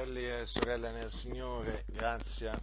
Fratelli 0.00 0.24
e 0.24 0.46
sorelle 0.46 0.92
nel 0.92 1.10
Signore, 1.10 1.84
grazia 1.88 2.58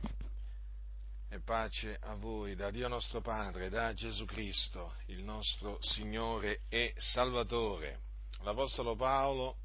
e 1.29 1.39
pace 1.39 1.95
a 2.01 2.15
voi 2.15 2.55
da 2.55 2.71
Dio 2.71 2.87
nostro 2.87 3.21
Padre, 3.21 3.69
da 3.69 3.93
Gesù 3.93 4.25
Cristo, 4.25 4.95
il 5.05 5.21
nostro 5.23 5.77
Signore 5.79 6.61
e 6.67 6.95
Salvatore. 6.97 7.99
L'Apostolo 8.41 8.95
Paolo, 8.95 9.57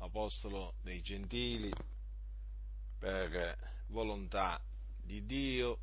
Apostolo 0.00 0.74
dei 0.82 1.00
Gentili, 1.00 1.72
per 2.98 3.56
volontà 3.86 4.60
di 5.02 5.24
Dio, 5.24 5.78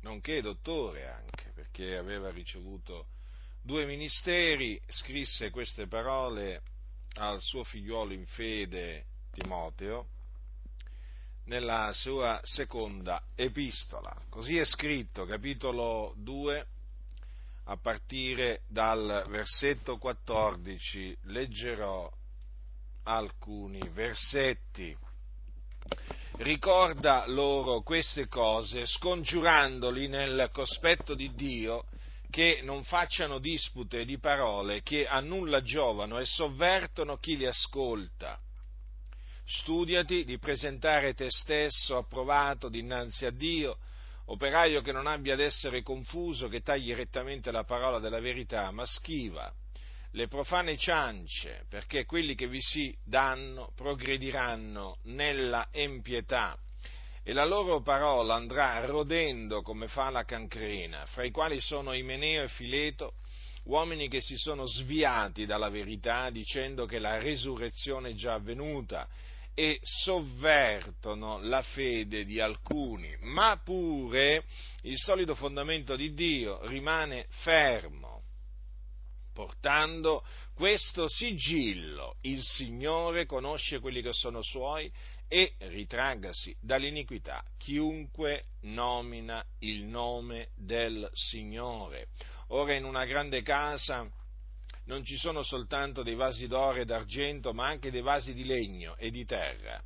nonché 0.00 0.42
dottore 0.42 1.08
anche, 1.08 1.52
perché 1.54 1.96
aveva 1.96 2.28
ricevuto 2.28 3.06
due 3.62 3.86
ministeri, 3.86 4.78
scrisse 4.88 5.48
queste 5.48 5.86
parole 5.86 6.60
al 7.14 7.40
suo 7.40 7.64
figliuolo 7.64 8.12
in 8.12 8.26
fede 8.26 9.06
Timoteo 9.32 10.16
nella 11.48 11.90
sua 11.92 12.38
seconda 12.42 13.22
epistola. 13.34 14.14
Così 14.28 14.58
è 14.58 14.64
scritto, 14.64 15.24
capitolo 15.24 16.12
2, 16.18 16.66
a 17.64 17.76
partire 17.76 18.62
dal 18.68 19.24
versetto 19.28 19.96
14, 19.96 21.16
leggerò 21.24 22.10
alcuni 23.04 23.80
versetti. 23.92 24.96
Ricorda 26.36 27.26
loro 27.26 27.80
queste 27.80 28.28
cose, 28.28 28.86
scongiurandoli 28.86 30.06
nel 30.06 30.50
cospetto 30.52 31.14
di 31.14 31.34
Dio 31.34 31.86
che 32.30 32.60
non 32.62 32.84
facciano 32.84 33.38
dispute 33.38 34.04
di 34.04 34.18
parole 34.18 34.82
che 34.82 35.06
a 35.06 35.20
nulla 35.20 35.62
giovano 35.62 36.18
e 36.18 36.26
sovvertono 36.26 37.16
chi 37.16 37.38
li 37.38 37.46
ascolta. 37.46 38.38
Studiati 39.50 40.24
di 40.24 40.38
presentare 40.38 41.14
te 41.14 41.30
stesso 41.30 41.96
approvato 41.96 42.68
dinanzi 42.68 43.24
a 43.24 43.30
Dio, 43.30 43.78
operaio 44.26 44.82
che 44.82 44.92
non 44.92 45.06
abbia 45.06 45.32
ad 45.32 45.40
essere 45.40 45.80
confuso, 45.80 46.48
che 46.48 46.60
tagli 46.60 46.94
rettamente 46.94 47.50
la 47.50 47.64
parola 47.64 47.98
della 47.98 48.20
verità, 48.20 48.70
ma 48.72 48.84
schiva 48.84 49.50
le 50.10 50.28
profane 50.28 50.76
ciance, 50.76 51.64
perché 51.70 52.04
quelli 52.04 52.34
che 52.34 52.46
vi 52.46 52.60
si 52.60 52.94
danno 53.02 53.72
progrediranno 53.74 54.98
nella 55.04 55.68
empietà. 55.70 56.54
E 57.22 57.32
la 57.32 57.46
loro 57.46 57.80
parola 57.80 58.34
andrà 58.34 58.84
rodendo 58.84 59.62
come 59.62 59.88
fa 59.88 60.10
la 60.10 60.24
cancrena, 60.24 61.06
fra 61.06 61.24
i 61.24 61.30
quali 61.30 61.58
sono 61.58 61.94
Imeneo 61.94 62.42
e 62.42 62.48
Fileto, 62.48 63.14
uomini 63.64 64.08
che 64.08 64.20
si 64.20 64.36
sono 64.36 64.66
sviati 64.66 65.46
dalla 65.46 65.70
verità 65.70 66.28
dicendo 66.28 66.84
che 66.84 66.98
la 66.98 67.18
resurrezione 67.18 68.10
è 68.10 68.14
già 68.14 68.34
avvenuta 68.34 69.08
e 69.58 69.80
sovvertono 69.82 71.40
la 71.42 71.62
fede 71.62 72.24
di 72.24 72.38
alcuni, 72.38 73.16
ma 73.22 73.60
pure 73.60 74.44
il 74.82 74.96
solido 74.96 75.34
fondamento 75.34 75.96
di 75.96 76.14
Dio 76.14 76.64
rimane 76.68 77.26
fermo, 77.28 78.22
portando 79.34 80.24
questo 80.54 81.08
sigillo. 81.08 82.18
Il 82.20 82.40
Signore 82.40 83.26
conosce 83.26 83.80
quelli 83.80 84.00
che 84.00 84.12
sono 84.12 84.42
suoi 84.42 84.88
e 85.26 85.54
ritraggasi 85.58 86.56
dall'iniquità 86.60 87.42
chiunque 87.58 88.50
nomina 88.60 89.44
il 89.62 89.82
nome 89.82 90.50
del 90.54 91.10
Signore. 91.14 92.10
Ora 92.50 92.76
in 92.76 92.84
una 92.84 93.04
grande 93.06 93.42
casa 93.42 94.08
non 94.88 95.04
ci 95.04 95.16
sono 95.16 95.42
soltanto 95.42 96.02
dei 96.02 96.14
vasi 96.14 96.46
d'oro 96.46 96.80
e 96.80 96.84
d'argento, 96.86 97.52
ma 97.52 97.66
anche 97.66 97.90
dei 97.90 98.00
vasi 98.00 98.32
di 98.32 98.44
legno 98.44 98.96
e 98.96 99.10
di 99.10 99.24
terra. 99.24 99.80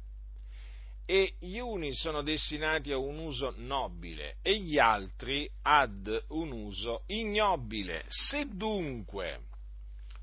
E 1.04 1.34
gli 1.40 1.58
uni 1.58 1.92
sono 1.92 2.22
destinati 2.22 2.92
a 2.92 2.96
un 2.96 3.18
uso 3.18 3.52
nobile 3.56 4.36
e 4.42 4.60
gli 4.60 4.78
altri 4.78 5.50
ad 5.62 6.24
un 6.28 6.52
uso 6.52 7.02
ignobile. 7.06 8.04
Se 8.08 8.46
dunque 8.46 9.40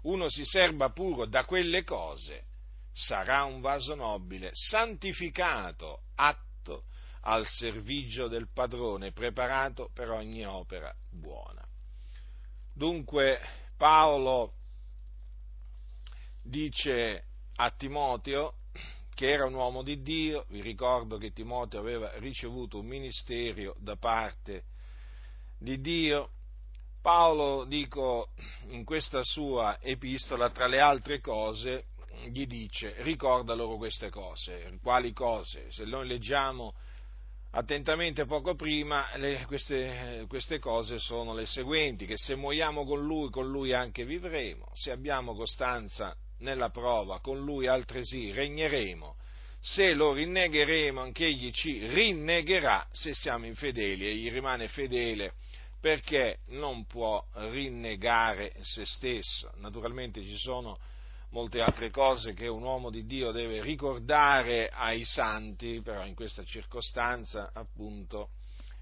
uno 0.04 0.30
si 0.30 0.46
serba 0.46 0.90
puro 0.92 1.26
da 1.26 1.44
quelle 1.44 1.84
cose, 1.84 2.46
sarà 2.94 3.44
un 3.44 3.60
vaso 3.60 3.96
nobile, 3.96 4.52
santificato, 4.54 6.04
atto 6.16 6.86
al 7.24 7.46
servigio 7.46 8.30
del 8.30 8.48
padrone, 8.54 9.12
preparato 9.12 9.90
per 9.94 10.10
ogni 10.10 10.46
opera 10.46 10.96
buona. 11.12 11.68
Dunque 12.74 13.42
Paolo 13.76 14.54
dice 16.50 17.26
a 17.56 17.72
Timoteo 17.72 18.56
che 19.14 19.30
era 19.30 19.46
un 19.46 19.54
uomo 19.54 19.84
di 19.84 20.02
Dio, 20.02 20.46
vi 20.50 20.62
ricordo 20.62 21.18
che 21.18 21.32
Timoteo 21.32 21.80
aveva 21.80 22.12
ricevuto 22.20 22.80
un 22.80 22.86
ministero 22.86 23.76
da 23.80 23.98
parte 23.98 24.64
di 25.58 25.82
Dio, 25.82 26.30
Paolo, 27.02 27.66
dico, 27.66 28.30
in 28.70 28.86
questa 28.86 29.22
sua 29.24 29.78
epistola, 29.82 30.50
tra 30.52 30.68
le 30.68 30.80
altre 30.80 31.20
cose, 31.20 31.88
gli 32.30 32.46
dice 32.46 33.02
ricorda 33.04 33.54
loro 33.54 33.76
queste 33.76 34.10
cose. 34.10 34.78
Quali 34.82 35.12
cose? 35.12 35.70
Se 35.70 35.84
noi 35.84 36.08
leggiamo 36.08 36.74
attentamente 37.52 38.26
poco 38.26 38.56
prima, 38.56 39.16
le, 39.18 39.44
queste, 39.48 40.26
queste, 40.30 40.60
cose 40.60 40.98
sono 40.98 41.34
le 41.34 41.46
seguenti, 41.46 42.06
che 42.06 42.18
se 42.18 42.36
muoiamo 42.36 42.86
con 42.86 43.02
lui, 43.02 43.30
con 43.30 43.50
lui 43.50 43.74
anche 43.74 44.06
vivremo, 44.06 44.70
se 44.74 44.92
abbiamo 44.92 45.36
costanza 45.36 46.16
nella 46.40 46.70
prova, 46.70 47.20
con 47.20 47.40
lui 47.40 47.68
altresì 47.68 48.32
regneremo, 48.32 49.16
se 49.60 49.94
lo 49.94 50.14
rinnegheremo, 50.14 51.02
anche 51.02 51.26
egli 51.26 51.52
ci 51.52 51.86
rinnegherà, 51.86 52.88
se 52.92 53.14
siamo 53.14 53.46
infedeli, 53.46 54.06
egli 54.06 54.32
rimane 54.32 54.68
fedele 54.68 55.34
perché 55.80 56.40
non 56.48 56.86
può 56.86 57.24
rinnegare 57.34 58.54
se 58.60 58.86
stesso. 58.86 59.52
Naturalmente 59.56 60.24
ci 60.24 60.38
sono 60.38 60.78
molte 61.30 61.62
altre 61.62 61.90
cose 61.90 62.34
che 62.34 62.48
un 62.48 62.64
uomo 62.64 62.90
di 62.90 63.06
Dio 63.06 63.32
deve 63.32 63.62
ricordare 63.62 64.70
ai 64.70 65.06
santi, 65.06 65.82
però 65.82 66.06
in 66.06 66.16
questa 66.16 66.44
circostanza, 66.44 67.52
appunto, 67.54 68.32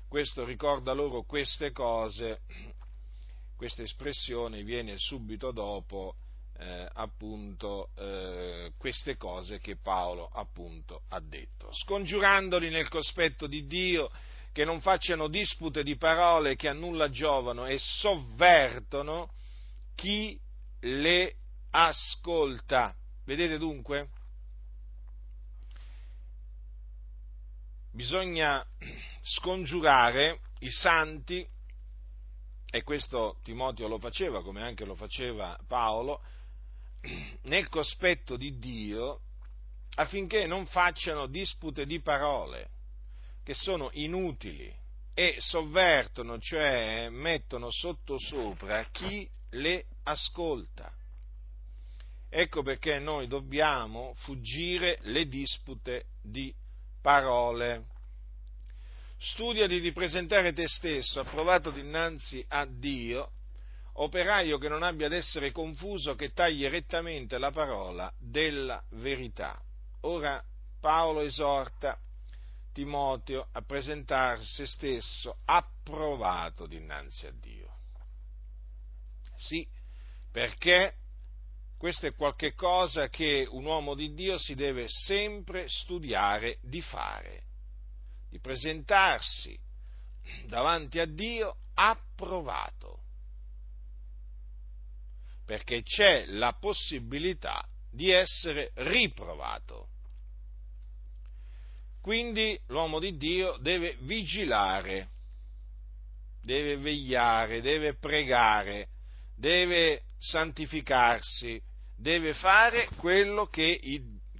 questo 0.07 0.43
ricorda 0.43 0.93
loro 0.93 1.23
queste 1.23 1.71
cose, 1.71 2.41
questa 3.55 3.83
espressione 3.83 4.63
viene 4.63 4.97
subito 4.97 5.51
dopo 5.51 6.15
eh, 6.59 6.89
appunto 6.93 7.89
eh, 7.95 8.71
queste 8.77 9.15
cose 9.15 9.59
che 9.59 9.77
Paolo 9.77 10.29
appunto 10.31 11.03
ha 11.09 11.19
detto, 11.19 11.71
scongiurandoli 11.71 12.69
nel 12.69 12.89
cospetto 12.89 13.47
di 13.47 13.67
Dio 13.67 14.09
che 14.51 14.65
non 14.65 14.81
facciano 14.81 15.27
dispute 15.27 15.83
di 15.83 15.97
parole 15.97 16.55
che 16.55 16.67
a 16.67 16.73
nulla 16.73 17.09
giovano 17.09 17.67
e 17.67 17.77
sovvertono 17.77 19.31
chi 19.93 20.39
le 20.81 21.35
ascolta. 21.69 22.95
Vedete 23.23 23.57
dunque? 23.59 24.09
Bisogna 27.91 28.65
scongiurare 29.21 30.39
i 30.59 30.71
santi, 30.71 31.47
e 32.69 32.83
questo 32.83 33.37
Timoteo 33.43 33.87
lo 33.87 33.99
faceva 33.99 34.41
come 34.41 34.61
anche 34.61 34.85
lo 34.85 34.95
faceva 34.95 35.57
Paolo, 35.67 36.21
nel 37.43 37.69
cospetto 37.69 38.35
di 38.37 38.57
Dio 38.57 39.21
affinché 39.95 40.45
non 40.45 40.65
facciano 40.65 41.27
dispute 41.27 41.85
di 41.85 42.01
parole 42.01 42.69
che 43.43 43.53
sono 43.53 43.89
inutili 43.93 44.73
e 45.13 45.35
sovvertono, 45.39 46.37
cioè 46.37 47.07
mettono 47.09 47.71
sottosopra 47.71 48.85
chi 48.91 49.27
le 49.51 49.85
ascolta. 50.03 50.93
Ecco 52.29 52.61
perché 52.61 52.99
noi 52.99 53.27
dobbiamo 53.27 54.13
fuggire 54.15 54.99
le 55.03 55.27
dispute 55.27 56.07
di 56.21 56.53
parole. 57.01 57.85
Studiati 59.17 59.79
di 59.79 59.91
presentare 59.93 60.53
te 60.53 60.67
stesso 60.67 61.21
approvato 61.21 61.71
dinanzi 61.71 62.45
a 62.49 62.65
Dio, 62.65 63.31
operaio 63.99 64.57
che 64.57 64.67
non 64.67 64.83
abbia 64.83 65.07
ad 65.07 65.13
essere 65.13 65.51
confuso, 65.51 66.15
che 66.15 66.33
tagli 66.33 66.65
rettamente 66.67 67.37
la 67.37 67.51
parola 67.51 68.11
della 68.17 68.83
verità. 68.91 69.59
Ora 70.01 70.43
Paolo 70.79 71.21
esorta 71.21 71.97
Timoteo 72.73 73.47
a 73.51 73.61
presentare 73.61 74.43
se 74.43 74.67
stesso 74.67 75.37
approvato 75.45 76.67
dinanzi 76.67 77.25
a 77.25 77.31
Dio. 77.31 77.75
Sì, 79.35 79.67
perché 80.31 80.95
questo 81.77 82.07
è 82.07 82.15
qualcosa 82.15 83.07
che 83.09 83.47
un 83.49 83.65
uomo 83.65 83.95
di 83.95 84.13
Dio 84.13 84.37
si 84.37 84.55
deve 84.55 84.87
sempre 84.87 85.67
studiare 85.67 86.57
di 86.61 86.81
fare, 86.81 87.43
di 88.29 88.39
presentarsi 88.39 89.57
davanti 90.45 90.99
a 90.99 91.05
Dio 91.05 91.57
approvato, 91.73 93.03
perché 95.47 95.81
c'è 95.81 96.25
la 96.25 96.57
possibilità 96.59 97.65
di 97.89 98.11
essere 98.11 98.71
riprovato. 98.75 99.87
Quindi 102.01 102.59
l'uomo 102.67 102.99
di 102.99 103.15
Dio 103.15 103.55
deve 103.61 103.95
vigilare, 104.01 105.07
deve 106.41 106.75
vegliare, 106.75 107.61
deve 107.61 107.95
pregare, 107.95 108.89
deve 109.37 110.01
santificarsi, 110.17 111.61
deve 111.95 112.33
fare 112.33 112.89
quello 112.97 113.45
che, 113.45 113.79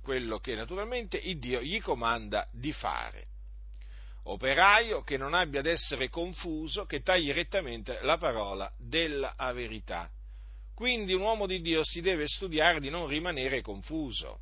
quello 0.01 0.39
che 0.39 0.55
naturalmente 0.55 1.15
il 1.15 1.39
Dio 1.39 1.61
gli 1.61 1.81
comanda 1.81 2.49
di 2.51 2.73
fare. 2.73 3.27
Operaio 4.23 5.03
che 5.03 5.15
non 5.15 5.33
abbia 5.33 5.61
ad 5.61 5.67
essere 5.67 6.09
confuso, 6.09 6.85
che 6.85 7.01
tagli 7.01 7.31
rettamente 7.31 7.97
la 8.01 8.17
parola 8.17 8.69
della 8.77 9.33
verità. 9.53 10.11
Quindi 10.77 11.15
un 11.15 11.21
uomo 11.21 11.47
di 11.47 11.59
Dio 11.59 11.83
si 11.83 12.01
deve 12.01 12.27
studiare 12.27 12.79
di 12.79 12.91
non 12.91 13.07
rimanere 13.07 13.61
confuso 13.61 14.41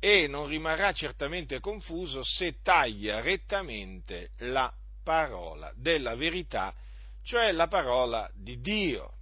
e 0.00 0.26
non 0.26 0.48
rimarrà 0.48 0.90
certamente 0.90 1.60
confuso 1.60 2.24
se 2.24 2.56
taglia 2.62 3.20
rettamente 3.20 4.32
la 4.38 4.74
parola 5.04 5.72
della 5.76 6.16
verità, 6.16 6.74
cioè 7.22 7.52
la 7.52 7.68
parola 7.68 8.28
di 8.34 8.60
Dio. 8.60 9.18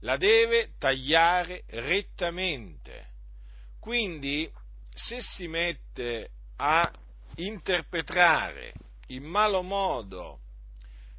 La 0.00 0.18
deve 0.18 0.74
tagliare 0.76 1.62
rettamente. 1.68 3.06
Quindi, 3.80 4.52
se 4.92 5.22
si 5.22 5.48
mette 5.48 6.28
a 6.56 6.92
interpretare 7.36 8.74
in 9.06 9.24
malo 9.24 9.62
modo 9.62 10.40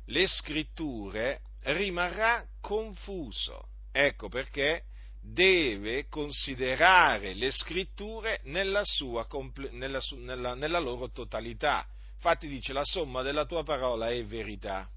le 0.06 0.28
scritture, 0.28 1.42
rimarrà 1.62 2.46
confuso. 2.64 3.68
Ecco 3.92 4.30
perché 4.30 4.86
deve 5.22 6.08
considerare 6.08 7.34
le 7.34 7.52
scritture 7.52 8.40
nella, 8.44 8.86
sua, 8.86 9.28
nella, 9.72 10.00
nella, 10.16 10.56
nella 10.56 10.80
loro 10.80 11.12
totalità. 11.12 11.86
Infatti 12.16 12.48
dice 12.48 12.72
la 12.72 12.86
somma 12.86 13.22
della 13.22 13.46
tua 13.46 13.64
parola 13.64 14.10
è 14.10 14.26
verità. 14.26 14.90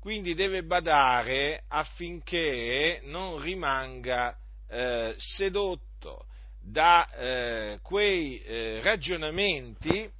Quindi 0.00 0.34
deve 0.34 0.64
badare 0.64 1.62
affinché 1.68 3.00
non 3.04 3.40
rimanga 3.40 4.36
eh, 4.68 5.14
sedotto 5.16 6.26
da 6.60 7.08
eh, 7.10 7.78
quei 7.82 8.40
eh, 8.40 8.80
ragionamenti 8.82 10.10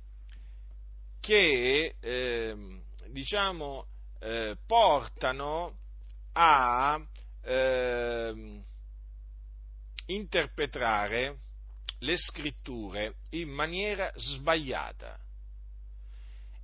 che 1.20 1.96
ehm, 1.98 2.80
diciamo 3.08 3.86
eh, 4.20 4.56
portano 4.66 5.78
a 6.38 7.00
eh, 7.42 8.62
interpretare 10.06 11.38
le 12.00 12.16
scritture 12.18 13.14
in 13.30 13.48
maniera 13.48 14.12
sbagliata 14.14 15.18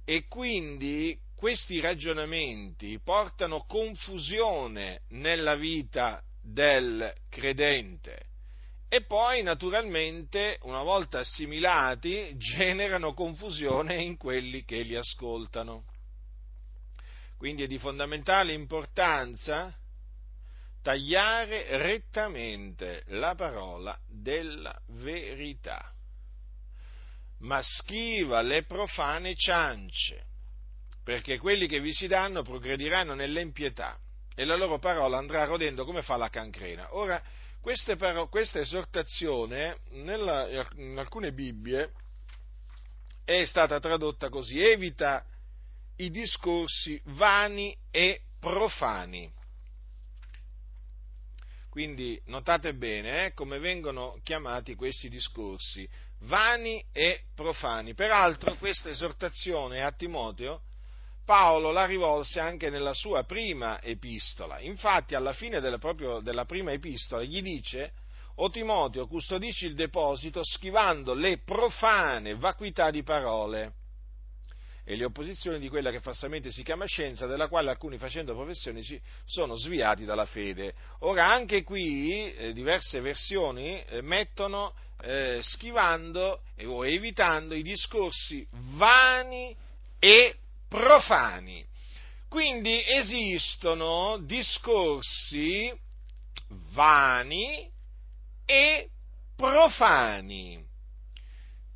e 0.05 0.27
quindi 0.29 1.19
questi 1.35 1.81
ragionamenti 1.81 3.01
portano 3.03 3.65
confusione 3.67 5.03
nella 5.09 5.55
vita 5.55 6.23
del 6.41 7.13
credente 7.31 8.27
e 8.89 9.05
poi 9.07 9.43
naturalmente 9.43 10.59
una 10.65 10.83
volta 10.83 11.21
assimilati 11.21 12.35
generano 12.37 13.15
confusione 13.15 14.03
in 14.03 14.19
quelli 14.19 14.65
che 14.65 14.83
li 14.83 14.95
ascoltano. 14.95 15.85
Quindi 17.43 17.65
è 17.65 17.67
di 17.67 17.81
fondamentale 17.81 18.53
importanza 18.53 19.77
tagliare 20.81 21.77
rettamente 21.77 23.03
la 23.06 23.35
parola 23.35 23.99
della 24.06 24.81
verità, 24.91 25.93
ma 27.39 27.61
schiva 27.61 28.43
le 28.43 28.62
profane 28.62 29.35
ciance, 29.35 30.25
perché 31.03 31.39
quelli 31.39 31.67
che 31.67 31.81
vi 31.81 31.93
si 31.93 32.06
danno 32.06 32.43
progrediranno 32.43 33.15
nell'impietà 33.15 33.99
e 34.37 34.45
la 34.45 34.55
loro 34.55 34.79
parola 34.79 35.19
andrà 35.19 35.43
rodendo 35.43 35.85
come 35.85 36.03
fa 36.03 36.17
la 36.17 36.29
cancrena. 36.29 36.95
Ora, 36.95 37.21
paro- 37.99 38.29
questa 38.29 38.61
esortazione 38.61 39.79
nella, 39.91 40.49
in 40.77 40.97
alcune 40.97 41.33
Bibbie 41.33 41.91
è 43.25 43.45
stata 43.47 43.81
tradotta 43.81 44.29
così, 44.29 44.61
evita 44.61 45.27
i 45.97 46.11
discorsi 46.11 47.00
vani 47.05 47.77
e 47.91 48.23
profani 48.39 49.33
quindi 51.73 52.21
notate 52.27 52.75
bene 52.75 53.25
eh, 53.25 53.33
come 53.33 53.59
vengono 53.59 54.21
chiamati 54.23 54.75
questi 54.75 55.09
discorsi, 55.09 55.89
vani 56.25 56.85
e 56.93 57.23
profani. 57.35 57.94
Peraltro 57.94 58.56
questa 58.56 58.91
esortazione 58.91 59.83
a 59.83 59.91
Timoteo 59.91 60.65
Paolo 61.25 61.71
la 61.71 61.87
rivolse 61.87 62.41
anche 62.41 62.69
nella 62.69 62.93
sua 62.93 63.25
prima 63.25 63.81
epistola. 63.81 64.61
Infatti 64.61 65.15
alla 65.15 65.33
fine 65.33 65.61
della, 65.61 65.79
proprio, 65.79 66.21
della 66.21 66.45
prima 66.45 66.73
epistola 66.73 67.23
gli 67.23 67.41
dice 67.41 67.93
o 68.35 68.50
Timoteo 68.50 69.06
custodisci 69.06 69.65
il 69.65 69.75
deposito 69.75 70.45
schivando 70.45 71.15
le 71.15 71.38
profane 71.38 72.35
vacuità 72.35 72.91
di 72.91 73.03
parole 73.03 73.77
e 74.84 74.96
le 74.96 75.05
opposizioni 75.05 75.58
di 75.58 75.69
quella 75.69 75.90
che 75.90 76.00
falsamente 76.00 76.50
si 76.50 76.62
chiama 76.62 76.87
scienza, 76.87 77.26
della 77.26 77.49
quale 77.49 77.70
alcuni 77.70 77.99
facendo 77.99 78.34
professioni 78.34 78.82
sono 79.25 79.55
sviati 79.56 80.05
dalla 80.05 80.26
fede. 80.26 80.75
Ora 81.00 81.31
anche 81.31 81.62
qui 81.62 82.32
eh, 82.32 82.52
diverse 82.52 83.00
versioni 83.00 83.82
eh, 83.84 84.02
mettono 84.02 84.75
eh, 85.02 85.40
schivando 85.43 86.43
o 86.64 86.87
evitando 86.87 87.55
i 87.55 87.62
discorsi 87.62 88.46
vani 88.50 89.56
e 89.99 90.37
profani. 90.69 91.64
Quindi 92.28 92.82
esistono 92.85 94.19
discorsi 94.25 95.73
vani 96.73 97.70
e 98.46 98.88
profani 99.37 100.70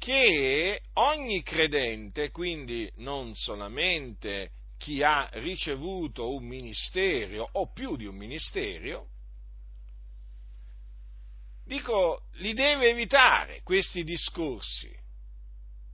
che 0.07 0.83
ogni 0.93 1.43
credente, 1.43 2.31
quindi 2.31 2.89
non 2.99 3.35
solamente 3.35 4.53
chi 4.79 5.03
ha 5.03 5.29
ricevuto 5.33 6.33
un 6.33 6.45
ministero 6.45 7.49
o 7.51 7.73
più 7.73 7.97
di 7.97 8.07
un 8.07 8.15
ministero, 8.15 9.09
dico, 11.65 12.29
li 12.35 12.55
deve 12.55 12.91
evitare 12.91 13.63
questi 13.65 14.05
discorsi. 14.05 14.97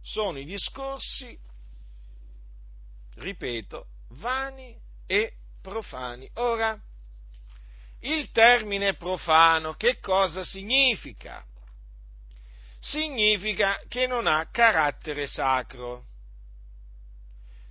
Sono 0.02 0.38
i 0.38 0.44
discorsi, 0.44 1.34
ripeto, 3.14 3.86
vani 4.18 4.78
e 5.06 5.36
profani. 5.62 6.28
Ora, 6.34 6.78
il 8.00 8.30
termine 8.30 8.94
profano 8.94 9.72
che 9.72 10.00
cosa 10.00 10.44
significa? 10.44 11.46
Significa 12.82 13.80
che 13.86 14.08
non 14.08 14.26
ha 14.26 14.48
carattere 14.50 15.28
sacro, 15.28 16.06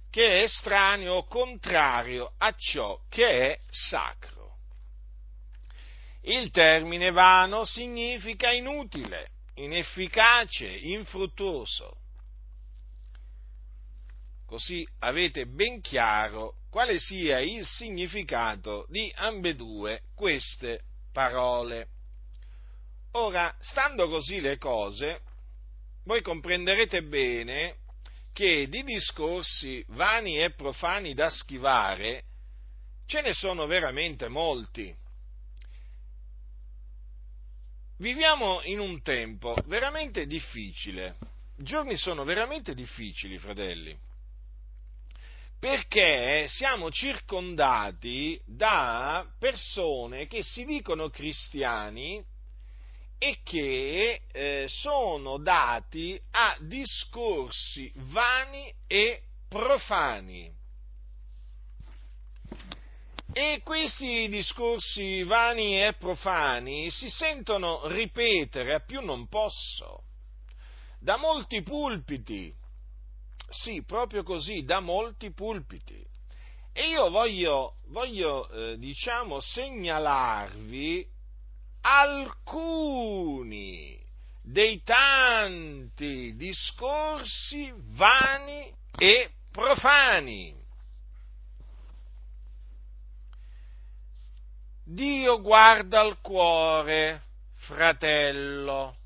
che 0.09 0.39
è 0.39 0.43
estraneo 0.43 1.15
o 1.15 1.27
contrario 1.27 2.33
a 2.37 2.55
ciò 2.55 2.97
che 3.09 3.51
è 3.51 3.59
sacro. 3.69 4.55
Il 6.21 6.49
termine 6.51 7.11
vano 7.11 7.65
significa 7.65 8.51
inutile, 8.51 9.31
inefficace, 9.55 10.65
infruttuoso. 10.65 11.97
Così 14.45 14.87
avete 14.99 15.45
ben 15.45 15.81
chiaro 15.81 16.55
quale 16.69 16.99
sia 16.99 17.39
il 17.39 17.65
significato 17.65 18.85
di 18.87 19.11
ambedue 19.15 20.03
queste 20.15 20.83
parole. 21.11 21.87
Ora, 23.13 23.53
stando 23.59 24.07
così 24.07 24.39
le 24.39 24.57
cose, 24.57 25.21
voi 26.05 26.21
comprenderete 26.21 27.03
bene 27.03 27.77
che 28.31 28.69
di 28.69 28.83
discorsi 28.83 29.83
vani 29.89 30.41
e 30.41 30.51
profani 30.53 31.13
da 31.13 31.29
schivare 31.29 32.23
ce 33.05 33.21
ne 33.21 33.33
sono 33.33 33.65
veramente 33.65 34.29
molti. 34.29 34.95
Viviamo 37.97 38.61
in 38.63 38.79
un 38.79 39.01
tempo 39.01 39.55
veramente 39.65 40.25
difficile, 40.25 41.17
i 41.57 41.63
giorni 41.63 41.97
sono 41.97 42.23
veramente 42.23 42.73
difficili, 42.73 43.37
fratelli, 43.37 43.95
perché 45.59 46.45
siamo 46.47 46.89
circondati 46.89 48.41
da 48.45 49.29
persone 49.37 50.27
che 50.27 50.41
si 50.41 50.63
dicono 50.63 51.09
cristiani, 51.09 52.25
e 53.23 53.37
che 53.43 54.21
eh, 54.31 54.65
sono 54.67 55.37
dati 55.37 56.19
a 56.31 56.57
discorsi 56.61 57.91
vani 57.95 58.73
e 58.87 59.21
profani. 59.47 60.51
E 63.31 63.61
questi 63.63 64.27
discorsi 64.27 65.21
vani 65.21 65.79
e 65.79 65.93
profani 65.93 66.89
si 66.89 67.11
sentono 67.11 67.85
ripetere 67.89 68.73
a 68.73 68.79
più 68.79 69.01
non 69.01 69.27
posso 69.27 70.05
da 70.99 71.17
molti 71.17 71.61
pulpiti. 71.61 72.51
Sì, 73.49 73.83
proprio 73.83 74.23
così, 74.23 74.63
da 74.63 74.79
molti 74.79 75.31
pulpiti. 75.31 76.03
E 76.73 76.87
io 76.87 77.11
voglio, 77.11 77.75
voglio 77.89 78.49
eh, 78.49 78.79
diciamo, 78.79 79.39
segnalarvi 79.39 81.19
alcuni 81.81 83.71
dei 84.41 84.81
tanti 84.83 86.35
discorsi 86.35 87.73
vani 87.75 88.73
e 88.97 89.31
profani. 89.51 90.59
Dio 94.83 95.41
guarda 95.41 96.01
al 96.01 96.19
cuore, 96.19 97.23
fratello 97.53 98.97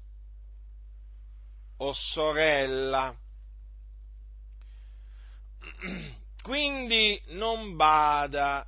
o 1.77 1.93
sorella. 1.93 3.15
Quindi 6.41 7.21
non 7.27 7.75
bada 7.75 8.65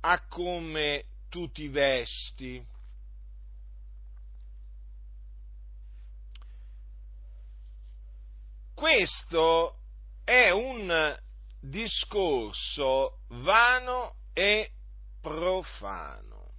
a 0.00 0.26
come 0.26 1.04
tu 1.28 1.50
ti 1.50 1.68
vesti. 1.68 2.64
Questo 8.74 9.76
è 10.24 10.50
un 10.50 11.16
discorso 11.60 13.18
vano 13.28 14.16
e 14.32 14.70
profano. 15.20 16.52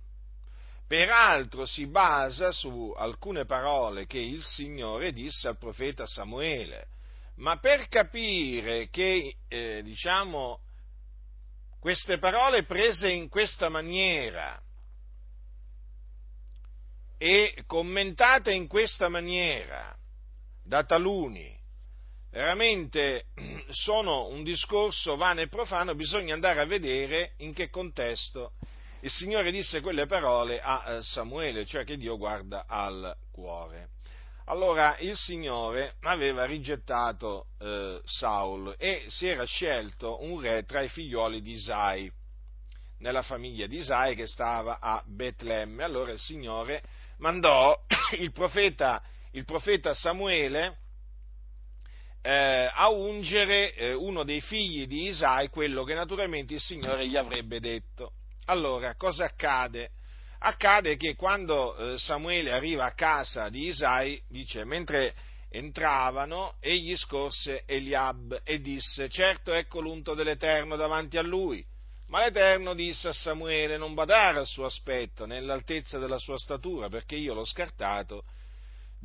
Peraltro 0.88 1.65
si 1.65 1.88
basa 1.88 2.51
su 2.51 2.93
alcune 2.95 3.45
parole 3.45 4.05
che 4.05 4.19
il 4.19 4.41
Signore 4.41 5.12
disse 5.12 5.48
al 5.48 5.57
profeta 5.57 6.07
Samuele, 6.07 6.88
ma 7.36 7.57
per 7.57 7.88
capire 7.89 8.89
che, 8.89 9.36
eh, 9.48 9.81
diciamo, 9.84 10.62
queste 11.79 12.17
parole 12.17 12.63
prese 12.63 13.10
in 13.10 13.29
questa 13.29 13.69
maniera 13.69 14.60
e 17.17 17.63
commentate 17.67 18.53
in 18.53 18.67
questa 18.67 19.10
maniera 19.10 19.95
da 20.63 20.84
taluni, 20.84 21.55
veramente 22.35 23.27
sono 23.69 24.27
un 24.27 24.43
discorso 24.43 25.15
vano 25.15 25.39
e 25.39 25.47
profano, 25.47 25.95
bisogna 25.95 26.33
andare 26.33 26.59
a 26.59 26.65
vedere 26.65 27.35
in 27.37 27.53
che 27.53 27.69
contesto 27.69 28.51
il 28.99 29.09
Signore 29.09 29.51
disse 29.51 29.79
quelle 29.79 30.05
parole 30.05 30.59
a 30.59 30.83
eh, 30.85 31.01
Samuele, 31.01 31.65
cioè 31.65 31.85
che 31.85 31.95
Dio 31.95 32.17
guarda 32.17 32.65
al 32.67 33.15
cuore. 33.31 33.89
Allora 34.47 34.97
il 34.97 35.15
Signore 35.15 35.95
aveva 36.01 36.43
rigettato 36.45 37.47
eh, 37.59 38.01
Saul 38.03 38.75
e 38.77 39.05
si 39.07 39.27
era 39.27 39.45
scelto 39.45 40.21
un 40.23 40.41
re 40.41 40.63
tra 40.63 40.81
i 40.81 40.89
figlioli 40.89 41.41
di 41.41 41.51
Isai, 41.51 42.11
nella 42.99 43.21
famiglia 43.21 43.67
di 43.67 43.77
Isai 43.77 44.15
che 44.15 44.27
stava 44.27 44.79
a 44.81 45.01
Betlemme. 45.05 45.83
Allora 45.83 46.11
il 46.11 46.19
Signore 46.19 46.81
mandò 47.19 47.79
il 48.17 48.31
profeta, 48.31 49.01
il 49.31 49.45
profeta 49.45 49.93
Samuele 49.93 50.79
eh, 52.25 52.72
a 52.74 52.89
ungere 52.89 53.75
eh, 53.75 53.94
uno 53.94 54.24
dei 54.24 54.41
figli 54.41 54.88
di 54.88 55.10
Isai, 55.10 55.50
quello 55.50 55.84
che 55.84 55.94
naturalmente 55.94 56.55
il 56.55 56.60
Signore 56.60 57.08
gli 57.08 57.15
avrebbe 57.15 57.60
detto. 57.60 58.13
Allora, 58.46 58.96
cosa 58.96 59.25
accade? 59.25 59.91
Accade 60.39 60.98
che 60.98 61.13
quando 61.15 61.75
eh, 61.75 62.00
Samuele 62.00 62.51
arriva 62.51 62.86
a 62.86 62.94
casa 62.94 63.50
di 63.50 63.67
Isai, 63.67 64.20
dice, 64.27 64.65
mentre 64.65 65.13
entravano, 65.51 66.55
egli 66.62 66.96
scorse 66.98 67.62
Eliab 67.67 68.41
e 68.44 68.60
disse, 68.60 69.08
certo 69.08 69.53
ecco 69.53 69.79
l'unto 69.79 70.15
dell'Eterno 70.15 70.75
davanti 70.75 71.17
a 71.17 71.22
lui. 71.22 71.63
Ma 72.08 72.22
l'Eterno 72.22 72.74
disse 72.74 73.08
a 73.08 73.13
Samuele, 73.13 73.77
non 73.77 73.94
badare 73.94 74.39
al 74.39 74.48
suo 74.48 74.65
aspetto, 74.65 75.27
nell'altezza 75.27 76.00
della 76.00 76.17
sua 76.17 76.39
statura, 76.39 76.89
perché 76.89 77.15
io 77.15 77.36
l'ho 77.36 77.46
scartato 77.46 78.24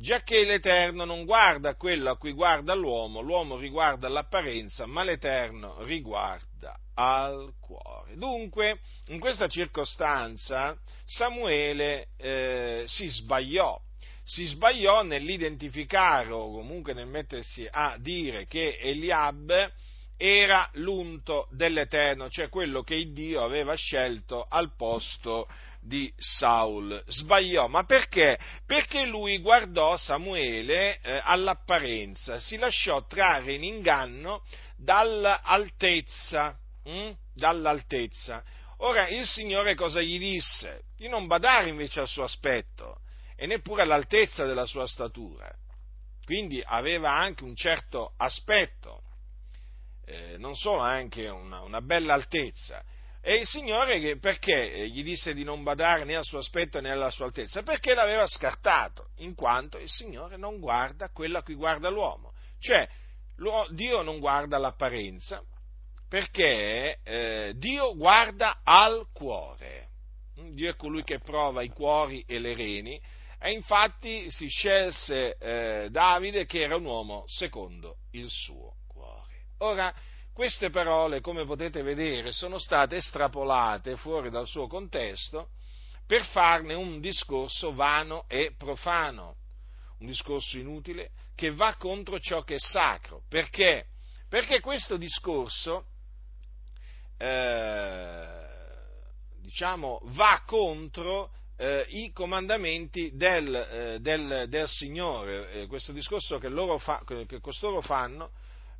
giacché 0.01 0.43
l'Eterno 0.43 1.05
non 1.05 1.25
guarda 1.25 1.75
quello 1.75 2.09
a 2.09 2.17
cui 2.17 2.33
guarda 2.33 2.73
l'uomo, 2.73 3.21
l'uomo 3.21 3.57
riguarda 3.57 4.09
l'apparenza, 4.09 4.85
ma 4.87 5.03
l'Eterno 5.03 5.83
riguarda 5.83 6.75
al 6.95 7.53
cuore. 7.59 8.17
Dunque, 8.17 8.79
in 9.07 9.19
questa 9.19 9.47
circostanza, 9.47 10.75
Samuele 11.05 12.07
eh, 12.17 12.83
si 12.87 13.07
sbagliò, 13.07 13.79
si 14.23 14.45
sbagliò 14.45 15.03
nell'identificare 15.03 16.31
o 16.31 16.51
comunque 16.51 16.93
nel 16.93 17.07
mettersi 17.07 17.67
a 17.69 17.95
dire 17.99 18.47
che 18.47 18.79
Eliab 18.81 19.71
era 20.17 20.69
l'unto 20.73 21.47
dell'Eterno, 21.51 22.29
cioè 22.29 22.49
quello 22.49 22.83
che 22.83 23.11
Dio 23.11 23.43
aveva 23.43 23.73
scelto 23.75 24.45
al 24.47 24.75
posto 24.75 25.47
di 25.81 26.13
Saul. 26.15 27.03
Sbagliò, 27.07 27.67
ma 27.67 27.83
perché? 27.83 28.39
Perché 28.65 29.05
lui 29.05 29.39
guardò 29.39 29.97
Samuele 29.97 30.99
eh, 31.01 31.19
all'apparenza, 31.23 32.39
si 32.39 32.57
lasciò 32.57 33.05
trarre 33.07 33.53
in 33.53 33.63
inganno 33.63 34.43
dall'altezza, 34.77 36.57
hm? 36.83 37.11
dall'altezza. 37.33 38.43
Ora 38.77 39.07
il 39.07 39.25
Signore 39.25 39.75
cosa 39.75 40.01
gli 40.01 40.17
disse? 40.17 40.83
Di 40.95 41.07
non 41.07 41.27
badare 41.27 41.69
invece 41.69 41.99
al 41.99 42.07
suo 42.07 42.23
aspetto 42.23 43.01
e 43.35 43.45
neppure 43.47 43.81
all'altezza 43.81 44.45
della 44.45 44.65
sua 44.65 44.87
statura. 44.87 45.51
Quindi 46.23 46.63
aveva 46.65 47.11
anche 47.11 47.43
un 47.43 47.55
certo 47.55 48.13
aspetto, 48.17 49.01
eh, 50.05 50.37
non 50.37 50.55
solo 50.55 50.79
anche 50.79 51.27
una, 51.27 51.61
una 51.61 51.81
bella 51.81 52.13
altezza. 52.13 52.83
E 53.23 53.35
il 53.35 53.45
Signore 53.45 54.17
perché 54.17 54.89
gli 54.89 55.03
disse 55.03 55.35
di 55.35 55.43
non 55.43 55.61
badare 55.61 56.05
né 56.05 56.15
al 56.15 56.25
suo 56.25 56.39
aspetto 56.39 56.81
né 56.81 56.89
alla 56.89 57.11
sua 57.11 57.25
altezza? 57.25 57.61
Perché 57.61 57.93
l'aveva 57.93 58.25
scartato, 58.25 59.09
in 59.17 59.35
quanto 59.35 59.77
il 59.77 59.89
Signore 59.89 60.37
non 60.37 60.59
guarda 60.59 61.09
quello 61.09 61.37
a 61.37 61.43
cui 61.43 61.53
guarda 61.53 61.89
l'uomo. 61.89 62.33
Cioè, 62.59 62.89
Dio 63.69 64.01
non 64.01 64.19
guarda 64.19 64.57
l'apparenza, 64.57 65.43
perché 66.09 66.99
eh, 67.03 67.53
Dio 67.57 67.95
guarda 67.95 68.61
al 68.63 69.05
cuore. 69.13 69.89
Dio 70.53 70.71
è 70.71 70.75
colui 70.75 71.03
che 71.03 71.19
prova 71.19 71.61
i 71.61 71.69
cuori 71.69 72.23
e 72.27 72.39
le 72.39 72.55
reni, 72.55 72.99
e 73.39 73.51
infatti 73.51 74.29
si 74.31 74.47
scelse 74.47 75.37
eh, 75.37 75.87
Davide 75.91 76.45
che 76.45 76.61
era 76.61 76.75
un 76.75 76.85
uomo 76.85 77.23
secondo 77.27 77.97
il 78.11 78.29
suo 78.29 78.77
cuore. 78.87 79.45
Ora, 79.59 79.93
queste 80.41 80.71
parole, 80.71 81.21
come 81.21 81.45
potete 81.45 81.83
vedere, 81.83 82.31
sono 82.31 82.57
state 82.57 82.95
estrapolate 82.95 83.95
fuori 83.95 84.31
dal 84.31 84.47
suo 84.47 84.65
contesto 84.65 85.49
per 86.07 86.25
farne 86.25 86.73
un 86.73 86.99
discorso 86.99 87.75
vano 87.75 88.25
e 88.27 88.55
profano, 88.57 89.35
un 89.99 90.07
discorso 90.07 90.57
inutile 90.57 91.11
che 91.35 91.51
va 91.53 91.75
contro 91.75 92.19
ciò 92.19 92.41
che 92.41 92.55
è 92.55 92.59
sacro. 92.59 93.21
Perché? 93.29 93.85
Perché 94.27 94.61
questo 94.61 94.97
discorso, 94.97 95.85
eh, 97.19 98.39
diciamo, 99.43 99.99
va 100.05 100.41
contro 100.43 101.29
eh, 101.55 101.85
i 101.87 102.11
comandamenti 102.11 103.11
del, 103.13 103.55
eh, 103.55 103.99
del, 103.99 104.45
del 104.49 104.67
Signore. 104.67 105.51
Eh, 105.51 105.67
questo 105.67 105.91
discorso 105.91 106.39
che, 106.39 106.49
fa, 106.79 107.03
che 107.27 107.39
costoro 107.39 107.81
fanno 107.81 108.31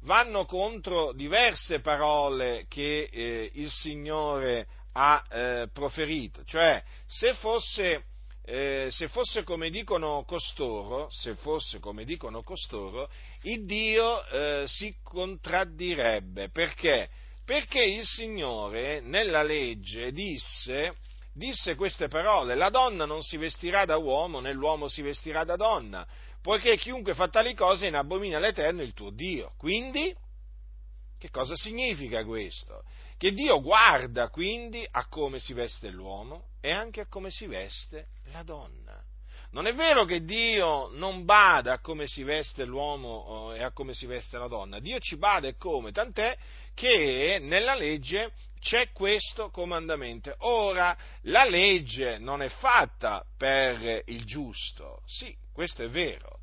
vanno 0.01 0.46
contro 0.46 1.13
diverse 1.13 1.79
parole 1.79 2.65
che 2.67 3.10
eh, 3.12 3.51
il 3.53 3.70
Signore 3.70 4.67
ha 4.93 5.24
eh, 5.29 5.70
proferito. 5.72 6.43
Cioè, 6.43 6.84
se 7.05 7.34
fosse, 7.36 8.05
eh, 8.46 8.88
se 8.89 9.08
fosse, 9.10 9.43
come 9.43 9.70
dicono 9.70 10.24
costoro, 10.25 11.08
se 11.10 11.36
fosse 11.36 11.79
come 11.79 12.03
dicono 12.03 12.43
costoro, 12.43 13.10
il 13.43 13.65
Dio 13.65 14.25
eh, 14.27 14.63
si 14.67 14.96
contraddirebbe. 15.03 16.50
Perché? 16.50 17.10
Perché 17.46 17.84
il 17.84 18.05
Signore 18.05 19.01
nella 19.01 19.43
legge 19.43 20.12
disse, 20.12 20.93
disse 21.34 21.75
queste 21.75 22.08
parole, 22.08 22.55
la 22.55 22.70
donna 22.70 23.05
non 23.05 23.22
si 23.22 23.38
vestirà 23.38 23.86
da 23.86 23.98
uomo 23.98 24.39
né 24.39 24.53
l'uomo 24.53 24.88
si 24.88 25.01
vestirà 25.01 25.43
da 25.43 25.55
donna 25.55 26.08
poiché 26.42 26.78
chiunque 26.78 27.14
fa 27.14 27.28
tali 27.28 27.54
cose 27.54 27.88
in 27.88 27.96
abomina 27.96 28.40
l'Eterno 28.40 28.82
il 28.82 28.94
tuo 28.94 29.12
Dio. 29.12 29.54
Quindi, 29.58 30.16
che 31.18 31.30
cosa 31.30 31.56
significa 31.56 32.24
questo? 32.24 32.84
Che 33.18 33.32
Dio 33.32 33.62
guarda 33.62 34.30
quindi 34.30 34.86
a 34.90 35.08
come 35.08 35.40
si 35.40 35.54
veste 35.54 35.90
l'uomo 35.90 36.48
e 36.60 36.72
anche 36.72 37.02
a 37.02 37.08
come 37.08 37.30
si 37.30 37.46
veste 37.46 38.08
la 38.32 38.42
donna. 38.44 39.00
Non 39.52 39.68
è 39.68 39.74
vero 39.74 40.06
che 40.06 40.24
Dio 40.24 40.90
non 40.94 41.26
bada 41.26 41.74
a 41.74 41.80
come 41.80 42.08
si 42.08 42.24
veste 42.24 42.64
l'uomo 42.66 43.54
e 43.54 43.62
a 43.62 43.72
come 43.72 43.94
si 43.94 44.06
veste 44.06 44.38
la 44.38 44.48
donna, 44.48 44.80
Dio 44.80 44.98
ci 45.00 45.18
bada 45.18 45.48
e 45.50 45.58
come, 45.58 45.92
tant'è 45.92 46.38
che 46.74 47.38
nella 47.42 47.76
legge 47.76 48.32
c'è 48.62 48.91
questo 48.91 49.50
comandamento. 49.50 50.34
Ora, 50.39 50.96
la 51.24 51.44
legge 51.44 52.20
non 52.20 52.41
è 52.41 52.48
fatta 52.48 53.25
per 53.36 54.03
il 54.06 54.24
giusto, 54.24 55.01
sì, 55.06 55.36
questo 55.51 55.84
è 55.84 55.89
vero, 55.89 56.39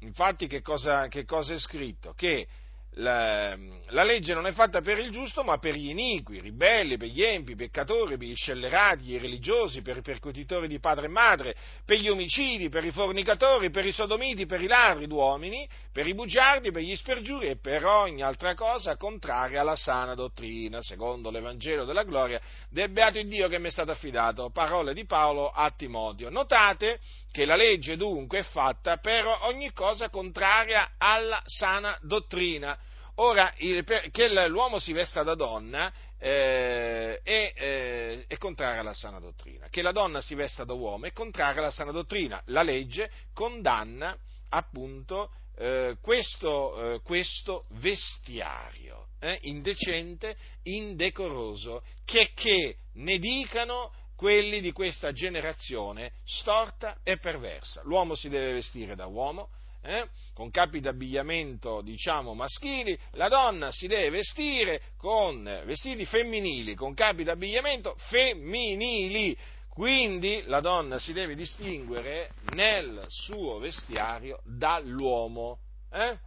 infatti 0.00 0.46
che 0.46 0.62
cosa, 0.62 1.08
che 1.08 1.24
cosa 1.24 1.54
è 1.54 1.58
scritto? 1.58 2.14
Che 2.14 2.46
la, 2.94 3.56
la, 3.90 4.02
legge 4.02 4.34
non 4.34 4.46
è 4.46 4.52
fatta 4.52 4.80
per 4.80 4.98
il 4.98 5.10
giusto, 5.10 5.44
ma 5.44 5.58
per 5.58 5.74
gli 5.74 5.90
iniqui, 5.90 6.36
i 6.36 6.40
ribelli, 6.40 6.96
per 6.96 7.08
gli 7.08 7.22
empi, 7.22 7.52
i 7.52 7.56
peccatori, 7.56 8.16
per 8.16 8.26
gli 8.26 8.34
scellerati, 8.34 9.10
i 9.10 9.18
religiosi, 9.18 9.82
per 9.82 9.98
i 9.98 10.02
percutitori 10.02 10.66
di 10.66 10.80
padre 10.80 11.06
e 11.06 11.08
madre, 11.08 11.54
per 11.84 11.98
gli 11.98 12.08
omicidi, 12.08 12.68
per 12.68 12.84
i 12.84 12.90
fornicatori, 12.90 13.70
per 13.70 13.86
i 13.86 13.92
sodomiti, 13.92 14.46
per 14.46 14.60
i 14.60 14.66
ladri 14.66 15.06
d'uomini, 15.06 15.68
per 15.92 16.06
i 16.06 16.14
bugiardi, 16.14 16.72
per 16.72 16.82
gli 16.82 16.96
spergiuri 16.96 17.48
e 17.48 17.58
per 17.58 17.84
ogni 17.84 18.22
altra 18.22 18.54
cosa 18.54 18.96
contraria 18.96 19.60
alla 19.60 19.76
sana 19.76 20.14
dottrina, 20.14 20.82
secondo 20.82 21.30
l'Evangelo 21.30 21.84
della 21.84 22.02
gloria 22.02 22.40
del 22.68 22.90
beato 22.90 23.22
Dio 23.22 23.48
che 23.48 23.58
mi 23.58 23.68
è 23.68 23.70
stato 23.70 23.92
affidato. 23.92 24.50
Parole 24.50 24.92
di 24.92 25.04
Paolo 25.04 25.50
a 25.50 25.70
Timoteo. 25.70 26.30
Notate 26.30 26.98
che 27.30 27.44
la 27.44 27.56
legge 27.56 27.96
dunque 27.96 28.40
è 28.40 28.42
fatta 28.42 28.96
per 28.98 29.26
ogni 29.42 29.72
cosa 29.72 30.08
contraria 30.10 30.92
alla 30.98 31.42
sana 31.44 31.96
dottrina. 32.02 32.76
Ora, 33.16 33.52
il, 33.58 33.84
che 34.12 34.48
l'uomo 34.48 34.78
si 34.78 34.92
vesta 34.92 35.22
da 35.22 35.34
donna 35.34 35.92
eh, 36.18 37.20
è, 37.22 37.52
eh, 37.54 38.24
è, 38.26 38.36
contraria 38.36 38.80
alla 38.80 38.94
sana 38.94 39.18
dottrina, 39.18 39.68
che 39.68 39.82
la 39.82 39.92
donna 39.92 40.20
si 40.20 40.34
vesta 40.34 40.64
da 40.64 40.72
uomo 40.72 41.06
è 41.06 41.12
contraria 41.12 41.60
alla 41.60 41.70
sana 41.70 41.90
dottrina. 41.90 42.40
La 42.46 42.62
legge 42.62 43.10
condanna 43.32 44.16
appunto 44.50 45.30
eh, 45.56 45.96
questo, 46.00 46.94
eh, 46.94 47.00
questo, 47.02 47.64
vestiario 47.80 49.08
eh, 49.20 49.38
indecente, 49.42 50.36
indecoroso, 50.62 51.82
che, 52.04 52.30
che 52.34 52.76
ne 52.94 53.18
dicano 53.18 53.92
quelli 54.18 54.60
di 54.60 54.72
questa 54.72 55.12
generazione 55.12 56.10
storta 56.24 56.98
e 57.04 57.18
perversa. 57.18 57.82
L'uomo 57.84 58.16
si 58.16 58.28
deve 58.28 58.54
vestire 58.54 58.96
da 58.96 59.06
uomo, 59.06 59.50
eh, 59.80 60.08
con 60.34 60.50
capi 60.50 60.80
d'abbigliamento, 60.80 61.82
diciamo, 61.82 62.34
maschili, 62.34 62.98
la 63.12 63.28
donna 63.28 63.70
si 63.70 63.86
deve 63.86 64.10
vestire 64.10 64.82
con 64.96 65.44
vestiti 65.64 66.04
femminili, 66.04 66.74
con 66.74 66.94
capi 66.94 67.22
d'abbigliamento 67.22 67.94
femminili. 68.08 69.38
Quindi 69.68 70.42
la 70.46 70.58
donna 70.58 70.98
si 70.98 71.12
deve 71.12 71.36
distinguere 71.36 72.32
nel 72.54 73.04
suo 73.06 73.58
vestiario 73.58 74.40
dall'uomo. 74.42 75.60
Eh? 75.92 76.18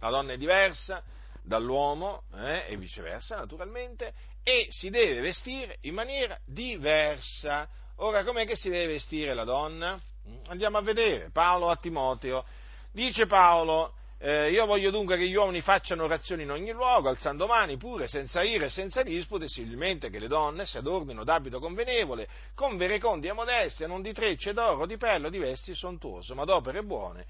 La 0.00 0.10
donna 0.10 0.32
è 0.32 0.36
diversa 0.36 1.04
dall'uomo 1.44 2.24
eh, 2.34 2.66
e 2.68 2.76
viceversa, 2.76 3.36
naturalmente, 3.36 4.12
e 4.48 4.66
si 4.70 4.88
deve 4.88 5.20
vestire 5.20 5.76
in 5.82 5.92
maniera 5.92 6.38
diversa. 6.46 7.68
Ora, 7.96 8.24
com'è 8.24 8.46
che 8.46 8.56
si 8.56 8.70
deve 8.70 8.94
vestire 8.94 9.34
la 9.34 9.44
donna? 9.44 10.00
Andiamo 10.46 10.78
a 10.78 10.80
vedere. 10.80 11.28
Paolo 11.30 11.68
a 11.68 11.76
Timoteo. 11.76 12.46
Dice 12.90 13.26
Paolo, 13.26 13.92
eh, 14.18 14.50
io 14.50 14.64
voglio 14.64 14.90
dunque 14.90 15.18
che 15.18 15.28
gli 15.28 15.34
uomini 15.34 15.60
facciano 15.60 16.04
orazioni 16.04 16.44
in 16.44 16.50
ogni 16.50 16.72
luogo, 16.72 17.10
alzando 17.10 17.46
mani 17.46 17.76
pure, 17.76 18.08
senza 18.08 18.42
ire 18.42 18.64
e 18.64 18.70
senza 18.70 19.02
dispute, 19.02 19.48
similmente 19.48 20.08
che 20.08 20.18
le 20.18 20.28
donne 20.28 20.64
si 20.64 20.78
adornino 20.78 21.24
d'abito 21.24 21.60
convenevole, 21.60 22.26
con 22.54 22.78
verecondia 22.78 23.34
modestia, 23.34 23.86
non 23.86 24.00
di 24.00 24.14
trecce, 24.14 24.54
d'oro, 24.54 24.86
di 24.86 24.96
perlo, 24.96 25.28
di 25.28 25.36
vesti 25.36 25.74
sontuoso, 25.74 26.34
ma 26.34 26.44
d'opere 26.44 26.82
buone, 26.82 27.26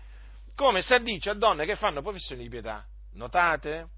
come 0.54 0.82
si 0.82 0.94
addice 0.94 1.30
a 1.30 1.34
donne 1.34 1.66
che 1.66 1.74
fanno 1.74 2.00
professione 2.00 2.42
di 2.42 2.48
pietà. 2.48 2.86
Notate? 3.14 3.88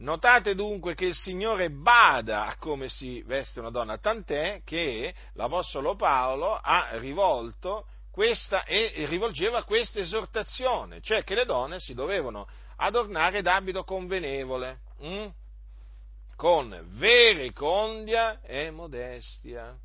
Notate 0.00 0.54
dunque 0.54 0.94
che 0.94 1.06
il 1.06 1.14
Signore 1.14 1.70
bada 1.70 2.46
a 2.46 2.56
come 2.56 2.88
si 2.88 3.22
veste 3.22 3.60
una 3.60 3.70
donna, 3.70 3.98
tant'è 3.98 4.62
che 4.64 5.14
l'Apostolo 5.34 5.94
Paolo 5.94 6.54
ha 6.54 6.88
rivolto 6.92 7.86
questa 8.10 8.64
e 8.64 8.92
rivolgeva 9.08 9.62
questa 9.64 10.00
esortazione, 10.00 11.02
cioè 11.02 11.22
che 11.22 11.34
le 11.34 11.44
donne 11.44 11.80
si 11.80 11.92
dovevano 11.92 12.48
adornare 12.76 13.42
d'abito 13.42 13.84
convenevole, 13.84 14.80
hm? 15.00 15.26
con 16.34 16.82
verecondia 16.92 18.40
e 18.40 18.70
modestia 18.70 19.76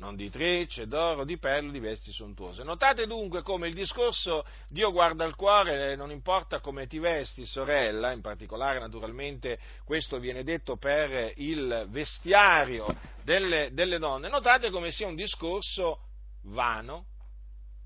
non 0.00 0.16
di 0.16 0.30
trecce, 0.30 0.88
d'oro, 0.88 1.24
di 1.24 1.38
perle, 1.38 1.70
di 1.70 1.78
vesti 1.78 2.10
sontuose. 2.10 2.64
Notate 2.64 3.06
dunque 3.06 3.42
come 3.42 3.68
il 3.68 3.74
discorso 3.74 4.44
Dio 4.68 4.90
guarda 4.90 5.26
il 5.26 5.36
cuore, 5.36 5.94
non 5.94 6.10
importa 6.10 6.60
come 6.60 6.86
ti 6.86 6.98
vesti, 6.98 7.44
sorella, 7.44 8.10
in 8.10 8.22
particolare 8.22 8.78
naturalmente 8.78 9.58
questo 9.84 10.18
viene 10.18 10.42
detto 10.42 10.76
per 10.76 11.34
il 11.36 11.86
vestiario 11.90 12.86
delle, 13.22 13.70
delle 13.72 13.98
donne, 13.98 14.28
notate 14.28 14.70
come 14.70 14.90
sia 14.90 15.06
un 15.06 15.14
discorso 15.14 16.00
vano 16.44 17.06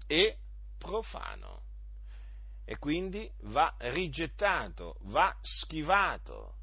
e 0.06 0.36
profano. 0.78 1.62
E 2.64 2.78
quindi 2.78 3.30
va 3.42 3.74
rigettato, 3.78 4.96
va 5.02 5.36
schivato 5.42 6.54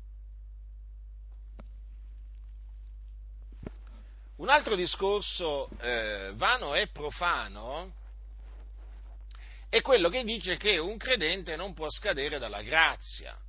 Un 4.41 4.49
altro 4.49 4.75
discorso 4.75 5.69
eh, 5.81 6.31
vano 6.33 6.73
e 6.73 6.87
profano 6.87 7.93
è 9.69 9.81
quello 9.81 10.09
che 10.09 10.23
dice 10.23 10.57
che 10.57 10.79
un 10.79 10.97
credente 10.97 11.55
non 11.55 11.75
può 11.75 11.91
scadere 11.91 12.39
dalla 12.39 12.63
grazia 12.63 13.39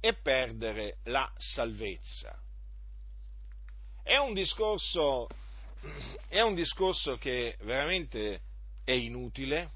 e 0.00 0.14
perdere 0.14 1.00
la 1.04 1.30
salvezza. 1.36 2.34
È 4.02 4.16
un 4.16 4.32
discorso, 4.32 5.28
è 6.28 6.40
un 6.40 6.54
discorso 6.54 7.18
che 7.18 7.58
veramente 7.60 8.40
è 8.84 8.92
inutile 8.92 9.70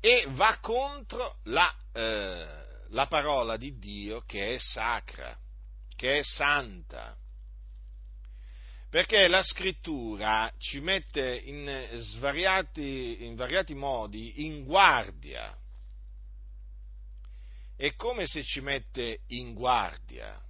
e 0.00 0.26
va 0.30 0.58
contro 0.60 1.36
la, 1.44 1.72
eh, 1.92 2.86
la 2.88 3.06
parola 3.06 3.56
di 3.56 3.78
Dio 3.78 4.24
che 4.26 4.56
è 4.56 4.58
sacra, 4.58 5.38
che 5.94 6.18
è 6.18 6.22
santa 6.24 7.16
perché 8.90 9.28
la 9.28 9.42
scrittura 9.42 10.50
ci 10.58 10.80
mette 10.80 11.42
in 11.44 11.88
svariati, 11.96 13.24
in 13.24 13.34
svariati 13.34 13.74
modi 13.74 14.46
in 14.46 14.64
guardia. 14.64 15.54
È 17.76 17.94
come 17.94 18.26
se 18.26 18.42
ci 18.42 18.60
mette 18.60 19.20
in 19.28 19.52
guardia. 19.52 20.40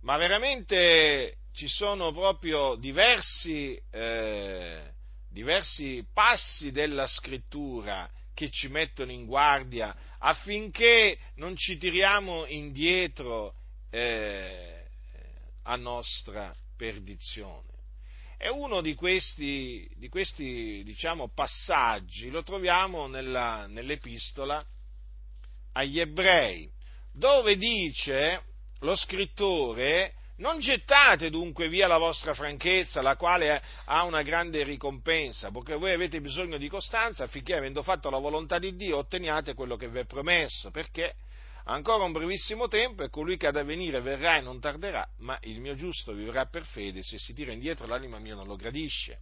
Ma 0.00 0.16
veramente 0.16 1.36
ci 1.52 1.68
sono 1.68 2.12
proprio 2.12 2.76
diversi, 2.76 3.80
eh, 3.90 4.82
diversi 5.28 6.04
passi 6.12 6.70
della 6.70 7.06
scrittura 7.06 8.10
che 8.32 8.50
ci 8.50 8.68
mettono 8.68 9.12
in 9.12 9.26
guardia 9.26 9.94
affinché 10.18 11.18
non 11.36 11.54
ci 11.56 11.76
tiriamo 11.76 12.46
indietro 12.46 13.54
eh, 13.90 14.86
a 15.62 15.76
nostra 15.76 16.52
perdizione. 16.76 17.72
E 18.36 18.48
uno 18.48 18.80
di 18.80 18.94
questi, 18.94 19.88
di 19.94 20.08
questi 20.08 20.82
diciamo, 20.84 21.30
passaggi 21.32 22.30
lo 22.30 22.42
troviamo 22.42 23.06
nella, 23.06 23.66
nell'epistola 23.66 24.64
agli 25.72 26.00
ebrei, 26.00 26.70
dove 27.12 27.56
dice 27.56 28.42
lo 28.80 28.96
scrittore 28.96 30.14
non 30.36 30.58
gettate 30.58 31.30
dunque 31.30 31.68
via 31.68 31.86
la 31.86 31.96
vostra 31.96 32.34
franchezza, 32.34 33.02
la 33.02 33.16
quale 33.16 33.62
ha 33.84 34.02
una 34.02 34.22
grande 34.22 34.64
ricompensa, 34.64 35.50
perché 35.50 35.76
voi 35.76 35.92
avete 35.92 36.20
bisogno 36.20 36.58
di 36.58 36.68
costanza 36.68 37.24
affinché, 37.24 37.54
avendo 37.54 37.82
fatto 37.82 38.10
la 38.10 38.18
volontà 38.18 38.58
di 38.58 38.74
Dio, 38.74 38.98
otteniate 38.98 39.54
quello 39.54 39.76
che 39.76 39.88
vi 39.88 40.00
è 40.00 40.04
promesso, 40.06 40.72
perché 40.72 41.14
Ancora 41.66 42.04
un 42.04 42.12
brevissimo 42.12 42.68
tempo 42.68 43.04
e 43.04 43.08
colui 43.08 43.38
che 43.38 43.46
ha 43.46 43.50
da 43.50 43.64
verrà 43.64 44.36
e 44.36 44.42
non 44.42 44.60
tarderà, 44.60 45.08
ma 45.20 45.38
il 45.44 45.60
mio 45.60 45.74
giusto 45.74 46.12
vivrà 46.12 46.44
per 46.44 46.66
fede, 46.66 47.02
se 47.02 47.16
si 47.16 47.32
tira 47.32 47.52
indietro 47.52 47.86
l'anima 47.86 48.18
mia 48.18 48.34
non 48.34 48.46
lo 48.46 48.54
gradisce. 48.54 49.20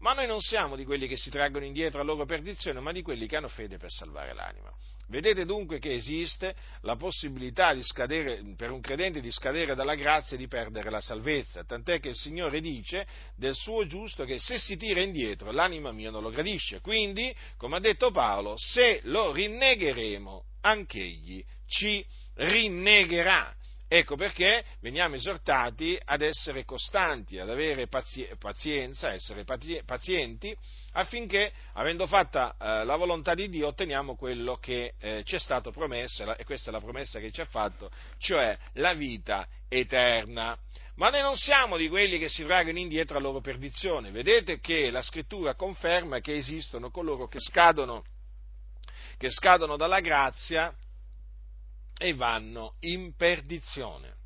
Ma 0.00 0.12
noi 0.12 0.26
non 0.26 0.40
siamo 0.40 0.74
di 0.74 0.84
quelli 0.84 1.06
che 1.06 1.16
si 1.16 1.30
traggono 1.30 1.64
indietro 1.64 2.00
a 2.00 2.04
loro 2.04 2.24
perdizione, 2.24 2.80
ma 2.80 2.90
di 2.90 3.00
quelli 3.00 3.28
che 3.28 3.36
hanno 3.36 3.48
fede 3.48 3.78
per 3.78 3.92
salvare 3.92 4.34
l'anima. 4.34 4.72
Vedete 5.06 5.44
dunque 5.44 5.78
che 5.78 5.94
esiste 5.94 6.56
la 6.80 6.96
possibilità 6.96 7.80
scadere, 7.80 8.42
per 8.56 8.72
un 8.72 8.80
credente 8.80 9.20
di 9.20 9.30
scadere 9.30 9.76
dalla 9.76 9.94
grazia 9.94 10.34
e 10.34 10.38
di 10.38 10.48
perdere 10.48 10.90
la 10.90 11.00
salvezza, 11.00 11.62
tant'è 11.62 12.00
che 12.00 12.08
il 12.08 12.16
Signore 12.16 12.60
dice 12.60 13.06
del 13.36 13.54
suo 13.54 13.86
giusto 13.86 14.24
che 14.24 14.40
se 14.40 14.58
si 14.58 14.76
tira 14.76 15.00
indietro 15.00 15.52
l'anima 15.52 15.92
mia 15.92 16.10
non 16.10 16.22
lo 16.22 16.30
gradisce. 16.30 16.80
Quindi, 16.80 17.32
come 17.56 17.76
ha 17.76 17.80
detto 17.80 18.10
Paolo, 18.10 18.54
se 18.56 19.00
lo 19.04 19.30
rinnegheremo, 19.30 20.44
anch'egli 20.62 21.44
ci 21.74 22.04
rinnegherà. 22.34 23.52
Ecco 23.86 24.16
perché 24.16 24.64
veniamo 24.80 25.14
esortati 25.14 25.98
ad 26.02 26.22
essere 26.22 26.64
costanti, 26.64 27.38
ad 27.38 27.50
avere 27.50 27.86
pazienza, 27.86 29.12
essere 29.12 29.44
pazienti, 29.44 30.56
affinché, 30.92 31.52
avendo 31.74 32.06
fatta 32.06 32.56
eh, 32.58 32.84
la 32.84 32.96
volontà 32.96 33.34
di 33.34 33.48
Dio, 33.48 33.68
otteniamo 33.68 34.16
quello 34.16 34.56
che 34.56 34.94
eh, 34.98 35.22
ci 35.24 35.36
è 35.36 35.38
stato 35.38 35.70
promesso, 35.70 36.34
e 36.34 36.44
questa 36.44 36.70
è 36.70 36.72
la 36.72 36.80
promessa 36.80 37.20
che 37.20 37.30
ci 37.30 37.40
ha 37.40 37.44
fatto, 37.44 37.90
cioè 38.18 38.56
la 38.74 38.94
vita 38.94 39.46
eterna. 39.68 40.56
Ma 40.96 41.10
noi 41.10 41.20
non 41.20 41.36
siamo 41.36 41.76
di 41.76 41.88
quelli 41.88 42.18
che 42.18 42.28
si 42.28 42.44
traggono 42.44 42.78
indietro 42.78 43.18
a 43.18 43.20
loro 43.20 43.40
perdizione. 43.40 44.10
Vedete 44.10 44.60
che 44.60 44.90
la 44.90 45.02
scrittura 45.02 45.54
conferma 45.54 46.20
che 46.20 46.36
esistono 46.36 46.90
coloro 46.90 47.26
che 47.26 47.38
scadono 47.38 48.04
che 49.16 49.30
scadono 49.30 49.76
dalla 49.76 50.00
grazia 50.00 50.74
e 51.98 52.14
vanno 52.14 52.74
in 52.80 53.14
perdizione. 53.16 54.22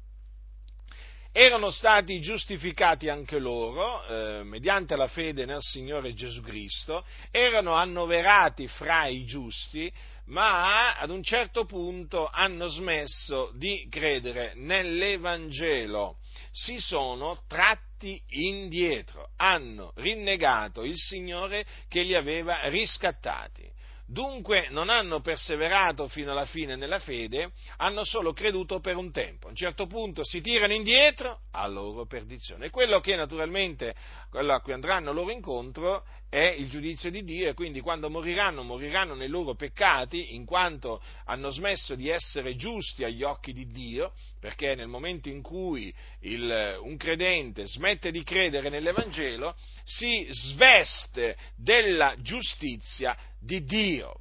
Erano 1.31 1.71
stati 1.71 2.21
giustificati 2.21 3.09
anche 3.09 3.39
loro, 3.39 4.05
eh, 4.07 4.43
mediante 4.43 4.97
la 4.97 5.09
fede 5.09 5.45
nel 5.45 5.61
Signore 5.61 6.15
Gesù 6.15 6.41
Cristo, 6.41 7.05
erano 7.31 7.75
annoverati 7.75 8.67
fra 8.67 9.07
i 9.07 9.25
giusti, 9.25 9.93
ma 10.29 10.97
ad 10.97 11.11
un 11.11 11.23
certo 11.23 11.65
punto 11.65 12.29
hanno 12.29 12.67
smesso 12.69 13.53
di 13.55 13.87
credere 13.91 14.55
nell'Evangelo, 14.57 16.19
si 16.51 16.81
sono 16.81 17.43
tratti 17.47 18.21
indietro, 18.29 19.31
hanno 19.37 19.93
rinnegato 19.97 20.83
il 20.83 20.97
Signore 20.97 21.65
che 21.89 22.03
li 22.03 22.15
aveva 22.15 22.69
riscattati. 22.69 23.77
Dunque 24.11 24.69
non 24.71 24.89
hanno 24.89 25.21
perseverato 25.21 26.09
fino 26.09 26.31
alla 26.31 26.47
fine 26.47 26.77
nella 26.77 26.99
fede, 26.99 27.53
hanno 27.77 28.05
solo 28.05 28.33
creduto 28.33 28.81
per 28.81 28.97
un 28.97 29.13
tempo. 29.13 29.47
A 29.47 29.51
un 29.51 29.55
certo 29.55 29.87
punto 29.87 30.25
si 30.25 30.41
tirano 30.41 30.73
indietro 30.73 31.41
a 31.51 31.67
loro 31.67 32.07
perdizione. 32.07 32.67
E 32.67 32.71
quello 32.71 33.01
che 33.01 33.17
naturalmente, 33.17 33.95
quello 34.31 34.55
a 34.55 34.63
cui 34.63 34.73
andranno 34.73 35.13
loro 35.13 35.31
incontro 35.31 36.07
è 36.31 36.55
il 36.57 36.71
giudizio 36.71 37.11
di 37.11 37.23
Dio 37.23 37.51
e 37.51 37.55
quindi 37.55 37.81
quando 37.81 38.09
moriranno, 38.09 38.63
moriranno 38.63 39.15
nei 39.15 39.29
loro 39.29 39.55
peccati 39.55 40.35
in 40.35 40.47
quanto 40.47 41.03
hanno 41.27 41.51
smesso 41.51 41.95
di 41.95 42.09
essere 42.09 42.57
giusti 42.57 43.05
agli 43.05 43.23
occhi 43.23 43.53
di 43.53 43.67
Dio, 43.67 44.15
perché 44.41 44.75
nel 44.75 44.89
momento 44.89 45.29
in 45.29 45.43
cui 45.43 45.95
il, 46.21 46.79
un 46.83 46.97
credente 46.97 47.67
smette 47.67 48.11
di 48.11 48.23
credere 48.23 48.71
nell'Evangelo, 48.71 49.55
si 49.85 50.27
sveste 50.31 51.37
della 51.57 52.15
giustizia 52.21 53.15
di 53.41 53.65
Dio. 53.65 54.15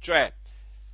Cioè, 0.00 0.32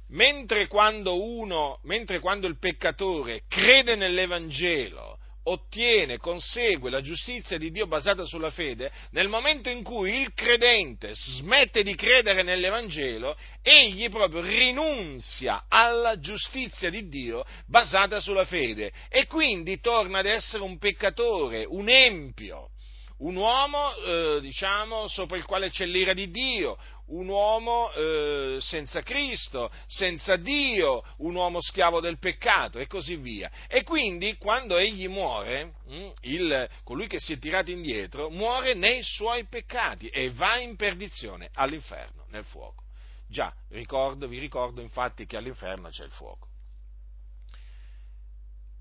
mentre 0.08 0.66
quando 0.66 1.22
uno, 1.22 1.78
mentre 1.84 2.20
quando 2.20 2.46
il 2.46 2.58
peccatore 2.58 3.42
crede 3.48 3.96
nell'Evangelo, 3.96 5.18
ottiene, 5.48 6.18
consegue 6.18 6.90
la 6.90 7.00
giustizia 7.00 7.58
di 7.58 7.70
Dio 7.70 7.86
basata 7.86 8.24
sulla 8.24 8.50
fede, 8.50 8.90
nel 9.10 9.28
momento 9.28 9.68
in 9.68 9.82
cui 9.82 10.20
il 10.20 10.32
credente 10.34 11.10
smette 11.14 11.82
di 11.82 11.94
credere 11.94 12.42
nell'Evangelo, 12.42 13.36
egli 13.62 14.08
proprio 14.08 14.40
rinunzia 14.40 15.64
alla 15.68 16.18
giustizia 16.18 16.90
di 16.90 17.08
Dio 17.08 17.44
basata 17.66 18.18
sulla 18.20 18.44
fede 18.44 18.92
e 19.08 19.26
quindi 19.26 19.80
torna 19.80 20.18
ad 20.18 20.26
essere 20.26 20.62
un 20.62 20.78
peccatore, 20.78 21.64
un 21.64 21.88
empio 21.88 22.70
un 23.18 23.34
uomo, 23.36 23.94
eh, 23.96 24.40
diciamo, 24.42 25.08
sopra 25.08 25.38
il 25.38 25.46
quale 25.46 25.70
c'è 25.70 25.86
l'ira 25.86 26.12
di 26.12 26.30
Dio, 26.30 26.76
un 27.06 27.28
uomo 27.28 27.92
eh, 27.92 28.56
senza 28.60 29.02
Cristo, 29.02 29.70
senza 29.86 30.36
Dio, 30.36 31.02
un 31.18 31.34
uomo 31.34 31.60
schiavo 31.60 32.00
del 32.00 32.18
peccato 32.18 32.78
e 32.78 32.86
così 32.86 33.16
via. 33.16 33.50
E 33.68 33.82
quindi 33.82 34.36
quando 34.36 34.76
egli 34.76 35.08
muore, 35.08 35.74
hm, 35.86 36.12
il, 36.22 36.68
colui 36.82 37.06
che 37.06 37.20
si 37.20 37.34
è 37.34 37.38
tirato 37.38 37.70
indietro, 37.70 38.30
muore 38.30 38.74
nei 38.74 39.02
suoi 39.02 39.46
peccati 39.46 40.08
e 40.08 40.30
va 40.30 40.58
in 40.58 40.76
perdizione 40.76 41.50
all'inferno, 41.54 42.26
nel 42.30 42.44
fuoco. 42.44 42.84
Già, 43.28 43.52
ricordo, 43.70 44.28
vi 44.28 44.38
ricordo 44.38 44.80
infatti 44.80 45.26
che 45.26 45.36
all'inferno 45.36 45.88
c'è 45.88 46.04
il 46.04 46.12
fuoco. 46.12 46.48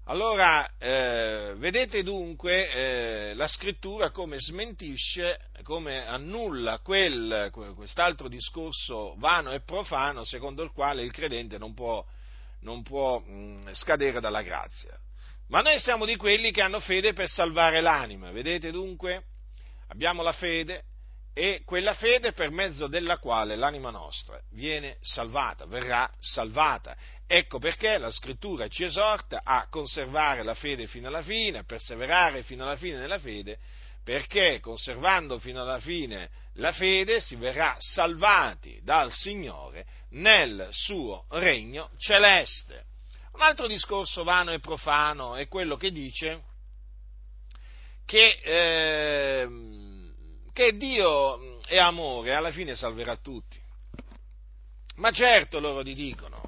Allora, 0.07 0.69
eh, 0.77 1.55
vedete 1.57 2.03
dunque 2.03 2.69
eh, 2.69 3.33
la 3.33 3.47
scrittura 3.47 4.11
come 4.11 4.37
smentisce, 4.39 5.49
come 5.63 6.05
annulla 6.05 6.77
quel, 6.77 7.49
quest'altro 7.51 8.27
discorso 8.27 9.15
vano 9.17 9.51
e 9.51 9.61
profano 9.61 10.23
secondo 10.23 10.61
il 10.61 10.69
quale 10.69 11.01
il 11.01 11.11
credente 11.11 11.57
non 11.57 11.73
può, 11.73 12.05
non 12.59 12.83
può 12.83 13.17
mh, 13.17 13.73
scadere 13.73 14.19
dalla 14.19 14.43
grazia. 14.43 14.95
Ma 15.47 15.61
noi 15.61 15.79
siamo 15.79 16.05
di 16.05 16.17
quelli 16.17 16.51
che 16.51 16.61
hanno 16.61 16.79
fede 16.81 17.13
per 17.13 17.27
salvare 17.27 17.81
l'anima, 17.81 18.29
vedete 18.29 18.69
dunque? 18.69 19.23
Abbiamo 19.87 20.21
la 20.21 20.33
fede 20.33 20.83
e 21.37 21.63
quella 21.65 21.93
fede 21.93 22.31
per 22.31 22.49
mezzo 22.49 22.87
della 22.87 23.17
quale 23.17 23.57
l'anima 23.57 23.89
nostra 23.89 24.39
viene 24.51 24.95
salvata, 25.01 25.65
verrà 25.65 26.09
salvata. 26.17 26.95
Ecco 27.27 27.59
perché 27.59 27.97
la 27.97 28.09
scrittura 28.09 28.69
ci 28.69 28.85
esorta 28.85 29.41
a 29.43 29.67
conservare 29.69 30.43
la 30.43 30.53
fede 30.53 30.87
fino 30.87 31.09
alla 31.09 31.21
fine, 31.21 31.57
a 31.57 31.63
perseverare 31.63 32.43
fino 32.43 32.63
alla 32.63 32.77
fine 32.77 32.99
nella 32.99 33.19
fede, 33.19 33.59
perché 34.01 34.61
conservando 34.61 35.37
fino 35.37 35.59
alla 35.59 35.79
fine 35.79 36.29
la 36.53 36.71
fede 36.71 37.19
si 37.19 37.35
verrà 37.35 37.75
salvati 37.79 38.79
dal 38.81 39.11
Signore 39.11 39.85
nel 40.11 40.69
suo 40.71 41.25
regno 41.31 41.89
celeste. 41.97 42.85
Un 43.33 43.41
altro 43.41 43.67
discorso 43.67 44.23
vano 44.23 44.53
e 44.53 44.61
profano 44.61 45.35
è 45.35 45.49
quello 45.49 45.75
che 45.75 45.91
dice 45.91 46.43
che, 48.05 48.39
eh, 48.41 49.47
che 50.55 50.77
Dio 50.77 51.61
è 51.63 51.77
amore 51.77 52.33
alla 52.33 52.51
fine 52.51 52.77
salverà 52.77 53.17
tutti. 53.17 53.61
Ma 54.95 55.11
certo 55.11 55.59
loro 55.59 55.83
ti 55.83 55.93
dicono, 55.93 56.41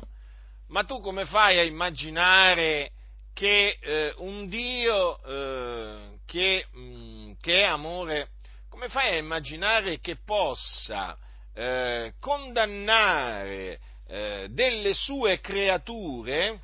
ma 0.68 0.86
tu 0.86 1.02
come 1.02 1.26
fai 1.26 1.60
a 1.60 1.64
immaginare 1.64 2.92
che 3.34 3.78
eh, 3.82 4.14
un 4.20 4.48
Dio 4.48 5.22
eh, 5.24 6.20
che, 6.26 6.68
mh, 6.72 6.80
mm, 6.80 7.32
che, 7.42 7.60
è 7.60 7.64
amore, 7.64 8.30
come 8.70 8.88
fai 8.88 9.16
a 9.16 9.18
immaginare 9.18 10.00
che 10.00 10.16
possa 10.24 11.18
eh, 11.54 12.14
condannare 12.22 13.80
eh, 14.08 14.48
delle 14.52 14.94
sue 14.94 15.42
creature 15.42 16.62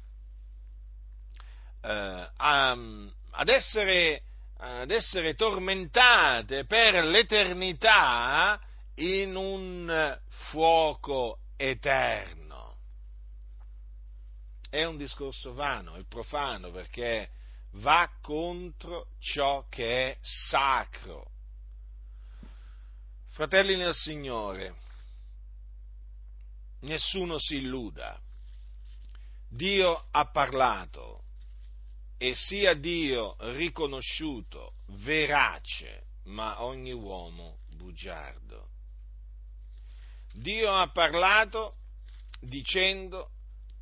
eh, 1.82 2.30
a, 2.38 2.78
ad, 3.32 3.50
essere, 3.50 4.22
ad 4.58 4.92
essere 4.92 5.36
tormentate 5.36 6.66
per 6.66 7.04
l'eternità 7.04 8.60
in 8.96 9.36
un 9.36 10.20
fuoco 10.50 11.40
eterno? 11.58 12.44
è 14.74 14.86
un 14.86 14.98
discorso 14.98 15.54
vano 15.54 15.98
e 15.98 16.06
profano 16.06 16.72
perché 16.72 17.30
va 17.74 18.10
contro 18.24 19.10
ciò 19.20 19.68
che 19.70 20.10
è 20.10 20.18
sacro. 20.20 21.30
Fratelli 23.34 23.76
nel 23.76 23.94
Signore, 23.94 24.74
nessuno 26.80 27.38
si 27.38 27.58
illuda. 27.58 28.20
Dio 29.48 30.08
ha 30.10 30.26
parlato 30.26 31.22
e 32.24 32.36
sia 32.36 32.74
Dio 32.74 33.36
riconosciuto 33.40 34.76
verace, 35.04 36.04
ma 36.28 36.64
ogni 36.64 36.94
uomo 36.94 37.58
bugiardo. 37.76 38.70
Dio 40.32 40.72
ha 40.72 40.90
parlato 40.90 41.76
dicendo 42.40 43.32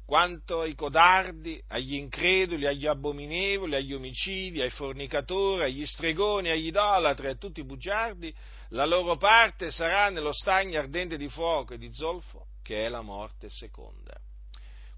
quanto 0.08 0.62
ai 0.62 0.74
codardi, 0.74 1.64
agli 1.68 1.94
increduli, 1.94 2.66
agli 2.66 2.88
abominevoli, 2.88 3.76
agli 3.76 3.94
omicidi, 3.94 4.60
ai 4.60 4.72
fornicatori, 4.72 5.66
agli 5.66 5.86
stregoni, 5.86 6.50
agli 6.50 6.66
idolatri, 6.66 7.28
a 7.28 7.36
tutti 7.36 7.60
i 7.60 7.64
bugiardi, 7.64 8.34
la 8.70 8.88
loro 8.88 9.18
parte 9.18 9.70
sarà 9.70 10.10
nello 10.10 10.34
stagno 10.34 10.80
ardente 10.80 11.16
di 11.16 11.30
fuoco 11.30 11.76
e 11.76 11.78
di 11.78 11.94
zolfo, 11.94 12.48
che 12.64 12.86
è 12.86 12.90
la 12.90 13.02
morte 13.02 13.52
seconda. 13.52 14.20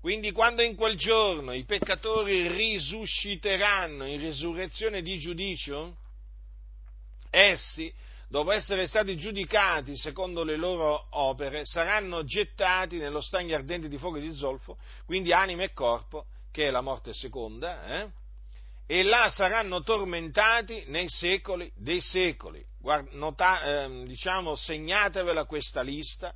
Quindi 0.04 0.34
quando 0.34 0.62
in 0.62 0.76
quel 0.76 0.98
giorno 0.98 1.54
i 1.54 1.64
peccatori 1.64 2.46
risusciteranno 2.50 4.06
in 4.06 4.20
risurrezione 4.20 5.02
di 5.02 5.18
giudicio, 5.18 5.96
essi 7.30 7.90
dopo 8.28 8.52
essere 8.52 8.86
stati 8.86 9.16
giudicati 9.16 9.96
secondo 9.96 10.44
le 10.44 10.58
loro 10.58 11.08
opere, 11.12 11.64
saranno 11.64 12.26
gettati 12.26 12.98
nello 12.98 13.22
stagno 13.22 13.56
ardente 13.56 13.88
di 13.88 13.98
fuoco 13.98 14.18
e 14.18 14.20
di 14.20 14.36
zolfo, 14.36 14.78
quindi 15.06 15.32
anima 15.32 15.64
e 15.64 15.72
corpo, 15.72 16.26
che 16.52 16.68
è 16.68 16.70
la 16.70 16.82
morte 16.82 17.14
seconda, 17.14 18.02
eh? 18.02 18.10
e 18.86 19.04
là 19.04 19.30
saranno 19.30 19.84
tormentati 19.84 20.84
nei 20.88 21.08
secoli 21.08 21.72
dei 21.78 22.02
secoli. 22.02 22.62
Guarda, 22.78 23.10
nota, 23.14 23.86
eh, 23.86 24.04
diciamo, 24.04 24.54
segnatevela 24.54 25.46
questa 25.46 25.82
lista, 25.82 26.36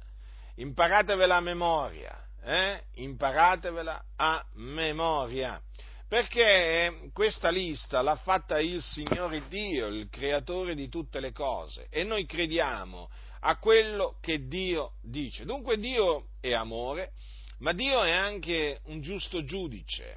imparatevela 0.56 1.36
a 1.36 1.42
memoria, 1.42 2.27
eh? 2.48 2.82
imparatevela 2.94 4.06
a 4.16 4.46
memoria 4.54 5.62
perché 6.08 7.10
questa 7.12 7.50
lista 7.50 8.02
l'ha 8.02 8.16
fatta 8.16 8.62
il 8.62 8.82
Signore 8.82 9.46
Dio, 9.50 9.88
il 9.88 10.08
creatore 10.10 10.74
di 10.74 10.88
tutte 10.88 11.20
le 11.20 11.34
cose, 11.34 11.88
e 11.90 12.06
noi 12.06 12.26
crediamo 12.26 13.10
a 13.42 13.58
quello 13.58 14.18
che 14.22 14.48
Dio 14.48 14.94
dice. 15.02 15.44
Dunque 15.44 15.78
Dio 15.78 16.30
è 16.40 16.54
amore, 16.54 17.12
ma 17.60 17.74
Dio 17.74 18.02
è 18.04 18.12
anche 18.12 18.80
un 18.86 19.02
giusto 19.02 19.44
giudice 19.44 20.16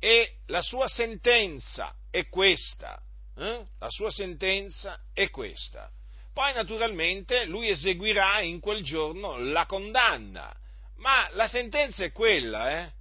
e 0.00 0.38
la 0.46 0.60
sua 0.60 0.88
sentenza 0.88 1.94
è 2.10 2.28
questa. 2.28 3.00
Eh? 3.36 3.64
La 3.78 3.90
sua 3.90 4.10
sentenza 4.10 4.98
è 5.12 5.30
questa. 5.30 5.88
Poi 6.32 6.52
naturalmente 6.52 7.44
lui 7.44 7.68
eseguirà 7.68 8.40
in 8.40 8.58
quel 8.58 8.82
giorno 8.82 9.38
la 9.38 9.66
condanna 9.66 10.52
ma 11.02 11.28
la 11.32 11.48
sentenza 11.48 12.04
è 12.04 12.12
quella, 12.12 12.78
eh? 12.78 12.92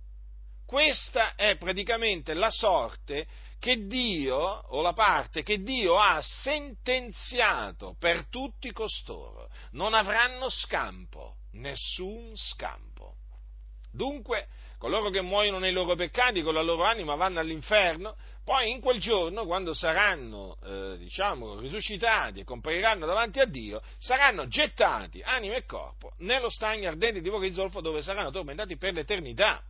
Questa 0.66 1.36
è 1.36 1.56
praticamente 1.58 2.34
la 2.34 2.50
sorte 2.50 3.28
che 3.60 3.86
Dio, 3.86 4.38
o 4.38 4.82
la 4.82 4.94
parte 4.94 5.44
che 5.44 5.62
Dio 5.62 6.00
ha 6.00 6.20
sentenziato 6.22 7.96
per 8.00 8.26
tutti 8.28 8.72
costoro. 8.72 9.50
Non 9.74 9.94
avranno 9.94 10.50
scampo, 10.50 11.36
nessun 11.52 12.36
scampo. 12.36 13.18
Dunque, 13.92 14.48
coloro 14.80 15.12
che 15.12 15.22
muoiono 15.22 15.60
nei 15.60 15.74
loro 15.74 15.94
peccati 15.94 16.42
con 16.42 16.56
la 16.56 16.64
loro 16.64 16.86
anima 16.86 17.14
vanno 17.14 17.40
all'inferno, 17.40 18.16
poi 18.44 18.72
in 18.72 18.82
quel 18.82 19.00
giorno, 19.00 19.46
quando 19.46 19.74
saranno, 19.74 20.58
eh, 20.64 20.98
diciamo, 20.98 21.60
risuscitati 21.60 22.40
e 22.40 22.44
compariranno 22.44 23.06
davanti 23.06 23.40
a 23.40 23.46
Dio, 23.46 23.82
saranno 24.00 24.48
gettati, 24.48 25.22
anima 25.22 25.56
e 25.56 25.66
corpo, 25.66 26.14
nello 26.18 26.50
stagno 26.50 26.90
ardente 26.90 27.22
di 27.22 27.30
fuoco 27.30 27.44
di 27.44 27.54
zolfo 27.54 27.82
dove 27.82 28.02
saranno 28.02 28.32
tormentati 28.32 28.78
per 28.78 28.94
l'eternità. 28.94 29.62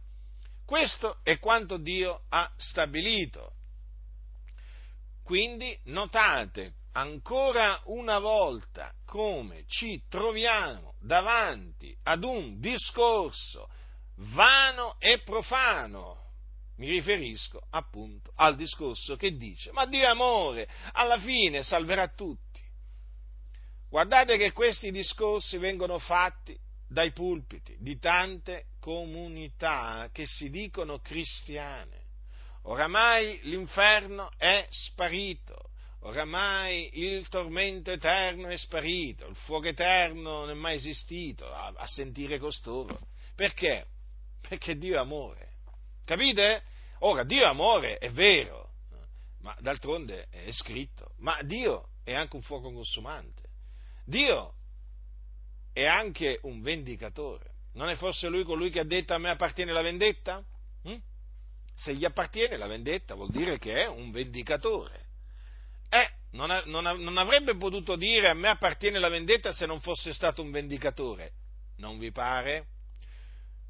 Questo 0.65 1.17
è 1.23 1.37
quanto 1.37 1.77
Dio 1.77 2.23
ha 2.29 2.49
stabilito. 2.55 3.53
Quindi 5.23 5.77
notate 5.85 6.75
ancora 6.93 7.81
una 7.85 8.19
volta 8.19 8.93
come 9.05 9.63
ci 9.67 10.01
troviamo 10.09 10.95
davanti 10.99 11.95
ad 12.03 12.23
un 12.23 12.59
discorso 12.59 13.67
vano 14.15 14.95
e 14.99 15.19
profano. 15.19 16.30
Mi 16.81 16.89
riferisco 16.89 17.61
appunto 17.69 18.31
al 18.37 18.55
discorso 18.55 19.15
che 19.15 19.35
dice, 19.35 19.71
ma 19.71 19.85
Dio 19.85 20.01
è 20.01 20.07
amore, 20.07 20.67
alla 20.93 21.19
fine 21.19 21.61
salverà 21.61 22.07
tutti. 22.07 22.59
Guardate 23.87 24.35
che 24.37 24.51
questi 24.51 24.89
discorsi 24.89 25.59
vengono 25.59 25.99
fatti 25.99 26.57
dai 26.87 27.11
pulpiti 27.11 27.75
di 27.77 27.99
tante 27.99 28.69
comunità 28.79 30.09
che 30.11 30.25
si 30.25 30.49
dicono 30.49 30.97
cristiane. 30.97 32.05
Oramai 32.63 33.39
l'inferno 33.43 34.31
è 34.35 34.65
sparito, 34.71 35.69
oramai 35.99 36.89
il 36.93 37.27
tormento 37.27 37.91
eterno 37.91 38.47
è 38.47 38.57
sparito, 38.57 39.27
il 39.27 39.35
fuoco 39.35 39.67
eterno 39.67 40.39
non 40.39 40.49
è 40.49 40.55
mai 40.55 40.77
esistito 40.77 41.45
a, 41.53 41.71
a 41.75 41.85
sentire 41.85 42.39
costoro. 42.39 42.97
Perché? 43.35 43.85
Perché 44.41 44.75
Dio 44.75 44.95
è 44.95 44.97
amore. 44.97 45.50
Capite? 46.11 46.63
Ora, 46.99 47.23
Dio 47.23 47.43
è 47.43 47.45
amore, 47.45 47.97
è 47.97 48.11
vero, 48.11 48.71
ma 49.43 49.55
d'altronde 49.61 50.27
è 50.29 50.51
scritto, 50.51 51.13
ma 51.19 51.41
Dio 51.41 51.91
è 52.03 52.13
anche 52.13 52.35
un 52.35 52.41
fuoco 52.41 52.69
consumante. 52.69 53.43
Dio 54.03 54.55
è 55.71 55.85
anche 55.85 56.39
un 56.41 56.61
vendicatore. 56.61 57.51
Non 57.75 57.87
è 57.87 57.95
forse 57.95 58.27
lui 58.27 58.43
colui 58.43 58.69
che 58.69 58.81
ha 58.81 58.83
detto 58.83 59.13
a 59.13 59.19
me 59.19 59.29
appartiene 59.29 59.71
la 59.71 59.81
vendetta? 59.81 60.43
Hm? 60.83 60.97
Se 61.75 61.95
gli 61.95 62.03
appartiene 62.03 62.57
la 62.57 62.67
vendetta 62.67 63.15
vuol 63.15 63.29
dire 63.29 63.57
che 63.57 63.81
è 63.81 63.87
un 63.87 64.11
vendicatore. 64.11 65.05
Eh, 65.87 66.09
non, 66.31 66.61
non, 66.65 66.83
non 66.83 67.17
avrebbe 67.17 67.55
potuto 67.55 67.95
dire 67.95 68.27
a 68.27 68.33
me 68.33 68.49
appartiene 68.49 68.99
la 68.99 69.07
vendetta 69.07 69.53
se 69.53 69.65
non 69.65 69.79
fosse 69.79 70.11
stato 70.11 70.41
un 70.41 70.51
vendicatore. 70.51 71.31
Non 71.77 71.97
vi 71.97 72.11
pare? 72.11 72.67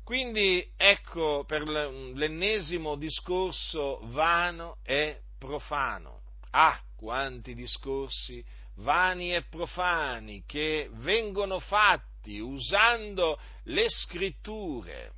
Quindi 0.03 0.67
ecco 0.75 1.43
per 1.45 1.67
l'ennesimo 1.67 2.95
discorso 2.95 3.99
vano 4.09 4.77
e 4.83 5.21
profano. 5.37 6.21
Ah, 6.51 6.81
quanti 6.95 7.53
discorsi 7.53 8.43
vani 8.75 9.33
e 9.33 9.43
profani 9.43 10.43
che 10.45 10.89
vengono 10.93 11.59
fatti 11.59 12.39
usando 12.39 13.39
le 13.63 13.89
scritture, 13.89 15.13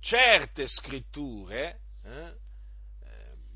certe 0.00 0.66
scritture, 0.66 1.80
eh, 2.02 2.34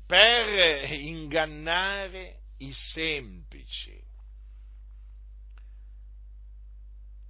per 0.05 0.91
ingannare 0.91 2.39
i 2.57 2.71
semplici. 2.73 4.01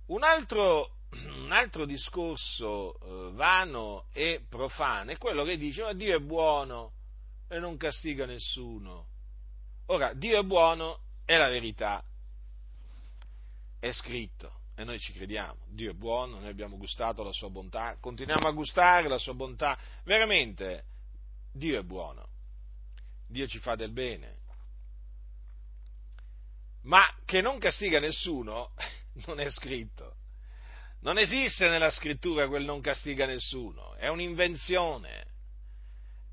Un 0.07 0.23
altro, 0.23 0.98
un 1.11 1.51
altro 1.51 1.85
discorso 1.85 2.99
eh, 2.99 3.31
vano 3.33 4.05
e 4.13 4.45
profano 4.47 5.11
è 5.11 5.17
quello 5.17 5.43
che 5.43 5.57
dice 5.57 5.81
ma 5.81 5.93
Dio 5.93 6.15
è 6.15 6.19
buono 6.19 6.93
e 7.47 7.57
non 7.59 7.77
castiga 7.77 8.25
nessuno. 8.25 9.07
Ora, 9.87 10.13
Dio 10.13 10.39
è 10.39 10.43
buono 10.43 11.01
è 11.25 11.35
la 11.37 11.49
verità, 11.49 12.03
è 13.79 13.91
scritto 13.91 14.61
e 14.75 14.83
noi 14.83 14.99
ci 14.99 15.11
crediamo. 15.13 15.65
Dio 15.67 15.91
è 15.91 15.93
buono, 15.93 16.39
noi 16.39 16.49
abbiamo 16.49 16.77
gustato 16.77 17.23
la 17.23 17.31
sua 17.31 17.49
bontà, 17.49 17.97
continuiamo 17.99 18.47
a 18.47 18.51
gustare 18.51 19.07
la 19.07 19.17
sua 19.17 19.33
bontà. 19.33 19.77
Veramente, 20.03 20.85
Dio 21.51 21.79
è 21.79 21.83
buono, 21.83 22.29
Dio 23.27 23.47
ci 23.47 23.59
fa 23.59 23.75
del 23.75 23.91
bene. 23.91 24.37
Ma 26.83 27.03
che 27.25 27.41
non 27.41 27.59
castiga 27.59 27.99
nessuno 27.99 28.71
non 29.27 29.39
è 29.39 29.49
scritto. 29.49 30.15
Non 31.01 31.17
esiste 31.17 31.69
nella 31.69 31.89
scrittura 31.91 32.47
quel 32.47 32.65
non 32.65 32.81
castiga 32.81 33.25
nessuno, 33.25 33.95
è 33.95 34.07
un'invenzione, 34.09 35.25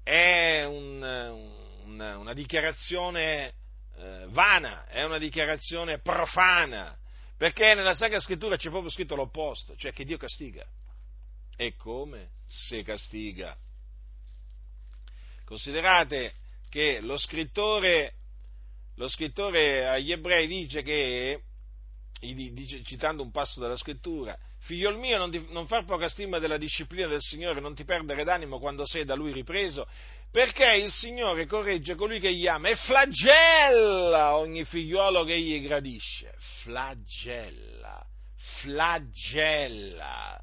è 0.02 0.64
un, 0.64 1.00
un, 1.02 2.00
una 2.00 2.32
dichiarazione 2.32 3.54
eh, 3.96 4.26
vana, 4.30 4.86
è 4.86 5.04
una 5.04 5.18
dichiarazione 5.18 6.00
profana, 6.00 6.98
perché 7.36 7.74
nella 7.74 7.94
Sacra 7.94 8.18
Scrittura 8.18 8.56
c'è 8.56 8.70
proprio 8.70 8.90
scritto 8.90 9.14
l'opposto, 9.14 9.76
cioè 9.76 9.92
che 9.92 10.04
Dio 10.04 10.16
castiga. 10.16 10.66
E 11.56 11.76
come 11.76 12.30
se 12.46 12.82
castiga? 12.82 13.56
Considerate 15.44 16.34
che 16.68 17.00
lo 17.00 17.16
scrittore, 17.16 18.14
lo 18.96 19.06
scrittore 19.06 19.86
agli 19.86 20.10
ebrei 20.10 20.48
dice 20.48 20.82
che, 20.82 21.42
dice, 22.20 22.82
citando 22.82 23.22
un 23.22 23.30
passo 23.30 23.60
della 23.60 23.76
scrittura, 23.76 24.36
Figliol 24.66 24.98
mio, 24.98 25.16
non, 25.16 25.30
ti, 25.30 25.46
non, 25.50 25.68
far 25.68 25.84
poca 25.84 26.08
stima 26.08 26.40
della 26.40 26.56
disciplina 26.56 27.06
del 27.06 27.20
Signore, 27.20 27.60
non 27.60 27.76
ti 27.76 27.84
perdere 27.84 28.24
d'animo 28.24 28.58
quando 28.58 28.84
sei 28.84 29.04
da 29.04 29.14
Lui 29.14 29.32
ripreso, 29.32 29.86
perché 30.32 30.74
il 30.74 30.90
Signore 30.90 31.46
corregge 31.46 31.94
colui 31.94 32.18
che 32.18 32.34
gli 32.34 32.48
ama 32.48 32.70
e 32.70 32.74
flagella 32.74 34.36
ogni 34.36 34.64
figliuolo 34.64 35.22
che 35.22 35.38
gli 35.38 35.62
gradisce. 35.62 36.34
Flagella, 36.62 38.04
flagella. 38.60 40.40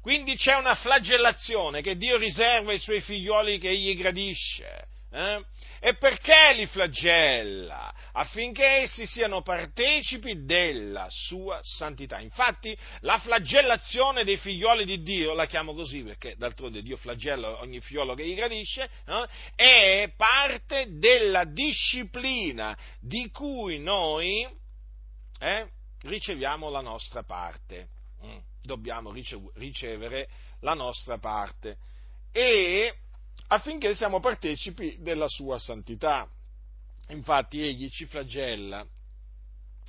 Quindi 0.00 0.34
c'è 0.34 0.56
una 0.56 0.74
flagellazione 0.74 1.82
che 1.82 1.96
Dio 1.96 2.16
riserva 2.16 2.72
ai 2.72 2.80
suoi 2.80 3.00
figlioli 3.00 3.58
che 3.58 3.68
egli 3.68 3.96
gradisce. 3.96 4.88
Eh? 5.12 5.44
E 5.86 5.94
perché 5.94 6.52
li 6.56 6.66
flagella? 6.66 7.94
Affinché 8.10 8.82
essi 8.82 9.06
siano 9.06 9.42
partecipi 9.42 10.44
della 10.44 11.06
sua 11.08 11.60
santità. 11.62 12.18
Infatti 12.18 12.76
la 13.02 13.20
flagellazione 13.20 14.24
dei 14.24 14.36
figlioli 14.36 14.84
di 14.84 15.00
Dio, 15.04 15.32
la 15.32 15.46
chiamo 15.46 15.74
così 15.74 16.02
perché 16.02 16.34
d'altronde 16.36 16.82
Dio 16.82 16.96
flagella 16.96 17.60
ogni 17.60 17.78
figliolo 17.78 18.14
che 18.14 18.26
gli 18.26 18.34
gradisce, 18.34 18.90
eh? 19.06 19.28
è 19.54 20.12
parte 20.16 20.98
della 20.98 21.44
disciplina 21.44 22.76
di 23.00 23.30
cui 23.30 23.78
noi 23.78 24.44
eh, 25.38 25.70
riceviamo 26.00 26.68
la 26.68 26.80
nostra 26.80 27.22
parte. 27.22 27.90
Mm. 28.24 28.38
Dobbiamo 28.60 29.12
ricevere 29.54 30.28
la 30.62 30.74
nostra 30.74 31.18
parte. 31.18 31.76
E 32.32 32.92
affinché 33.48 33.94
siamo 33.94 34.20
partecipi 34.20 34.96
della 35.00 35.28
sua 35.28 35.58
santità. 35.58 36.28
Infatti 37.08 37.62
egli 37.62 37.88
ci 37.90 38.06
flagella 38.06 38.84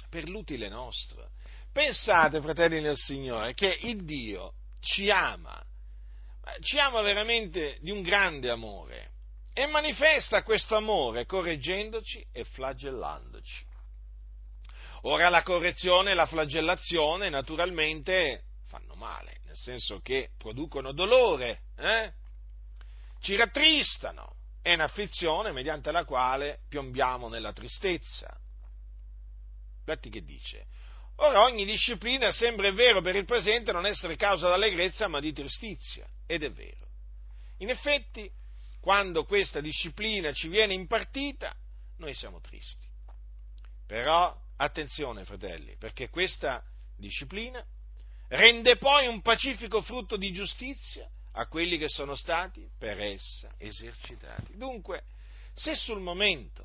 per 0.10 0.30
l'utile 0.30 0.70
nostro. 0.70 1.32
Pensate, 1.72 2.42
fratelli 2.42 2.82
nel 2.82 2.98
Signore, 2.98 3.54
che 3.54 3.78
il 3.82 4.04
Dio 4.04 4.54
ci 4.80 5.10
ama, 5.10 5.64
ci 6.62 6.80
ama 6.80 7.02
veramente 7.02 7.78
di 7.82 7.92
un 7.92 8.02
grande 8.02 8.50
amore 8.50 9.12
e 9.54 9.66
manifesta 9.68 10.44
questo 10.44 10.76
amore 10.76 11.26
correggendoci 11.26 12.26
e 12.32 12.44
flagellandoci. 12.44 13.66
Ora 15.02 15.30
la 15.30 15.44
correzione 15.44 16.12
e 16.12 16.14
la 16.14 16.26
flagellazione 16.26 17.30
naturalmente 17.30 18.44
fanno 18.66 18.96
male, 18.96 19.40
nel 19.46 19.56
senso 19.56 20.00
che 20.02 20.32
producono 20.38 20.92
dolore, 20.92 21.62
eh? 21.78 22.14
Ci 23.20 23.36
rattristano, 23.36 24.36
è 24.62 24.74
un'afflizione 24.74 25.52
mediante 25.52 25.92
la 25.92 26.04
quale 26.04 26.60
piombiamo 26.68 27.30
nella 27.30 27.54
tristezza. 27.54 28.38
Infatti 29.80 30.10
che 30.10 30.24
dice? 30.24 30.66
Ora 31.18 31.44
ogni 31.44 31.66
disciplina 31.66 32.32
sembra 32.32 32.68
è 32.68 32.74
vero 32.74 33.02
per 33.02 33.16
il 33.16 33.26
presente 33.26 33.72
non 33.72 33.86
essere 33.86 34.16
causa 34.16 34.50
d'allegrezza 34.50 35.08
ma 35.08 35.20
di 35.20 35.34
tristizia, 35.34 36.08
ed 36.26 36.44
è 36.44 36.52
vero. 36.52 36.86
In 37.60 37.70
effetti, 37.70 38.30
quando 38.80 39.24
questa 39.26 39.60
disciplina 39.62 40.32
ci 40.32 40.48
viene 40.48 40.74
impartita, 40.74 41.56
noi 41.98 42.14
siamo 42.14 42.40
tristi. 42.40 42.86
Però 43.88 44.36
attenzione, 44.58 45.26
fratelli, 45.26 45.76
perché 45.78 46.10
questa 46.10 46.64
disciplina 46.96 47.66
rende 48.28 48.78
poi 48.78 49.08
un 49.08 49.22
pacifico 49.22 49.82
frutto 49.82 50.18
di 50.18 50.32
giustizia 50.34 51.10
a 51.38 51.46
quelli 51.46 51.78
che 51.78 51.88
sono 51.88 52.16
stati 52.16 52.68
per 52.78 53.00
essa 53.00 53.50
esercitati. 53.58 54.58
Dunque, 54.58 55.04
se 55.54 55.76
sul 55.76 56.00
momento 56.00 56.64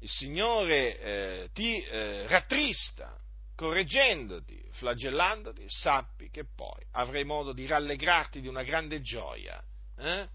il 0.00 0.10
Signore 0.10 0.98
eh, 0.98 1.48
ti 1.54 1.80
eh, 1.80 2.26
rattrista, 2.26 3.18
correggendoti, 3.54 4.62
flagellandoti, 4.72 5.64
sappi 5.68 6.28
che 6.28 6.44
poi 6.44 6.84
avrai 6.92 7.24
modo 7.24 7.52
di 7.52 7.66
rallegrarti 7.66 8.42
di 8.42 8.48
una 8.48 8.62
grande 8.62 9.00
gioia, 9.00 9.62
eh? 9.96 10.28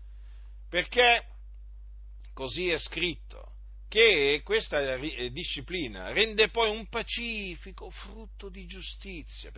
perché 0.68 1.24
così 2.34 2.70
è 2.70 2.80
scritto, 2.80 3.54
che 3.92 4.40
questa 4.46 4.96
eh, 4.96 5.32
disciplina 5.32 6.14
rende 6.14 6.48
poi 6.48 6.70
un 6.70 6.88
pacifico 6.88 7.90
frutto 7.90 8.48
di 8.48 8.66
giustizia. 8.66 9.52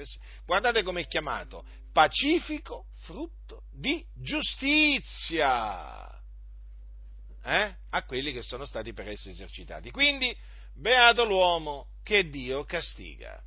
Guardate 0.43 0.81
come 0.81 1.01
è 1.01 1.07
chiamato, 1.07 1.63
pacifico 1.91 2.87
frutto 3.01 3.65
di 3.71 4.03
giustizia 4.15 5.39
eh? 7.43 7.75
a 7.91 8.03
quelli 8.05 8.33
che 8.33 8.41
sono 8.41 8.65
stati 8.65 8.91
per 8.91 9.07
essi 9.07 9.29
esercitati. 9.29 9.91
Quindi, 9.91 10.35
beato 10.73 11.25
l'uomo 11.25 11.89
che 12.01 12.27
Dio 12.27 12.63
castiga. 12.63 13.39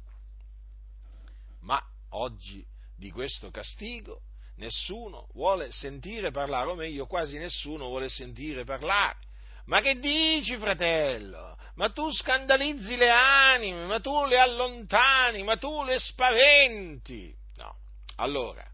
Ma 1.62 1.84
oggi 2.10 2.64
di 2.94 3.10
questo 3.10 3.50
castigo 3.50 4.20
nessuno 4.58 5.26
vuole 5.32 5.72
sentire 5.72 6.30
parlare, 6.30 6.70
o 6.70 6.76
meglio, 6.76 7.06
quasi 7.06 7.38
nessuno 7.38 7.86
vuole 7.86 8.08
sentire 8.08 8.62
parlare. 8.62 9.25
Ma 9.66 9.80
che 9.80 9.98
dici, 9.98 10.56
fratello? 10.58 11.56
Ma 11.74 11.90
tu 11.90 12.10
scandalizzi 12.10 12.96
le 12.96 13.10
anime, 13.10 13.84
ma 13.84 14.00
tu 14.00 14.24
le 14.24 14.38
allontani, 14.38 15.42
ma 15.42 15.56
tu 15.56 15.82
le 15.82 15.98
spaventi. 15.98 17.34
No. 17.56 17.76
Allora, 18.16 18.64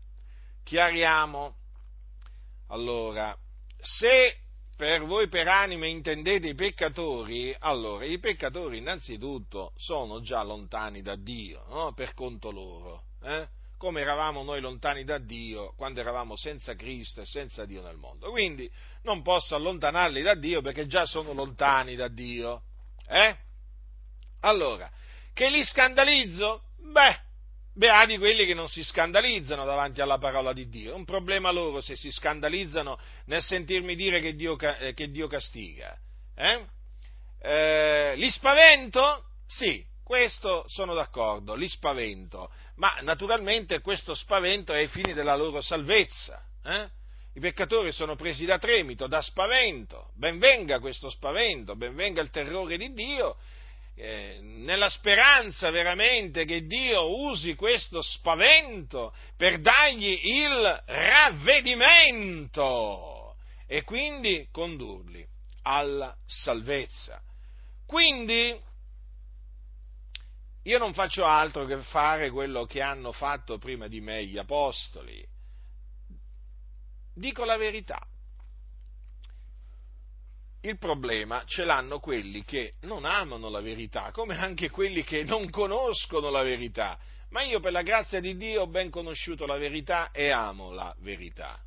chiariamo. 0.63 1.57
Allora, 2.69 3.37
se 3.81 4.37
per 4.77 5.05
voi 5.05 5.29
per 5.29 5.49
anime 5.49 5.89
intendete 5.89 6.49
i 6.49 6.55
peccatori, 6.55 7.55
allora 7.59 8.05
i 8.05 8.19
peccatori 8.19 8.79
innanzitutto 8.79 9.73
sono 9.77 10.21
già 10.23 10.43
lontani 10.43 11.03
da 11.03 11.17
Dio, 11.17 11.65
no? 11.69 11.93
per 11.93 12.15
conto 12.15 12.51
loro. 12.51 13.05
Eh? 13.23 13.49
Come 13.83 14.03
eravamo 14.03 14.45
noi 14.45 14.61
lontani 14.61 15.03
da 15.03 15.19
Dio 15.19 15.75
quando 15.75 15.99
eravamo 15.99 16.37
senza 16.37 16.77
Cristo 16.77 17.23
e 17.23 17.27
senza 17.27 17.65
Dio 17.65 17.83
nel 17.83 17.97
mondo. 17.97 18.31
Quindi 18.31 18.71
non 19.03 19.23
posso 19.23 19.57
allontanarli 19.57 20.23
da 20.23 20.37
Dio 20.37 20.63
perché 20.63 20.87
già 20.87 21.05
sono 21.05 21.33
lontani 21.33 21.97
da 21.97 22.07
Dio. 22.07 22.63
Eh? 23.09 23.37
Allora, 24.43 24.89
che 25.35 25.51
li 25.51 25.65
scandalizzo? 25.65 26.63
Beh, 26.93 27.19
beati 27.75 28.19
quelli 28.19 28.47
che 28.47 28.55
non 28.55 28.69
si 28.69 28.85
scandalizzano 28.85 29.65
davanti 29.65 30.01
alla 30.01 30.19
parola 30.19 30.53
di 30.53 30.69
Dio. 30.69 30.93
È 30.93 30.95
un 30.95 31.05
problema 31.05 31.51
loro 31.51 31.81
se 31.81 31.97
si 31.97 32.13
scandalizzano 32.13 32.97
nel 33.25 33.43
sentirmi 33.43 33.97
dire 33.97 34.21
che 34.21 34.37
Dio, 34.37 34.57
eh, 34.61 34.95
che 34.95 35.11
Dio 35.11 35.27
castiga. 35.27 35.99
Eh? 36.37 36.65
Eh, 37.41 38.15
li 38.15 38.31
spavento? 38.31 39.25
Sì, 39.49 39.85
questo 40.05 40.63
sono 40.69 40.95
d'accordo, 40.95 41.57
li 41.57 41.69
spavento, 41.69 42.49
ma 42.77 42.99
naturalmente 43.03 43.81
questo 43.81 44.15
spavento 44.15 44.73
è 44.73 44.79
ai 44.79 44.89
fini 44.89 45.13
della 45.13 45.37
loro 45.37 45.61
salvezza. 45.61 46.43
Eh? 46.65 46.89
I 47.35 47.41
peccatori 47.41 47.93
sono 47.93 48.15
presi 48.15 48.45
da 48.45 48.59
tremito, 48.59 49.07
da 49.07 49.23
spavento, 49.23 50.11
ben 50.15 50.39
venga 50.39 50.81
questo 50.81 51.09
spavento, 51.09 51.77
ben 51.77 51.95
venga 51.95 52.21
il 52.21 52.31
terrore 52.31 52.77
di 52.77 52.93
Dio, 52.93 53.39
eh, 53.95 54.39
nella 54.41 54.89
speranza 54.89 55.71
veramente 55.71 56.45
che 56.45 56.67
Dio 56.67 57.27
usi 57.27 57.55
questo 57.55 58.03
spavento 58.03 59.15
per 59.37 59.61
dargli 59.61 60.19
il 60.23 60.83
ravvedimento 60.87 63.37
e 63.67 63.85
quindi 63.85 64.49
condurli 64.51 65.25
alla 65.63 66.15
salvezza. 66.27 67.23
Quindi 67.87 68.59
io 70.65 70.79
non 70.79 70.95
faccio 70.95 71.25
altro 71.25 71.65
che 71.65 71.79
fare 71.79 72.31
quello 72.31 72.67
che 72.67 72.81
hanno 72.81 73.13
fatto 73.13 73.59
prima 73.59 73.89
di 73.89 74.01
me 74.01 74.25
gli 74.25 74.39
apostoli. 74.39 75.25
Dico 77.15 77.45
la 77.45 77.57
verità. 77.57 78.01
Il 80.65 80.79
problema 80.79 81.43
ce 81.45 81.65
l'hanno 81.65 81.99
quelli 81.99 82.45
che 82.45 82.75
non 82.83 83.05
amano 83.05 83.49
la 83.49 83.61
verità, 83.61 84.13
come 84.13 84.39
anche 84.39 84.71
quelli 84.71 85.03
che 85.03 85.25
non 85.25 85.51
conoscono 85.51 86.31
la 86.31 86.43
verità. 86.43 86.97
Ma 87.31 87.43
io 87.43 87.59
per 87.59 87.73
la 87.73 87.83
grazia 87.83 88.21
di 88.21 88.37
Dio 88.37 88.63
ho 88.63 88.67
ben 88.69 88.89
conosciuto 88.89 89.47
la 89.47 89.57
verità 89.57 90.13
e 90.13 90.31
amo 90.31 90.71
la 90.71 90.95
verità. 91.01 91.61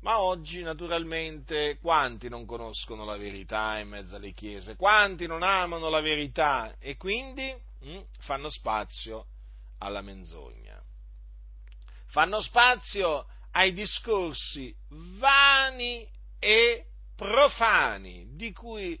Ma 0.00 0.20
oggi, 0.20 0.62
naturalmente, 0.62 1.78
quanti 1.80 2.28
non 2.28 2.46
conoscono 2.46 3.04
la 3.04 3.16
verità 3.16 3.78
in 3.78 3.88
mezzo 3.88 4.16
alle 4.16 4.32
chiese? 4.32 4.76
Quanti 4.76 5.26
non 5.26 5.42
amano 5.42 5.88
la 5.88 6.00
verità 6.00 6.76
e 6.78 6.96
quindi 6.96 7.52
hm, 7.80 8.04
fanno 8.20 8.48
spazio 8.48 9.26
alla 9.78 10.00
menzogna? 10.00 10.80
Fanno 12.06 12.40
spazio 12.40 13.26
ai 13.52 13.72
discorsi 13.72 14.74
vani 14.88 16.08
e 16.38 16.86
profani, 17.16 18.28
di 18.36 18.52
cui 18.52 18.98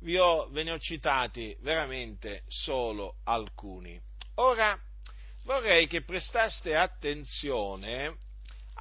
vi 0.00 0.18
ho, 0.18 0.48
ve 0.50 0.64
ne 0.64 0.72
ho 0.72 0.78
citati 0.78 1.56
veramente 1.60 2.42
solo 2.48 3.18
alcuni. 3.24 4.00
Ora, 4.36 4.76
vorrei 5.44 5.86
che 5.86 6.02
prestaste 6.02 6.74
attenzione 6.74 8.16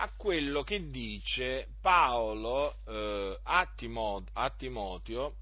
a 0.02 0.12
quello 0.16 0.64
che 0.64 0.90
dice 0.90 1.68
Paolo 1.82 2.78
eh, 2.88 3.40
a, 3.44 3.70
Timoteo, 3.76 4.32
a, 4.34 4.50
Timoteo 4.50 5.36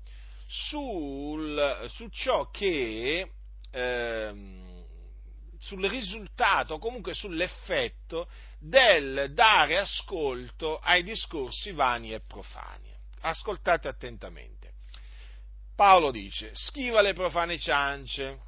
sul, 0.47 1.85
su 1.89 2.07
ciò 2.09 2.49
che 2.49 3.31
eh, 3.69 4.75
sul 5.59 5.85
risultato, 5.87 6.79
comunque 6.79 7.13
sull'effetto 7.13 8.29
del 8.59 9.31
dare 9.33 9.77
ascolto 9.77 10.77
ai 10.77 11.03
discorsi 11.03 11.71
vani 11.71 12.13
e 12.13 12.21
profani. 12.21 12.91
Ascoltate 13.21 13.87
attentamente. 13.87 14.73
Paolo 15.75 16.09
dice, 16.09 16.51
schiva 16.53 17.01
le 17.01 17.13
profane 17.13 17.59
ciance 17.59 18.39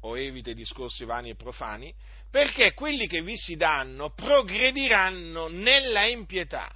o 0.00 0.18
evita 0.18 0.50
i 0.50 0.54
discorsi 0.54 1.04
vani 1.04 1.30
e 1.30 1.36
profani, 1.36 1.94
perché 2.32 2.72
quelli 2.72 3.06
che 3.06 3.20
vi 3.20 3.36
si 3.36 3.56
danno 3.56 4.14
progrediranno 4.14 5.48
nella 5.48 6.06
impietà. 6.06 6.74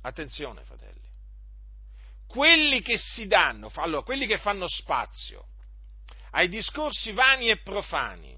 Attenzione, 0.00 0.64
fratelli. 0.64 1.06
Quelli 2.26 2.80
che 2.80 2.96
si 2.96 3.26
danno, 3.26 3.70
allora, 3.74 4.02
quelli 4.02 4.26
che 4.26 4.38
fanno 4.38 4.66
spazio 4.66 5.48
ai 6.30 6.48
discorsi 6.48 7.12
vani 7.12 7.50
e 7.50 7.60
profani 7.60 8.34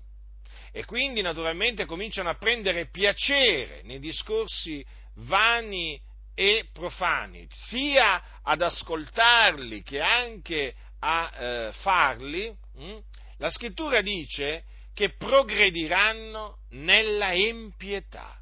e 0.72 0.84
quindi 0.84 1.22
naturalmente 1.22 1.84
cominciano 1.84 2.30
a 2.30 2.34
prendere 2.34 2.90
piacere 2.90 3.82
nei 3.84 4.00
discorsi 4.00 4.84
vani 5.18 6.00
e 6.34 6.70
profani, 6.72 7.46
sia 7.68 8.40
ad 8.42 8.62
ascoltarli 8.62 9.82
che 9.84 10.00
anche 10.00 10.74
a 10.98 11.30
eh, 11.36 11.72
farli, 11.74 12.52
hm? 12.78 12.98
la 13.36 13.50
scrittura 13.50 14.00
dice 14.00 14.64
che 14.94 15.14
progrediranno 15.16 16.58
nella 16.70 17.34
empietà. 17.34 18.36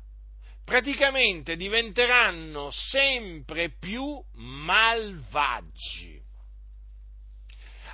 Praticamente 0.64 1.56
diventeranno 1.56 2.70
sempre 2.70 3.70
più 3.78 4.22
malvagi. 4.34 6.20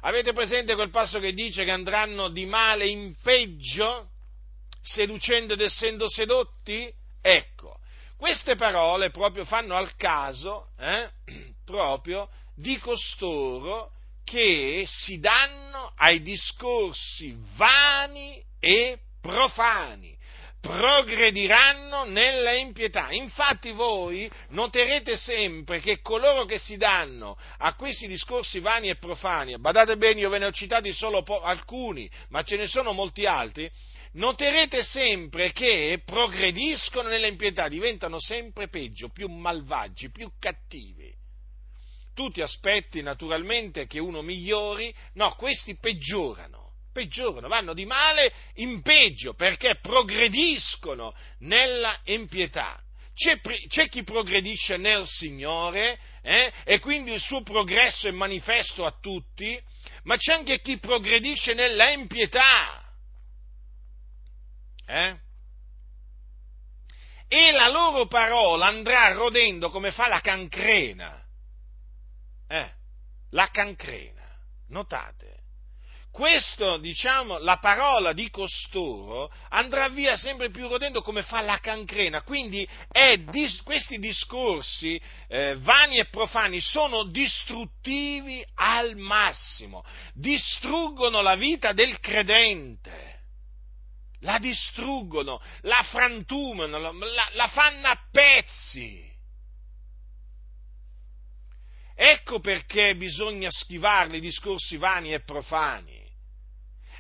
Avete 0.03 0.33
presente 0.33 0.75
quel 0.75 0.91
passo 0.91 1.19
che 1.19 1.33
dice 1.33 1.65
che 1.65 1.71
andranno 1.71 2.29
di 2.29 2.45
male 2.45 2.87
in 2.87 3.15
peggio, 3.23 4.11
seducendo 4.83 5.55
ed 5.55 5.61
essendo 5.63 6.09
sedotti? 6.09 6.93
Ecco, 7.21 7.79
queste 8.17 8.57
parole 8.57 9.11
proprio 9.11 9.45
fanno 9.45 9.75
al 9.75 9.97
caso 9.97 10.69
eh, 10.79 11.11
proprio 11.65 12.29
di 12.55 12.79
costoro 12.79 13.93
che 14.23 14.85
si 14.87 15.19
danno 15.19 15.93
ai 15.97 16.21
discorsi 16.23 17.37
vani 17.57 18.43
e 18.59 18.99
profani, 19.21 20.17
progrediranno 20.61 22.05
nella 22.05 22.55
impietà. 22.55 23.11
Infatti 23.13 23.71
voi 23.71 24.31
noterete 24.51 25.17
sempre 25.17 25.81
che 25.81 26.01
coloro 26.01 26.45
che 26.45 26.59
si 26.59 26.77
danno 26.77 27.37
a 27.59 27.75
questi 27.75 28.07
discorsi 28.07 28.61
vani 28.61 28.89
e 28.89 28.97
profani, 28.97 29.59
badate 29.59 29.97
bene, 29.97 30.21
io 30.21 30.29
ve 30.29 30.39
ne 30.39 30.47
ho 30.47 30.53
citati 30.53 30.93
solo 30.93 31.23
po- 31.23 31.41
alcuni, 31.41 32.11
ma 32.31 32.43
ce 32.43 32.57
ne 32.57 32.67
sono 32.67 32.93
molti 32.93 33.27
altri, 33.27 33.71
noterete 34.13 34.83
sempre 34.83 35.53
che 35.53 36.01
progrediscono 36.05 37.09
nella 37.09 37.27
impietà, 37.29 37.69
diventano 37.69 38.19
sempre 38.19 38.69
peggio, 38.69 39.09
più 39.11 39.29
malvagi, 39.29 40.11
più 40.11 40.31
cattivi 40.39 41.15
tu 42.17 42.31
ti 42.31 42.41
aspetti 42.41 43.03
naturalmente 43.03 43.87
che 43.87 43.99
uno 43.99 44.23
migliori, 44.23 44.93
no, 45.13 45.35
questi 45.35 45.77
peggiorano, 45.77 46.66
peggiorano, 46.97 47.47
vanno 47.49 47.75
di 47.75 47.85
male 47.85 48.33
in 48.55 48.81
peggio 48.81 49.35
perché 49.35 49.77
progrediscono 49.83 51.15
nella 51.41 52.01
impietà. 52.05 52.81
C'è, 53.15 53.39
c'è, 53.69 53.89
chi 53.89 54.03
progredisce 54.03 54.79
nel 54.79 55.07
Signore 55.07 55.99
eh, 56.23 56.53
e 56.65 56.81
quindi 56.81 57.13
il 57.13 57.21
suo 57.21 57.43
progresso 57.43 58.09
è 58.09 58.13
manifesto 58.13 58.87
a 58.87 58.97
tutti, 58.99 59.59
ma 60.05 60.17
c'è 60.17 60.35
anche 60.35 60.61
chi 60.61 60.79
progredisce 60.79 61.53
nella 61.53 61.91
impietà. 61.91 62.83
Eh? 64.87 65.17
E 67.29 67.53
la 67.53 67.69
loro 67.69 68.07
parola 68.07 68.67
andrà 68.67 69.13
rodendo 69.13 69.71
come 69.71 69.93
fa 69.93 70.09
la 70.09 70.21
cancrena. 70.21 71.23
Eh, 72.49 72.71
la 73.31 73.51
cancrena. 73.51 74.15
Notate 74.69 75.36
questo, 76.17 76.79
diciamo, 76.79 77.37
la 77.41 77.59
parola 77.59 78.15
di 78.15 78.31
costoro 78.31 79.31
andrà 79.51 79.91
via 79.91 80.17
sempre 80.17 80.49
più 80.49 80.67
rodendo 80.67 81.03
come 81.03 81.23
fa 81.23 81.43
la 81.43 81.59
cancrena. 81.59 82.23
Quindi 82.23 82.67
dis, 83.29 83.61
questi 83.61 83.99
discorsi 83.99 84.99
eh, 85.29 85.57
vani 85.59 85.99
e 85.99 86.07
profani 86.07 86.59
sono 86.59 87.05
distruttivi 87.05 88.43
al 88.55 88.97
massimo, 88.97 89.85
distruggono 90.15 91.21
la 91.21 91.35
vita 91.35 91.75
del 91.75 92.01
credente. 92.01 93.25
La 94.21 94.39
distruggono, 94.39 95.39
la 95.61 95.83
frantumano, 95.83 96.79
la, 96.79 96.93
la 97.33 97.49
fanno 97.49 97.89
a 97.89 98.01
pezzi. 98.11 99.05
Ecco 101.95 102.41
perché 102.41 102.97
bisogna 102.97 103.51
schivare 103.51 104.17
i 104.17 104.21
discorsi 104.21 104.79
vani 104.79 105.13
e 105.13 105.21
profani. 105.21 105.96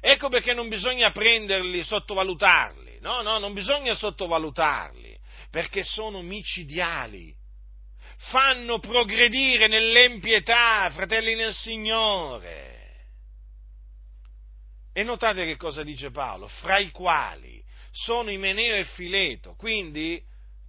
Ecco 0.08 0.28
perché 0.28 0.54
non 0.54 0.68
bisogna 0.68 1.10
prenderli, 1.10 1.82
sottovalutarli. 1.82 2.98
No, 3.00 3.22
no, 3.22 3.38
non 3.38 3.52
bisogna 3.52 3.96
sottovalutarli, 3.96 5.18
perché 5.50 5.82
sono 5.82 6.22
micidiali. 6.22 7.34
Fanno 8.30 8.78
progredire 8.78 9.66
nell'empietà, 9.66 10.88
fratelli 10.92 11.34
nel 11.34 11.52
Signore. 11.52 12.74
E 14.92 15.02
notate 15.02 15.44
che 15.44 15.56
cosa 15.56 15.82
dice 15.82 16.12
Paolo, 16.12 16.46
fra 16.46 16.78
i 16.78 16.92
quali 16.92 17.60
sono 17.90 18.30
Imeneo 18.30 18.76
e 18.76 18.84
Fileto, 18.84 19.56
quindi 19.56 20.22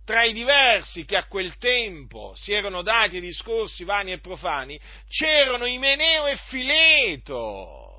tra 0.04 0.24
i 0.24 0.34
diversi 0.34 1.06
che 1.06 1.16
a 1.16 1.28
quel 1.28 1.58
tempo 1.58 2.34
si 2.36 2.54
erano 2.54 2.82
dati 2.82 3.20
discorsi 3.20 3.84
vani 3.84 4.14
e 4.14 4.20
profani, 4.20 4.80
c'erano 5.08 5.68
Imeneo 5.68 6.26
e 6.26 6.38
Fileto 6.38 7.97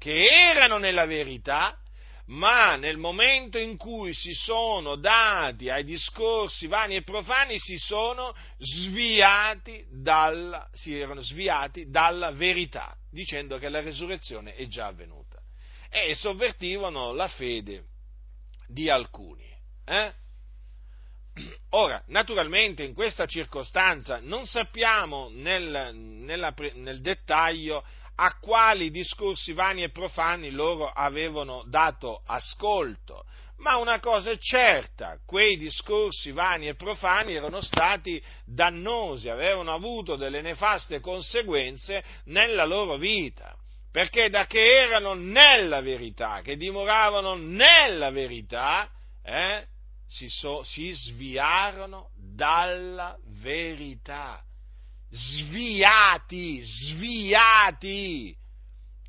che 0.00 0.26
erano 0.30 0.78
nella 0.78 1.04
verità, 1.04 1.78
ma 2.28 2.76
nel 2.76 2.96
momento 2.96 3.58
in 3.58 3.76
cui 3.76 4.14
si 4.14 4.32
sono 4.32 4.96
dati 4.96 5.68
ai 5.68 5.84
discorsi 5.84 6.66
vani 6.68 6.96
e 6.96 7.02
profani 7.02 7.58
si 7.58 7.76
sono 7.76 8.34
sviati 8.56 9.84
dalla, 9.90 10.66
si 10.72 10.98
erano 10.98 11.20
sviati 11.20 11.90
dalla 11.90 12.30
verità, 12.30 12.96
dicendo 13.10 13.58
che 13.58 13.68
la 13.68 13.82
resurrezione 13.82 14.54
è 14.54 14.66
già 14.68 14.86
avvenuta. 14.86 15.38
E 15.90 16.14
sovvertivano 16.14 17.12
la 17.12 17.28
fede 17.28 17.84
di 18.68 18.88
alcuni. 18.88 19.44
Eh? 19.84 20.12
Ora, 21.70 22.02
naturalmente 22.06 22.84
in 22.84 22.94
questa 22.94 23.26
circostanza 23.26 24.18
non 24.22 24.46
sappiamo 24.46 25.28
nel, 25.30 25.94
nella, 25.94 26.54
nel 26.74 27.02
dettaglio 27.02 27.84
a 28.22 28.36
quali 28.38 28.90
discorsi 28.90 29.54
vani 29.54 29.82
e 29.82 29.90
profani 29.90 30.50
loro 30.50 30.90
avevano 30.90 31.64
dato 31.66 32.20
ascolto. 32.26 33.24
Ma 33.58 33.76
una 33.76 33.98
cosa 33.98 34.30
è 34.30 34.38
certa, 34.38 35.18
quei 35.26 35.56
discorsi 35.56 36.30
vani 36.30 36.68
e 36.68 36.74
profani 36.74 37.34
erano 37.34 37.60
stati 37.62 38.22
dannosi, 38.44 39.28
avevano 39.28 39.74
avuto 39.74 40.16
delle 40.16 40.42
nefaste 40.42 41.00
conseguenze 41.00 42.02
nella 42.24 42.64
loro 42.64 42.96
vita, 42.96 43.54
perché 43.90 44.28
da 44.28 44.46
che 44.46 44.80
erano 44.80 45.14
nella 45.14 45.80
verità, 45.80 46.40
che 46.42 46.56
dimoravano 46.56 47.36
nella 47.36 48.10
verità, 48.10 48.90
eh, 49.22 49.66
si, 50.06 50.28
so, 50.28 50.62
si 50.62 50.92
sviarono 50.92 52.10
dalla 52.16 53.16
verità 53.40 54.42
sviati, 55.10 56.62
sviati. 56.62 58.36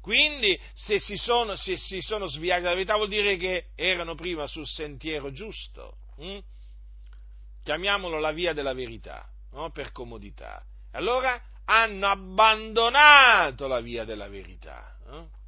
Quindi 0.01 0.59
se 0.73 0.99
si, 0.99 1.15
sono, 1.15 1.55
se 1.55 1.77
si 1.77 2.01
sono 2.01 2.25
sviati 2.25 2.63
dalla 2.63 2.73
verità 2.73 2.95
vuol 2.95 3.07
dire 3.07 3.37
che 3.37 3.67
erano 3.75 4.15
prima 4.15 4.47
sul 4.47 4.67
sentiero 4.67 5.31
giusto. 5.31 5.97
Hm? 6.17 6.39
Chiamiamolo 7.63 8.19
la 8.19 8.31
via 8.31 8.53
della 8.53 8.73
verità, 8.73 9.27
no? 9.51 9.69
per 9.69 9.91
comodità. 9.91 10.63
Allora 10.93 11.39
hanno 11.65 12.07
abbandonato 12.07 13.67
la 13.67 13.79
via 13.79 14.03
della 14.03 14.27
verità. 14.27 14.97
Eh? 15.07 15.39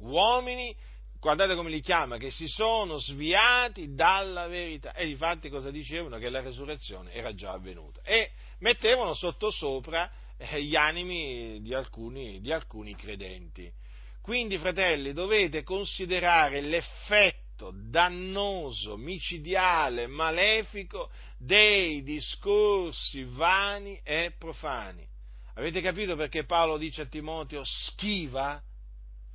Uomini, 0.00 0.74
guardate 1.20 1.54
come 1.54 1.70
li 1.70 1.80
chiama, 1.80 2.16
che 2.16 2.32
si 2.32 2.48
sono 2.48 2.98
sviati 2.98 3.94
dalla 3.94 4.48
verità. 4.48 4.92
E 4.92 5.08
infatti 5.08 5.48
cosa 5.48 5.70
dicevano? 5.70 6.18
Che 6.18 6.28
la 6.30 6.40
resurrezione 6.40 7.12
era 7.12 7.32
già 7.32 7.52
avvenuta. 7.52 8.00
E 8.02 8.32
mettevano 8.60 9.14
sottosopra 9.14 10.10
eh, 10.36 10.62
gli 10.62 10.76
animi 10.76 11.60
di 11.60 11.74
alcuni, 11.74 12.40
di 12.40 12.52
alcuni 12.52 12.94
credenti. 12.94 13.70
Quindi, 14.22 14.58
fratelli, 14.58 15.12
dovete 15.12 15.62
considerare 15.62 16.60
l'effetto 16.60 17.72
dannoso, 17.74 18.96
micidiale, 18.96 20.06
malefico 20.06 21.10
dei 21.36 22.02
discorsi 22.02 23.24
vani 23.24 24.00
e 24.02 24.32
profani. 24.38 25.06
Avete 25.54 25.80
capito 25.80 26.16
perché 26.16 26.44
Paolo 26.44 26.78
dice 26.78 27.02
a 27.02 27.06
Timoteo 27.06 27.62
schiva? 27.64 28.62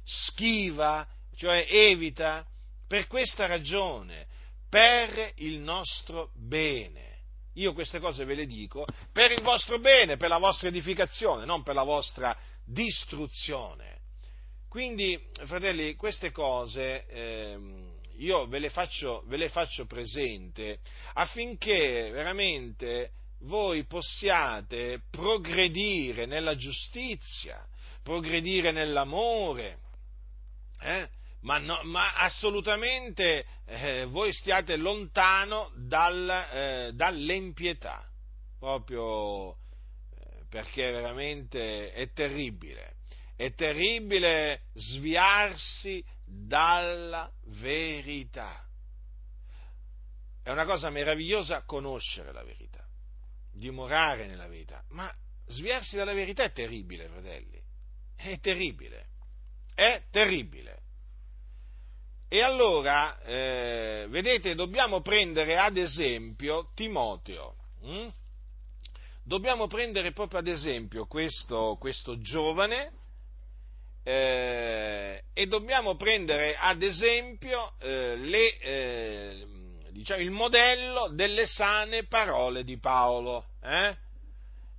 Schiva, 0.03 1.07
cioè 1.36 1.65
evita? 1.67 2.45
Per 2.88 3.07
questa 3.07 3.47
ragione, 3.47 4.28
per 4.69 5.34
il 5.38 5.59
nostro 5.59 6.32
bene. 6.36 7.14
Io 7.55 7.73
queste 7.73 7.99
cose 7.99 8.25
ve 8.25 8.35
le 8.35 8.45
dico 8.45 8.85
per 9.11 9.31
il 9.31 9.41
vostro 9.41 9.79
bene, 9.79 10.17
per 10.17 10.29
la 10.29 10.37
vostra 10.37 10.67
edificazione, 10.67 11.45
non 11.45 11.63
per 11.63 11.75
la 11.75 11.83
vostra 11.83 12.35
distruzione. 12.65 13.99
Quindi, 14.67 15.17
fratelli, 15.45 15.95
queste 15.95 16.31
cose 16.31 17.05
eh, 17.07 17.57
io 18.17 18.47
ve 18.47 18.59
le, 18.59 18.69
faccio, 18.69 19.23
ve 19.27 19.37
le 19.37 19.49
faccio 19.49 19.85
presente 19.85 20.79
affinché 21.13 22.09
veramente 22.11 23.11
voi 23.41 23.85
possiate 23.85 25.03
progredire 25.09 26.25
nella 26.25 26.55
giustizia, 26.55 27.65
progredire 28.03 28.71
nell'amore, 28.71 29.79
eh? 30.81 31.07
Ma, 31.45 31.59
no, 31.59 31.79
ma 31.83 32.15
assolutamente 32.15 33.45
eh, 33.65 34.05
voi 34.05 34.33
stiate 34.33 34.77
lontano 34.77 35.71
dal, 35.75 36.29
eh, 36.29 36.91
dall'empietà, 36.93 38.03
proprio 38.57 39.53
eh, 39.53 40.45
perché 40.49 40.89
veramente 40.91 41.93
è 41.93 42.11
terribile. 42.11 42.93
È 43.35 43.53
terribile 43.53 44.63
sviarsi 44.73 46.03
dalla 46.25 47.31
verità. 47.59 48.65
È 50.41 50.49
una 50.49 50.65
cosa 50.65 50.89
meravigliosa 50.89 51.63
conoscere 51.63 52.31
la 52.31 52.43
verità, 52.43 52.83
dimorare 53.51 54.25
nella 54.25 54.47
verità, 54.47 54.83
ma 54.89 55.13
sviarsi 55.47 55.95
dalla 55.95 56.13
verità 56.13 56.43
è 56.43 56.51
terribile, 56.51 57.07
fratelli. 57.07 57.61
È 58.15 58.39
terribile. 58.39 59.09
È 59.75 60.01
terribile. 60.09 60.81
E 62.28 62.41
allora, 62.41 63.21
eh, 63.21 64.07
vedete, 64.09 64.55
dobbiamo 64.55 65.01
prendere 65.01 65.57
ad 65.57 65.78
esempio 65.78 66.71
Timoteo. 66.73 67.55
Hm? 67.84 68.07
Dobbiamo 69.23 69.67
prendere 69.67 70.11
proprio 70.11 70.39
ad 70.39 70.47
esempio 70.47 71.05
questo, 71.05 71.78
questo 71.80 72.19
giovane 72.19 72.91
eh, 74.03 75.23
e 75.34 75.47
dobbiamo 75.47 75.95
prendere 75.95 76.55
ad 76.55 76.84
esempio 76.84 77.73
eh, 77.80 78.15
le, 78.15 78.57
eh, 78.59 79.47
diciamo, 79.89 80.21
il 80.21 80.30
modello 80.30 81.09
delle 81.09 81.47
sane 81.47 82.05
parole 82.05 82.63
di 82.63 82.78
Paolo. 82.78 83.45
Eh? 83.63 83.95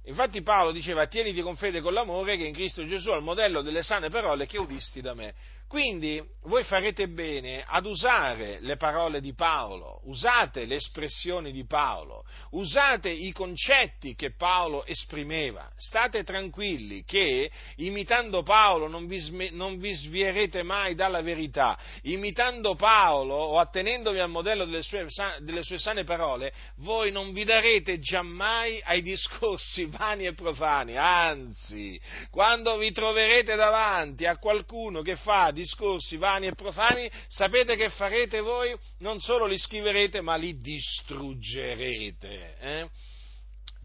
Infatti 0.05 0.42
Paolo 0.42 0.70
diceva 0.70 1.09
tieniti 1.09 1.42
con 1.42 1.57
fede 1.57 1.78
e 1.78 1.80
con 1.80 1.92
l'amore 1.92 2.36
che 2.36 2.44
in 2.44 2.55
Cristo 2.55 2.86
Gesù 2.86 3.11
è 3.11 3.16
il 3.16 3.22
modello 3.22 3.62
delle 3.62 3.82
sane 3.82 4.09
parole 4.11 4.47
che 4.47 4.59
udisti 4.59 5.01
da 5.01 5.14
me. 5.14 5.34
Quindi 5.68 6.22
voi 6.44 6.62
farete 6.62 7.08
bene 7.08 7.64
ad 7.66 7.86
usare 7.86 8.58
le 8.60 8.76
parole 8.76 9.20
di 9.20 9.34
Paolo, 9.34 10.00
usate 10.04 10.64
le 10.64 10.76
espressioni 10.76 11.50
di 11.50 11.66
Paolo, 11.66 12.24
usate 12.50 13.08
i 13.08 13.32
concetti 13.32 14.14
che 14.14 14.36
Paolo 14.36 14.86
esprimeva. 14.86 15.68
State 15.76 16.22
tranquilli 16.22 17.02
che 17.02 17.50
imitando 17.78 18.44
Paolo 18.44 18.86
non 18.86 19.08
vi, 19.08 19.50
non 19.50 19.78
vi 19.78 19.92
svierete 19.92 20.62
mai 20.62 20.94
dalla 20.94 21.20
verità. 21.20 21.76
Imitando 22.02 22.76
Paolo 22.76 23.34
o 23.34 23.58
attenendovi 23.58 24.20
al 24.20 24.30
modello 24.30 24.66
delle 24.66 24.82
sue, 24.82 25.08
delle 25.40 25.64
sue 25.64 25.78
sane 25.78 26.04
parole, 26.04 26.52
voi 26.76 27.10
non 27.10 27.32
vi 27.32 27.42
darete 27.42 27.98
giammai 27.98 28.80
ai 28.84 29.02
discorsi 29.02 29.86
vani 29.90 30.26
e 30.26 30.34
profani. 30.34 30.96
Anzi, 30.96 32.00
quando 32.30 32.76
vi 32.76 32.92
troverete 32.92 33.56
davanti 33.56 34.26
a 34.26 34.38
qualcuno 34.38 35.02
che 35.02 35.16
fa 35.16 35.54
discorsi 35.57 36.16
vani 36.16 36.46
e 36.46 36.54
profani, 36.54 37.11
sapete 37.28 37.76
che 37.76 37.88
farete 37.90 38.40
voi? 38.40 38.76
Non 38.98 39.20
solo 39.20 39.46
li 39.46 39.59
scriverete, 39.59 40.20
ma 40.20 40.36
li 40.36 40.61
distruggerete. 40.61 42.57
Eh? 42.59 42.88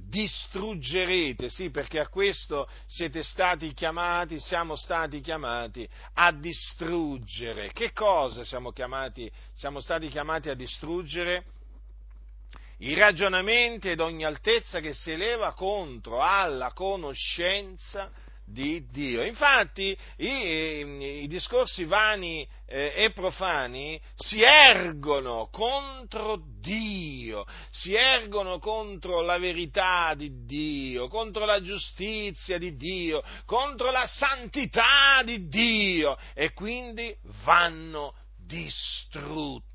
distruggerete, 0.09 1.49
sì, 1.49 1.69
perché 1.69 1.99
a 1.99 2.07
questo 2.07 2.67
siete 2.87 3.23
stati 3.23 3.73
chiamati, 3.73 4.39
siamo 4.39 4.75
stati 4.75 5.21
chiamati 5.21 5.87
a 6.15 6.31
distruggere. 6.31 7.71
Che 7.71 7.91
cosa 7.93 8.43
siamo 8.43 8.71
chiamati? 8.71 9.31
Siamo 9.53 9.79
stati 9.79 10.07
chiamati 10.07 10.49
a 10.49 10.55
distruggere? 10.55 11.45
I 12.79 12.95
ragionamenti 12.95 13.89
ed 13.89 13.99
ogni 13.99 14.25
altezza 14.25 14.79
che 14.79 14.93
si 14.93 15.11
eleva 15.11 15.53
contro 15.53 16.19
alla 16.19 16.73
conoscenza 16.73 18.11
di 18.51 18.85
Dio. 18.89 19.23
Infatti 19.23 19.97
i, 20.17 21.23
i 21.23 21.27
discorsi 21.27 21.85
vani 21.85 22.47
eh, 22.65 22.93
e 22.95 23.11
profani 23.11 23.99
si 24.15 24.41
ergono 24.41 25.49
contro 25.51 26.41
Dio, 26.59 27.45
si 27.69 27.93
ergono 27.93 28.59
contro 28.59 29.21
la 29.21 29.37
verità 29.37 30.13
di 30.15 30.45
Dio, 30.45 31.07
contro 31.07 31.45
la 31.45 31.61
giustizia 31.61 32.57
di 32.57 32.75
Dio, 32.75 33.23
contro 33.45 33.91
la 33.91 34.05
santità 34.07 35.21
di 35.23 35.47
Dio 35.47 36.17
e 36.33 36.53
quindi 36.53 37.15
vanno 37.43 38.13
distrutti 38.37 39.69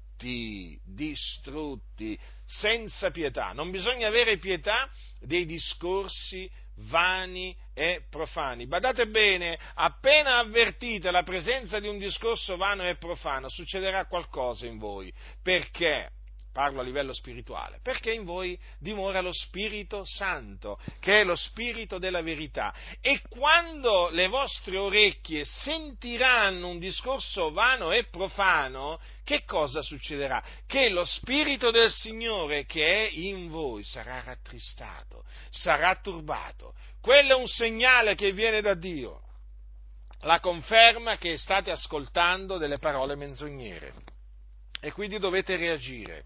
distrutti, 0.82 2.18
senza 2.44 3.10
pietà. 3.10 3.52
Non 3.52 3.70
bisogna 3.70 4.08
avere 4.08 4.38
pietà 4.38 4.90
dei 5.20 5.44
discorsi 5.44 6.50
vani 6.76 7.56
e 7.74 8.04
profani. 8.10 8.66
Badate 8.66 9.06
bene, 9.08 9.58
appena 9.74 10.38
avvertite 10.38 11.10
la 11.10 11.22
presenza 11.22 11.80
di 11.80 11.88
un 11.88 11.98
discorso 11.98 12.56
vano 12.56 12.86
e 12.88 12.96
profano, 12.96 13.48
succederà 13.48 14.06
qualcosa 14.06 14.66
in 14.66 14.78
voi. 14.78 15.12
Perché? 15.42 16.10
Parlo 16.56 16.80
a 16.80 16.82
livello 16.82 17.12
spirituale, 17.12 17.80
perché 17.82 18.12
in 18.12 18.24
voi 18.24 18.58
dimora 18.78 19.20
lo 19.20 19.30
Spirito 19.30 20.06
Santo, 20.06 20.80
che 21.00 21.20
è 21.20 21.22
lo 21.22 21.36
Spirito 21.36 21.98
della 21.98 22.22
verità. 22.22 22.74
E 23.02 23.20
quando 23.28 24.08
le 24.08 24.26
vostre 24.26 24.78
orecchie 24.78 25.44
sentiranno 25.44 26.68
un 26.68 26.78
discorso 26.78 27.52
vano 27.52 27.92
e 27.92 28.04
profano, 28.04 28.98
che 29.22 29.44
cosa 29.44 29.82
succederà? 29.82 30.42
Che 30.66 30.88
lo 30.88 31.04
Spirito 31.04 31.70
del 31.70 31.90
Signore 31.90 32.64
che 32.64 33.06
è 33.06 33.10
in 33.12 33.48
voi 33.48 33.84
sarà 33.84 34.22
rattristato, 34.24 35.24
sarà 35.50 35.94
turbato. 35.96 36.72
Quello 37.02 37.36
è 37.36 37.38
un 37.38 37.48
segnale 37.48 38.14
che 38.14 38.32
viene 38.32 38.62
da 38.62 38.72
Dio, 38.72 39.20
la 40.20 40.40
conferma 40.40 41.18
che 41.18 41.36
state 41.36 41.70
ascoltando 41.70 42.56
delle 42.56 42.78
parole 42.78 43.14
menzognere. 43.14 43.92
E 44.80 44.90
quindi 44.92 45.18
dovete 45.18 45.56
reagire. 45.56 46.24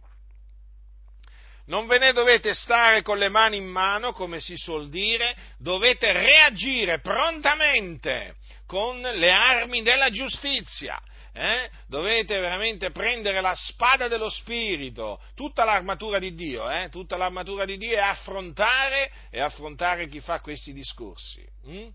Non 1.66 1.86
ve 1.86 1.98
ne 1.98 2.12
dovete 2.12 2.54
stare 2.54 3.02
con 3.02 3.18
le 3.18 3.28
mani 3.28 3.56
in 3.56 3.66
mano, 3.66 4.12
come 4.12 4.40
si 4.40 4.56
suol 4.56 4.88
dire, 4.88 5.36
dovete 5.58 6.12
reagire 6.12 7.00
prontamente 7.00 8.36
con 8.66 9.00
le 9.00 9.30
armi 9.30 9.82
della 9.82 10.10
giustizia 10.10 11.00
eh? 11.32 11.70
dovete 11.86 12.38
veramente 12.40 12.90
prendere 12.90 13.40
la 13.40 13.54
spada 13.54 14.08
dello 14.08 14.28
Spirito, 14.28 15.20
tutta 15.34 15.64
l'armatura 15.64 16.18
di 16.18 16.34
Dio, 16.34 16.70
eh? 16.70 16.88
tutta 16.90 17.16
l'armatura 17.16 17.64
di 17.64 17.76
Dio 17.76 17.96
e 17.96 18.00
affrontare, 18.00 19.10
e 19.30 19.40
affrontare 19.40 20.08
chi 20.08 20.20
fa 20.20 20.40
questi 20.40 20.72
discorsi. 20.72 21.44
Hm? 21.66 21.88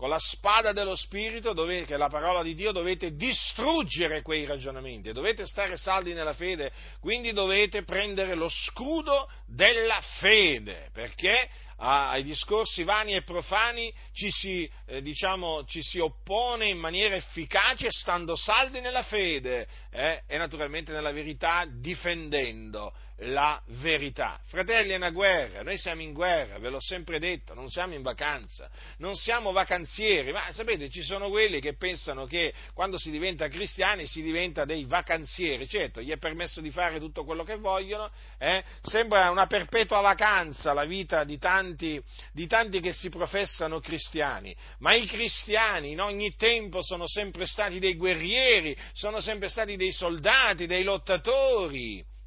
Con 0.00 0.08
la 0.08 0.18
spada 0.18 0.72
dello 0.72 0.96
Spirito, 0.96 1.52
dovete, 1.52 1.84
che 1.84 1.94
è 1.96 1.98
la 1.98 2.08
parola 2.08 2.42
di 2.42 2.54
Dio, 2.54 2.72
dovete 2.72 3.14
distruggere 3.16 4.22
quei 4.22 4.46
ragionamenti, 4.46 5.12
dovete 5.12 5.44
stare 5.44 5.76
saldi 5.76 6.14
nella 6.14 6.32
fede, 6.32 6.72
quindi 7.00 7.34
dovete 7.34 7.82
prendere 7.82 8.34
lo 8.34 8.48
scudo 8.48 9.28
della 9.46 10.00
fede, 10.18 10.88
perché 10.94 11.50
ai 11.76 12.22
discorsi 12.22 12.82
vani 12.82 13.12
e 13.12 13.24
profani 13.24 13.92
ci 14.14 14.30
si, 14.30 14.70
eh, 14.86 15.02
diciamo, 15.02 15.66
ci 15.66 15.82
si 15.82 15.98
oppone 15.98 16.68
in 16.68 16.78
maniera 16.78 17.16
efficace 17.16 17.90
stando 17.90 18.36
saldi 18.36 18.80
nella 18.80 19.02
fede 19.02 19.68
eh, 19.90 20.22
e 20.26 20.38
naturalmente 20.38 20.92
nella 20.92 21.12
verità 21.12 21.66
difendendo 21.68 22.94
la 23.20 23.60
verità. 23.80 24.40
Fratelli, 24.44 24.92
è 24.92 24.96
una 24.96 25.10
guerra, 25.10 25.62
noi 25.62 25.76
siamo 25.76 26.00
in 26.00 26.12
guerra, 26.12 26.58
ve 26.58 26.70
l'ho 26.70 26.80
sempre 26.80 27.18
detto, 27.18 27.54
non 27.54 27.68
siamo 27.68 27.94
in 27.94 28.02
vacanza, 28.02 28.70
non 28.98 29.14
siamo 29.14 29.52
vacanzieri, 29.52 30.32
ma 30.32 30.50
sapete 30.52 30.88
ci 30.88 31.02
sono 31.02 31.28
quelli 31.28 31.60
che 31.60 31.76
pensano 31.76 32.24
che 32.26 32.54
quando 32.72 32.96
si 32.98 33.10
diventa 33.10 33.48
cristiani 33.48 34.06
si 34.06 34.22
diventa 34.22 34.64
dei 34.64 34.84
vacanzieri, 34.84 35.68
certo, 35.68 36.00
gli 36.00 36.10
è 36.10 36.16
permesso 36.16 36.60
di 36.60 36.70
fare 36.70 36.98
tutto 36.98 37.24
quello 37.24 37.44
che 37.44 37.56
vogliono, 37.56 38.10
eh? 38.38 38.64
sembra 38.80 39.30
una 39.30 39.46
perpetua 39.46 40.00
vacanza 40.00 40.72
la 40.72 40.84
vita 40.84 41.24
di 41.24 41.38
tanti, 41.38 42.02
di 42.32 42.46
tanti 42.46 42.80
che 42.80 42.92
si 42.92 43.10
professano 43.10 43.80
cristiani, 43.80 44.56
ma 44.78 44.94
i 44.94 45.06
cristiani 45.06 45.90
in 45.90 46.00
ogni 46.00 46.34
tempo 46.36 46.82
sono 46.82 47.06
sempre 47.06 47.44
stati 47.44 47.78
dei 47.78 47.96
guerrieri, 47.96 48.76
sono 48.94 49.20
sempre 49.20 49.48
stati 49.50 49.76
dei 49.76 49.92
soldati, 49.92 50.66
dei 50.66 50.84
lottatori 50.84 52.18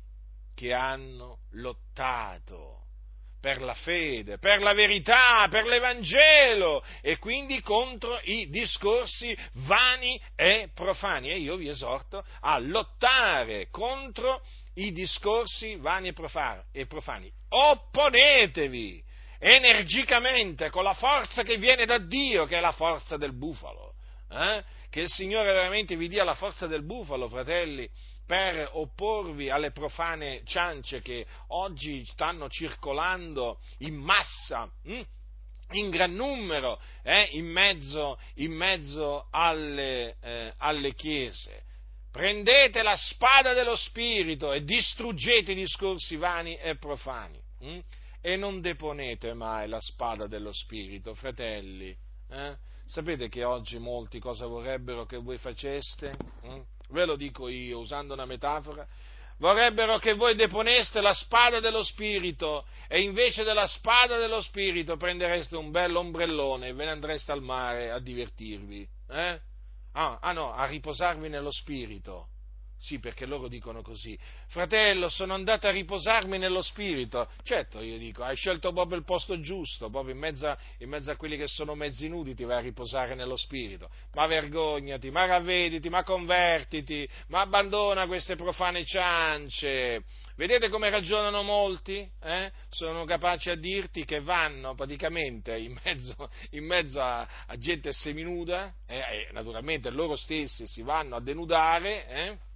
che 0.63 0.71
hanno 0.71 1.39
lottato 1.55 2.83
per 3.41 3.61
la 3.61 3.73
fede, 3.73 4.37
per 4.37 4.61
la 4.61 4.71
verità, 4.71 5.45
per 5.49 5.65
l'Evangelo 5.65 6.81
e 7.01 7.17
quindi 7.17 7.59
contro 7.59 8.17
i 8.23 8.47
discorsi 8.49 9.37
vani 9.65 10.17
e 10.37 10.69
profani. 10.73 11.31
E 11.31 11.39
io 11.39 11.57
vi 11.57 11.67
esorto 11.67 12.23
a 12.39 12.57
lottare 12.59 13.67
contro 13.71 14.41
i 14.75 14.93
discorsi 14.93 15.75
vani 15.75 16.13
e 16.71 16.85
profani. 16.85 17.29
Opponetevi 17.49 19.03
energicamente 19.39 20.69
con 20.69 20.85
la 20.85 20.93
forza 20.93 21.43
che 21.43 21.57
viene 21.57 21.85
da 21.85 21.97
Dio, 21.97 22.45
che 22.45 22.59
è 22.59 22.61
la 22.61 22.71
forza 22.71 23.17
del 23.17 23.33
bufalo. 23.33 23.95
Eh? 24.31 24.63
Che 24.89 25.01
il 25.01 25.09
Signore 25.09 25.51
veramente 25.51 25.97
vi 25.97 26.07
dia 26.07 26.23
la 26.23 26.35
forza 26.35 26.67
del 26.67 26.85
bufalo, 26.85 27.27
fratelli 27.27 27.89
per 28.25 28.69
opporvi 28.73 29.49
alle 29.49 29.71
profane 29.71 30.41
ciance 30.45 31.01
che 31.01 31.25
oggi 31.47 32.05
stanno 32.05 32.49
circolando 32.49 33.59
in 33.79 33.95
massa. 33.95 34.69
Hm? 34.83 35.01
in 35.73 35.89
gran 35.89 36.13
numero 36.13 36.79
eh, 37.01 37.29
in 37.31 37.45
mezzo, 37.45 38.19
in 38.35 38.51
mezzo 38.51 39.27
alle, 39.31 40.17
eh, 40.21 40.53
alle, 40.57 40.93
chiese. 40.93 41.63
Prendete 42.11 42.83
la 42.83 42.95
spada 42.95 43.53
dello 43.53 43.75
Spirito 43.75 44.53
e 44.53 44.63
distruggete 44.63 45.53
i 45.53 45.55
discorsi 45.55 46.15
vani 46.15 46.55
e 46.57 46.77
profani. 46.77 47.41
Hm? 47.59 47.79
E 48.21 48.35
non 48.35 48.61
deponete 48.61 49.33
mai 49.33 49.67
la 49.67 49.81
spada 49.81 50.27
dello 50.27 50.53
Spirito, 50.53 51.15
fratelli. 51.15 51.95
Eh? 52.29 52.55
Sapete 52.85 53.29
che 53.29 53.43
oggi 53.43 53.79
molti 53.79 54.19
cosa 54.19 54.45
vorrebbero 54.45 55.05
che 55.05 55.17
voi 55.17 55.37
faceste? 55.37 56.13
Hm? 56.43 56.61
Ve 56.89 57.05
lo 57.05 57.15
dico 57.15 57.47
io 57.47 57.79
usando 57.79 58.13
una 58.13 58.25
metafora, 58.25 58.87
vorrebbero 59.37 59.97
che 59.97 60.13
voi 60.13 60.35
deponeste 60.35 61.01
la 61.01 61.13
spada 61.13 61.59
dello 61.59 61.83
Spirito 61.83 62.65
e 62.87 63.01
invece 63.01 63.43
della 63.43 63.67
spada 63.67 64.17
dello 64.17 64.41
Spirito 64.41 64.97
prendereste 64.97 65.55
un 65.55 65.71
bel 65.71 65.95
ombrellone 65.95 66.67
e 66.67 66.73
ve 66.73 66.85
ne 66.85 66.91
andreste 66.91 67.31
al 67.31 67.41
mare 67.41 67.91
a 67.91 67.99
divertirvi. 67.99 68.87
Eh? 69.09 69.41
Ah, 69.93 70.17
ah 70.21 70.31
no, 70.31 70.53
a 70.53 70.65
riposarvi 70.65 71.29
nello 71.29 71.51
Spirito. 71.51 72.29
Sì, 72.83 72.99
perché 72.99 73.25
loro 73.25 73.47
dicono 73.47 73.81
così, 73.81 74.19
fratello, 74.47 75.07
sono 75.07 75.33
andato 75.33 75.67
a 75.67 75.71
riposarmi 75.71 76.37
nello 76.37 76.61
spirito. 76.61 77.29
Certo, 77.41 77.79
io 77.79 77.97
dico, 77.97 78.23
hai 78.23 78.35
scelto 78.35 78.73
proprio 78.73 78.97
il 78.97 79.05
posto 79.05 79.39
giusto, 79.39 79.89
proprio 79.89 80.13
in 80.13 80.19
mezzo, 80.19 80.53
in 80.79 80.89
mezzo 80.89 81.09
a 81.09 81.15
quelli 81.15 81.37
che 81.37 81.47
sono 81.47 81.75
mezzi 81.75 82.09
nudi 82.09 82.35
ti 82.35 82.43
vai 82.43 82.57
a 82.57 82.59
riposare 82.59 83.15
nello 83.15 83.37
spirito. 83.37 83.89
Ma 84.15 84.27
vergognati, 84.27 85.11
ma 85.11 85.23
ravvediti, 85.23 85.87
ma 85.87 86.03
convertiti, 86.03 87.07
ma 87.27 87.39
abbandona 87.39 88.05
queste 88.05 88.35
profane 88.35 88.83
ciance. 88.83 90.03
Vedete 90.35 90.67
come 90.67 90.89
ragionano 90.89 91.41
molti? 91.41 92.05
Eh? 92.21 92.51
Sono 92.67 93.05
capaci 93.05 93.49
a 93.49 93.55
dirti 93.55 94.03
che 94.03 94.19
vanno 94.19 94.75
praticamente 94.75 95.55
in 95.57 95.79
mezzo, 95.85 96.29
in 96.49 96.65
mezzo 96.65 96.99
a, 96.99 97.25
a, 97.47 97.57
gente 97.57 97.93
seminuda, 97.93 98.73
eh, 98.85 99.29
naturalmente 99.31 99.89
loro 99.89 100.17
stessi 100.17 100.67
si 100.67 100.81
vanno 100.81 101.15
a 101.15 101.21
denudare, 101.21 102.07
eh? 102.09 102.51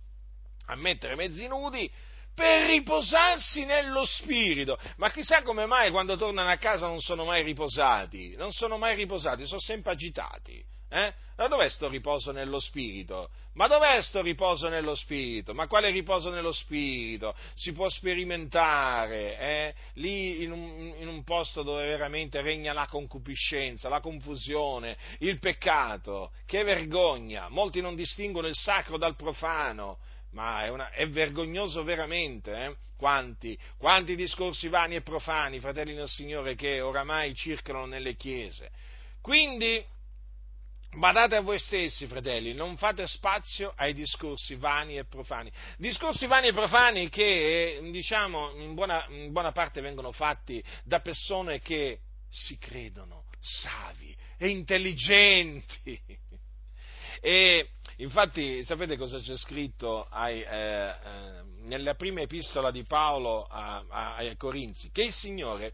A 0.68 0.76
mettere 0.76 1.15
mezzi 1.15 1.47
nudi 1.47 1.91
per 2.38 2.68
riposarsi 2.68 3.65
nello 3.65 4.05
spirito. 4.05 4.78
Ma 4.97 5.09
chissà 5.09 5.41
come 5.41 5.65
mai 5.65 5.89
quando 5.89 6.15
tornano 6.15 6.49
a 6.49 6.57
casa 6.57 6.86
non 6.86 7.01
sono 7.01 7.26
mai 7.26 7.43
riposati, 7.43 8.36
non 8.36 8.51
sono 8.51 8.78
mai 8.78 8.95
riposati, 8.95 9.47
sono 9.47 9.59
sempre 9.59 9.93
agitati. 9.93 10.63
Eh? 10.89 11.13
Ma 11.36 11.47
dov'è 11.47 11.68
sto 11.68 11.89
riposo 11.89 12.32
nello 12.32 12.59
spirito? 12.59 13.30
Ma 13.53 13.68
dov'è 13.68 14.01
sto 14.01 14.22
riposo 14.22 14.70
nello 14.70 14.95
spirito? 14.95 15.53
Ma 15.53 15.68
quale 15.68 15.89
riposo 15.89 16.30
nello 16.30 16.51
spirito? 16.51 17.36
Si 17.55 17.74
può 17.74 17.89
sperimentare 17.89 19.38
eh? 19.38 19.76
lì 19.95 20.43
in 20.43 20.51
un, 20.51 20.95
in 20.97 21.07
un, 21.07 21.24
posto 21.24 21.63
dove 21.63 21.86
veramente 21.86 22.41
regna 22.41 22.72
la 22.72 22.88
concupiscenza, 22.88 23.89
la 23.89 23.99
confusione, 23.99 24.95
il 25.20 25.39
peccato. 25.39 26.32
Che 26.45 26.63
vergogna! 26.63 27.49
Molti 27.49 27.82
non 27.82 27.95
distinguono 27.95 28.47
il 28.47 28.55
sacro 28.55 28.97
dal 28.97 29.15
profano 29.15 29.97
ma 30.32 30.63
è, 30.65 30.69
una, 30.69 30.91
è 30.91 31.07
vergognoso 31.07 31.84
veramente, 31.84 32.51
eh? 32.53 32.75
quanti, 32.97 33.57
quanti 33.78 34.15
discorsi 34.15 34.67
vani 34.67 34.95
e 34.95 35.01
profani, 35.01 35.59
fratelli 35.59 35.93
del 35.93 36.07
Signore, 36.07 36.55
che 36.55 36.82
oramai 36.82 37.34
circolano 37.36 37.86
nelle 37.86 38.15
chiese. 38.15 38.71
Quindi, 39.21 39.84
Badate 40.89 41.36
a 41.36 41.41
voi 41.41 41.59
stessi, 41.59 42.07
fratelli, 42.07 42.53
non 42.53 42.78
fate 42.78 43.05
spazio 43.07 43.73
ai 43.75 43.93
discorsi 43.93 44.55
vani 44.55 44.97
e 44.97 45.05
profani. 45.05 45.51
Discorsi 45.78 46.25
vani 46.25 46.47
e 46.47 46.53
profani 46.53 47.09
che, 47.09 47.80
diciamo, 47.91 48.51
in 48.55 48.73
buona, 48.73 49.05
in 49.09 49.32
buona 49.32 49.51
parte 49.51 49.82
vengono 49.82 50.11
fatti 50.11 50.63
da 50.84 50.99
persone 50.99 51.59
che 51.59 51.99
si 52.30 52.57
credono 52.57 53.25
savi 53.39 54.15
e 54.38 54.49
intelligenti. 54.49 55.99
E 57.19 57.69
Infatti, 58.00 58.64
sapete 58.64 58.95
cosa 58.95 59.20
c'è 59.20 59.36
scritto 59.38 60.06
ai, 60.10 60.41
eh, 60.41 60.88
eh, 60.88 60.93
nella 61.62 61.95
prima 61.95 62.22
epistola 62.22 62.70
di 62.70 62.84
Paolo 62.84 63.45
a, 63.45 63.84
a, 63.89 64.16
ai 64.18 64.38
Corinzi? 64.38 64.91
Che 64.91 65.04
il 65.04 65.14
Signore 65.14 65.74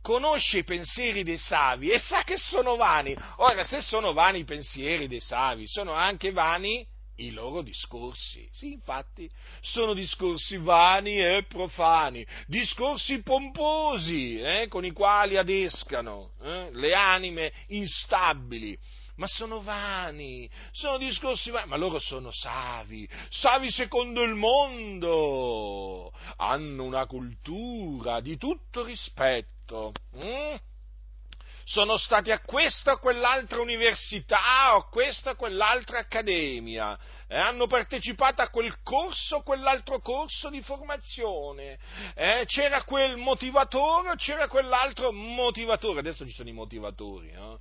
conosce 0.00 0.58
i 0.58 0.64
pensieri 0.64 1.22
dei 1.22 1.38
savi 1.38 1.90
e 1.90 2.00
sa 2.00 2.24
che 2.24 2.36
sono 2.36 2.74
vani. 2.74 3.16
Ora, 3.36 3.62
se 3.62 3.80
sono 3.80 4.12
vani 4.12 4.40
i 4.40 4.44
pensieri 4.44 5.06
dei 5.06 5.20
savi, 5.20 5.68
sono 5.68 5.92
anche 5.92 6.32
vani 6.32 6.84
i 7.16 7.30
loro 7.30 7.62
discorsi. 7.62 8.48
Sì, 8.50 8.72
infatti, 8.72 9.28
sono 9.60 9.94
discorsi 9.94 10.56
vani 10.56 11.18
e 11.18 11.44
profani, 11.48 12.26
discorsi 12.46 13.22
pomposi, 13.22 14.38
eh, 14.40 14.66
con 14.68 14.84
i 14.84 14.92
quali 14.92 15.36
adescano 15.36 16.32
eh, 16.42 16.68
le 16.72 16.92
anime 16.94 17.52
instabili 17.68 18.78
ma 19.16 19.26
sono 19.26 19.62
vani, 19.62 20.48
sono 20.72 20.96
discorsi 20.96 21.50
vani, 21.50 21.68
ma 21.68 21.76
loro 21.76 21.98
sono 21.98 22.30
savi, 22.32 23.08
savi 23.28 23.70
secondo 23.70 24.22
il 24.22 24.34
mondo, 24.34 26.12
hanno 26.36 26.84
una 26.84 27.06
cultura 27.06 28.20
di 28.20 28.36
tutto 28.38 28.82
rispetto. 28.82 29.92
Mm? 30.16 30.54
Sono 31.64 31.96
stati 31.96 32.30
a 32.30 32.40
questa 32.40 32.92
o 32.92 32.98
quell'altra 32.98 33.60
università 33.60 34.74
o 34.74 34.78
a 34.78 34.88
questa 34.88 35.30
o 35.30 35.36
quell'altra 35.36 35.98
accademia, 35.98 36.98
eh, 37.28 37.36
hanno 37.36 37.66
partecipato 37.66 38.42
a 38.42 38.48
quel 38.48 38.82
corso 38.82 39.36
o 39.36 39.42
quell'altro 39.42 40.00
corso 40.00 40.50
di 40.50 40.60
formazione, 40.60 41.78
eh, 42.14 42.44
c'era 42.46 42.82
quel 42.82 43.16
motivatore 43.16 44.10
o 44.10 44.14
c'era 44.16 44.48
quell'altro 44.48 45.12
motivatore, 45.12 46.00
adesso 46.00 46.26
ci 46.26 46.34
sono 46.34 46.48
i 46.48 46.52
motivatori, 46.52 47.30
eh? 47.30 47.58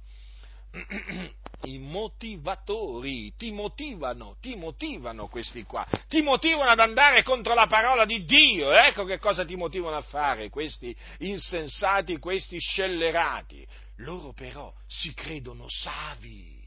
i 1.64 1.78
motivatori, 1.78 3.34
ti 3.36 3.52
motivano, 3.52 4.38
ti 4.40 4.56
motivano 4.56 5.28
questi 5.28 5.64
qua, 5.64 5.86
ti 6.08 6.22
motivano 6.22 6.70
ad 6.70 6.80
andare 6.80 7.24
contro 7.24 7.54
la 7.54 7.68
parola 7.68 8.06
di 8.06 8.24
Dio, 8.26 8.72
ecco 8.72 9.04
che 9.04 9.20
cosa 9.20 9.46
ti 9.46 9.56
motivano 9.56 9.98
a 9.98 10.02
fare 10.02 10.50
questi 10.50 10.96
insensati, 11.20 12.18
questi 12.18 12.60
scellerati. 12.60 13.68
Loro 14.02 14.34
però 14.34 14.74
si 14.88 15.14
credono 15.14 15.66
savi, 15.70 16.60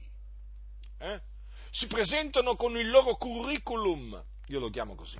eh? 0.99 1.21
si 1.71 1.87
presentano 1.87 2.55
con 2.55 2.77
il 2.79 2.89
loro 2.89 3.17
curriculum, 3.17 4.23
io 4.47 4.61
lo 4.61 4.71
chiamo 4.71 4.95
così, 4.95 5.17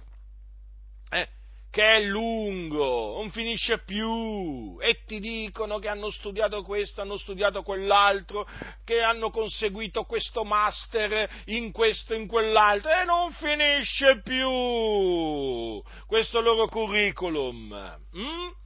eh? 1.11 1.29
che 1.71 1.83
è 1.83 2.01
lungo, 2.03 3.17
non 3.17 3.33
finisce 3.33 3.79
più, 3.79 4.79
e 4.81 5.03
ti 5.07 5.19
dicono 5.19 5.81
che 5.81 5.89
hanno 5.89 6.09
studiato 6.11 6.63
questo, 6.63 7.01
hanno 7.01 7.17
studiato 7.17 7.65
quell'altro, 7.65 8.49
che 8.85 9.01
hanno 9.01 9.31
conseguito 9.31 10.05
questo 10.05 10.45
master 10.45 11.29
in 11.47 11.73
questo, 11.73 12.15
in 12.15 12.29
quell'altro, 12.29 12.93
e 12.93 13.03
non 13.03 13.33
finisce 13.33 14.21
più 14.23 15.83
questo 16.07 16.41
loro 16.41 16.67
curriculum. 16.67 17.99
Mm? 18.17 18.63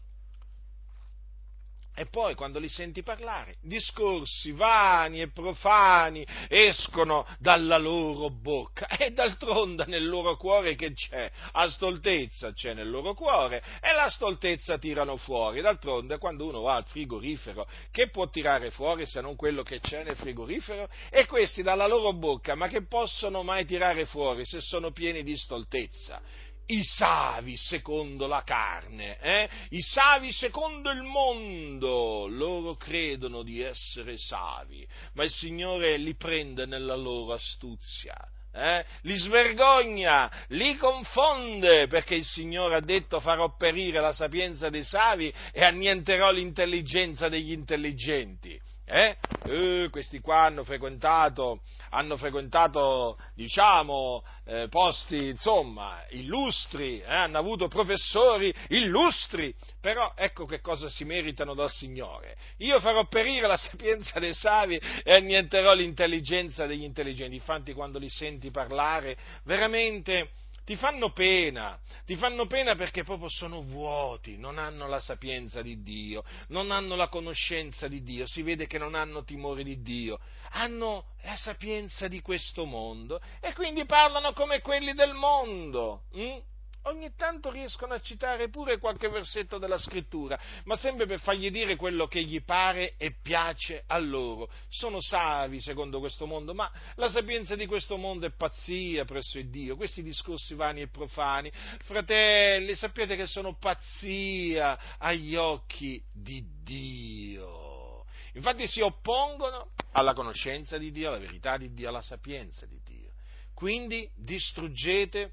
E 1.99 2.07
poi 2.07 2.37
quando 2.37 2.61
li 2.61 2.69
senti 2.69 3.03
parlare, 3.03 3.57
discorsi 3.61 4.53
vani 4.53 5.21
e 5.21 5.33
profani 5.33 6.25
escono 6.47 7.27
dalla 7.41 7.77
loro 7.77 8.31
bocca 8.31 8.87
e 8.87 9.11
d'altronde 9.11 9.85
nel 9.89 10.07
loro 10.07 10.37
cuore 10.37 10.77
che 10.77 10.93
c'è? 10.93 11.29
A 11.55 11.69
stoltezza 11.69 12.53
c'è 12.53 12.73
nel 12.73 12.89
loro 12.89 13.15
cuore 13.15 13.65
e 13.81 13.93
la 13.95 14.09
stoltezza 14.09 14.79
tirano 14.79 15.17
fuori. 15.17 15.61
D'altronde 15.61 16.19
quando 16.19 16.47
uno 16.47 16.61
va 16.61 16.77
al 16.77 16.85
frigorifero, 16.85 17.67
che 17.91 18.11
può 18.11 18.31
tirare 18.31 18.71
fuori 18.71 19.05
se 19.05 19.21
non 19.21 19.35
quello 19.35 19.65
che 19.65 19.81
c'è 19.81 20.05
nel 20.05 20.15
frigorifero? 20.15 20.89
E 21.11 21.27
questi 21.27 21.65
dalla 21.65 21.89
loro 21.89 22.13
bocca, 22.13 22.55
ma 22.55 22.69
che 22.69 22.87
possono 22.87 23.43
mai 23.43 23.65
tirare 23.65 24.07
fuori 24.07 24.45
se 24.45 24.61
sono 24.61 24.93
pieni 24.93 25.25
di 25.25 25.37
stoltezza? 25.37 26.23
I 26.71 26.83
savi 26.83 27.57
secondo 27.57 28.27
la 28.27 28.43
carne, 28.43 29.19
eh? 29.21 29.49
i 29.71 29.81
savi 29.81 30.33
secondo 30.33 30.91
il 30.91 31.03
mondo, 31.03 32.27
loro 32.27 32.75
credono 32.75 33.43
di 33.43 33.63
essere 33.63 34.19
savi, 34.19 34.87
ma 35.15 35.25
il 35.25 35.31
Signore 35.31 35.97
li 35.97 36.15
prende 36.15 36.67
nella 36.67 36.95
loro 36.97 37.35
astuzia. 37.35 38.17
Eh? 38.51 38.85
li 39.03 39.15
svergogna, 39.15 40.31
li 40.49 40.75
confonde, 40.77 41.87
perché 41.87 42.15
il 42.15 42.25
Signore 42.25 42.77
ha 42.77 42.81
detto 42.81 43.21
farò 43.21 43.55
perire 43.57 44.01
la 44.01 44.13
sapienza 44.13 44.69
dei 44.69 44.83
savi 44.83 45.33
e 45.53 45.63
annienterò 45.63 46.31
l'intelligenza 46.33 47.29
degli 47.29 47.53
intelligenti. 47.53 48.59
Eh? 48.89 49.17
Eh, 49.45 49.89
questi 49.91 50.19
qua 50.21 50.43
hanno 50.43 50.65
frequentato, 50.65 51.61
hanno 51.91 52.17
frequentato 52.17 53.19
diciamo, 53.35 54.25
eh, 54.45 54.69
posti 54.69 55.29
insomma, 55.29 56.05
illustri, 56.11 57.01
eh? 57.01 57.15
hanno 57.15 57.39
avuto 57.39 57.69
professori 57.69 58.53
illustri, 58.69 59.55
però 59.81 60.13
ecco 60.17 60.45
che 60.45 60.61
cosa 60.61 60.89
si 60.89 61.05
meritano 61.05 61.55
dal 61.55 61.71
Signore. 61.71 62.37
Io 62.59 62.81
farò 62.81 63.07
perire 63.07 63.47
la 63.47 63.57
sapienza 63.57 64.19
dei 64.19 64.35
savi 64.35 64.81
e 65.05 65.15
annienterò 65.15 65.73
l'intelligenza 65.73 66.67
degli 66.67 66.85
intelligenti. 66.85 67.35
Infatti 67.35 67.73
quando 67.75 67.99
li 67.99 68.09
senti 68.09 68.51
parlare, 68.51 69.17
veramente 69.45 70.31
ti 70.69 70.77
fanno 70.77 71.13
pena, 71.13 71.81
ti 72.05 72.15
fanno 72.17 72.47
pena 72.47 72.75
perché 72.75 73.03
proprio 73.03 73.31
sono 73.31 73.63
vuoti, 73.63 74.37
non 74.37 74.59
hanno 74.59 74.87
la 74.87 75.01
sapienza 75.01 75.63
di 75.63 75.83
Dio, 75.83 76.23
non 76.49 76.71
hanno 76.71 76.95
la 76.95 77.09
conoscenza 77.09 77.89
di 77.89 78.03
Dio, 78.03 78.27
si 78.27 78.43
vede 78.43 78.67
che 78.67 78.77
non 78.77 78.95
hanno 78.95 79.25
timore 79.25 79.63
di 79.63 79.81
Dio, 79.81 80.21
hanno 80.51 81.07
la 81.23 81.37
sapienza 81.37 82.07
di 82.07 82.21
questo 82.21 82.67
mondo 82.67 83.19
e 83.41 83.55
quindi 83.55 83.87
parlano 83.87 84.35
come 84.35 84.61
quelli 84.61 84.93
del 84.93 85.15
mondo. 85.15 86.03
Hm? 86.13 86.37
Ogni 86.83 87.13
tanto 87.17 87.51
riescono 87.51 87.95
a 87.95 88.01
citare 88.01 88.49
pure 88.49 88.79
qualche 88.79 89.09
versetto 89.09 89.59
della 89.59 89.79
scrittura, 89.79 90.39
ma 90.65 90.77
sempre 90.77 91.07
per 91.07 91.21
fargli 91.21 91.51
dire 91.51 91.77
quello 91.77 92.07
che 92.07 92.23
gli 92.23 92.43
pare 92.43 92.95
e 92.97 93.17
piace 93.21 93.85
a 93.87 93.99
loro. 93.99 94.51
Sono 94.69 95.01
savi 95.01 95.61
secondo 95.61 95.99
questo 95.99 96.27
mondo, 96.27 96.55
ma 96.55 96.71
la 96.97 97.09
sapienza 97.09 97.57
di 97.57 97.67
questo 97.67 97.97
mondo 97.97 98.27
è 98.27 98.31
pazzia 98.31 99.05
presso 99.05 99.39
il 99.39 99.51
Dio. 99.51 99.77
Questi 99.77 100.03
discorsi 100.03 100.55
vani 100.55 100.83
e 100.83 100.89
profani, 100.89 101.53
fratelli, 101.83 102.75
sappiate 102.75 103.17
che 103.17 103.27
sono 103.27 103.57
pazzia 103.57 104.97
agli 104.99 105.35
occhi 105.37 106.03
di 106.13 106.45
Dio. 106.63 108.05
Infatti 108.35 108.67
si 108.67 108.81
oppongono 108.81 109.73
alla 109.93 110.13
conoscenza 110.13 110.79
di 110.79 110.91
Dio, 110.93 111.09
alla 111.09 111.19
verità 111.19 111.57
di 111.57 111.73
Dio, 111.73 111.89
alla 111.89 112.03
sapienza 112.03 112.67
di 112.67 112.81
Dio. 112.85 113.13
Quindi 113.53 114.09
distruggete 114.15 115.33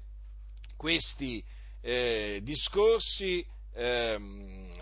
questi 0.76 1.44
eh, 1.80 2.40
discorsi 2.42 3.44
ehm, 3.74 4.72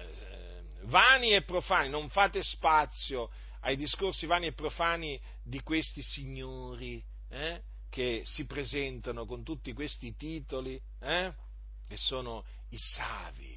vani 0.85 1.31
e 1.31 1.43
profani, 1.43 1.89
non 1.89 2.09
fate 2.09 2.43
spazio 2.43 3.31
ai 3.61 3.77
discorsi 3.77 4.27
vani 4.27 4.47
e 4.47 4.53
profani 4.53 5.21
di 5.43 5.61
questi 5.61 6.03
signori 6.03 7.03
eh, 7.31 7.63
che 7.89 8.23
si 8.25 8.45
presentano 8.47 9.25
con 9.25 9.43
tutti 9.43 9.73
questi 9.73 10.15
titoli, 10.17 10.81
eh, 11.01 11.33
che 11.87 11.97
sono 11.97 12.45
i 12.71 12.79
savi, 12.79 13.57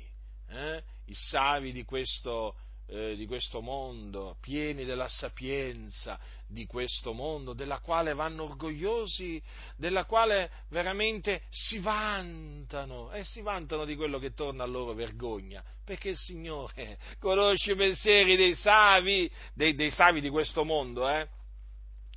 eh, 0.50 0.84
i 1.06 1.14
savi 1.14 1.72
di 1.72 1.84
questo, 1.84 2.56
eh, 2.88 3.16
di 3.16 3.26
questo 3.26 3.62
mondo, 3.62 4.38
pieni 4.40 4.86
della 4.86 5.08
sapienza 5.08 6.20
di 6.48 6.66
questo 6.66 7.14
mondo, 7.14 7.54
della 7.54 7.80
quale 7.80 8.14
vanno 8.14 8.44
orgogliosi, 8.44 9.42
della 9.76 10.06
quale 10.06 10.52
veramente 10.70 11.44
si 11.50 11.80
vantano 11.80 13.12
e 13.12 13.24
si 13.24 13.42
vantano 13.42 13.86
di 13.86 13.96
quello 13.96 14.20
che 14.20 14.34
torna 14.34 14.64
a 14.64 14.68
loro 14.68 14.94
vergogna, 14.94 15.64
perché 15.84 16.10
il 16.10 16.18
Signore 16.18 16.98
conosce 17.20 17.74
i 17.74 17.76
pensieri 17.76 18.36
dei 18.36 18.56
savi, 18.56 19.30
dei, 19.54 19.76
dei 19.76 19.92
savi 19.92 20.22
di 20.22 20.30
questo 20.30 20.64
mondo, 20.64 21.10
eh? 21.10 21.28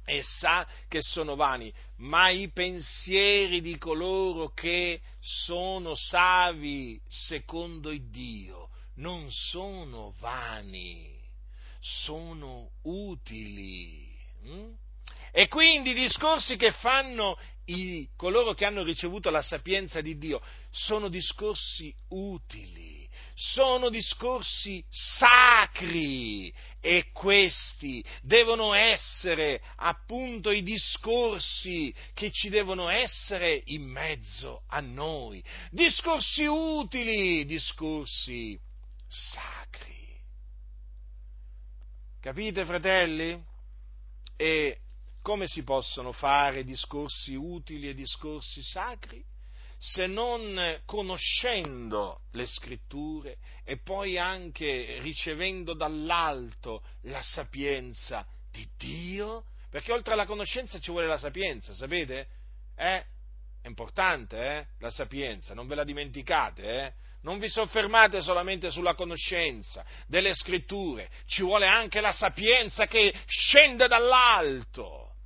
e 0.05 0.23
sa 0.23 0.67
che 0.89 1.03
sono 1.03 1.37
vani, 1.37 1.73
ma 1.99 2.31
i 2.31 2.51
pensieri 2.51 3.61
di 3.61 3.79
coloro 3.79 4.49
che 4.49 5.01
sono 5.21 5.95
savi 5.95 7.01
secondo 7.07 7.91
il 7.91 8.09
Dio 8.11 8.71
non 9.01 9.31
sono 9.31 10.15
vani, 10.19 11.19
sono 11.81 12.71
utili. 12.83 14.10
Mm? 14.47 14.73
E 15.33 15.49
quindi 15.49 15.91
i 15.91 15.95
discorsi 15.95 16.57
che 16.57 16.73
fanno 16.73 17.39
i, 17.67 18.09
coloro 18.17 18.53
che 18.53 18.65
hanno 18.65 18.83
ricevuto 18.83 19.31
la 19.31 19.43
sapienza 19.43 20.01
di 20.01 20.19
Dio 20.19 20.43
sono 20.71 21.09
discorsi 21.09 21.95
utili, 22.09 23.09
sono 23.35 23.89
discorsi 23.91 24.85
sacri 24.91 26.53
e 26.81 27.11
questi 27.13 28.05
devono 28.23 28.75
essere 28.75 29.63
appunto 29.77 30.51
i 30.51 30.63
discorsi 30.63 31.95
che 32.13 32.33
ci 32.33 32.49
devono 32.49 32.89
essere 32.89 33.63
in 33.67 33.83
mezzo 33.83 34.63
a 34.67 34.81
noi, 34.81 35.43
discorsi 35.71 36.45
utili, 36.45 37.45
discorsi 37.45 38.59
sacri. 39.07 39.99
Capite, 42.21 42.65
fratelli? 42.65 43.49
E 44.43 44.79
come 45.21 45.47
si 45.47 45.63
possono 45.65 46.13
fare 46.13 46.65
discorsi 46.65 47.35
utili 47.35 47.91
e 47.91 47.95
discorsi 47.95 48.63
sacri? 48.63 49.23
Se 49.77 50.07
non 50.07 50.81
conoscendo 50.87 52.23
le 52.31 52.47
scritture 52.47 53.37
e 53.65 53.77
poi 53.77 54.17
anche 54.17 54.99
ricevendo 55.03 55.75
dall'alto 55.75 56.83
la 57.03 57.21
sapienza 57.21 58.27
di 58.51 58.67
Dio, 58.79 59.45
perché 59.69 59.93
oltre 59.93 60.15
alla 60.15 60.25
conoscenza 60.25 60.79
ci 60.79 60.91
vuole 60.91 61.07
la 61.07 61.19
sapienza, 61.19 61.75
sapete? 61.75 62.29
Eh? 62.77 63.05
È 63.61 63.67
importante, 63.67 64.39
eh? 64.39 64.67
La 64.79 64.91
sapienza, 64.91 65.53
non 65.53 65.67
ve 65.67 65.75
la 65.75 65.85
dimenticate, 65.85 66.63
eh? 66.63 66.93
Non 67.23 67.39
vi 67.39 67.49
soffermate 67.49 68.23
solamente 68.23 68.71
sulla 68.71 68.95
conoscenza 68.95 69.85
delle 70.07 70.33
scritture, 70.35 71.11
ci 71.27 71.43
vuole 71.43 71.67
anche 71.67 72.01
la 72.01 72.13
sapienza 72.13 72.87
che 72.87 73.15
scende 73.27 73.89
dall'alto. 73.89 75.17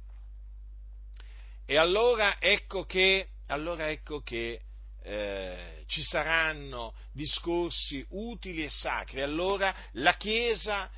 E 1.66 1.78
allora 1.78 2.40
ecco 2.40 2.84
che, 2.84 3.28
allora 3.46 3.90
ecco 3.90 4.20
che 4.20 4.60
eh, 5.02 5.84
ci 5.86 6.02
saranno 6.02 6.94
discorsi 7.12 8.04
utili 8.10 8.64
e 8.64 8.70
sacri. 8.70 9.22
Allora 9.22 9.74
la 9.92 10.16
Chiesa, 10.16 10.90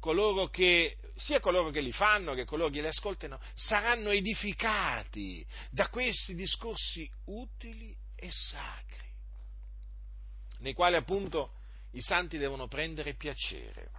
coloro 0.00 0.48
che, 0.48 0.96
sia 1.14 1.38
coloro 1.38 1.70
che 1.70 1.80
li 1.80 1.92
fanno 1.92 2.34
che 2.34 2.44
coloro 2.44 2.70
che 2.70 2.80
li 2.80 2.88
ascoltano, 2.88 3.40
saranno 3.54 4.10
edificati 4.10 5.46
da 5.70 5.88
questi 5.88 6.34
discorsi 6.34 7.08
utili 7.26 7.96
e 8.16 8.28
sacri 8.30 9.04
nei 10.60 10.72
quali 10.72 10.96
appunto 10.96 11.52
i 11.92 12.00
santi 12.00 12.38
devono 12.38 12.68
prendere 12.68 13.14
piacere. 13.14 13.90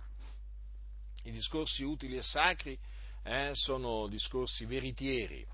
I 1.24 1.32
discorsi 1.32 1.84
utili 1.84 2.18
e 2.18 2.22
sacri 2.22 2.78
eh, 3.24 3.52
sono 3.54 4.08
discorsi 4.08 4.66
veritieri, 4.66 5.46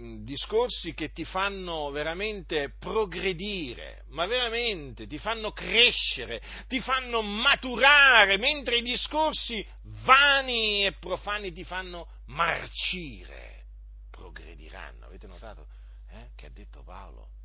mm, 0.00 0.24
discorsi 0.24 0.94
che 0.94 1.10
ti 1.10 1.24
fanno 1.24 1.90
veramente 1.90 2.74
progredire, 2.78 4.04
ma 4.08 4.26
veramente 4.26 5.06
ti 5.06 5.18
fanno 5.18 5.50
crescere, 5.50 6.40
ti 6.68 6.80
fanno 6.80 7.22
maturare, 7.22 8.36
mentre 8.36 8.76
i 8.76 8.82
discorsi 8.82 9.66
vani 10.04 10.86
e 10.86 10.92
profani 10.92 11.50
ti 11.50 11.64
fanno 11.64 12.08
marcire, 12.26 13.64
progrediranno. 14.10 15.06
Avete 15.06 15.26
notato 15.26 15.66
eh, 16.10 16.30
che 16.36 16.46
ha 16.46 16.50
detto 16.50 16.82
Paolo? 16.84 17.35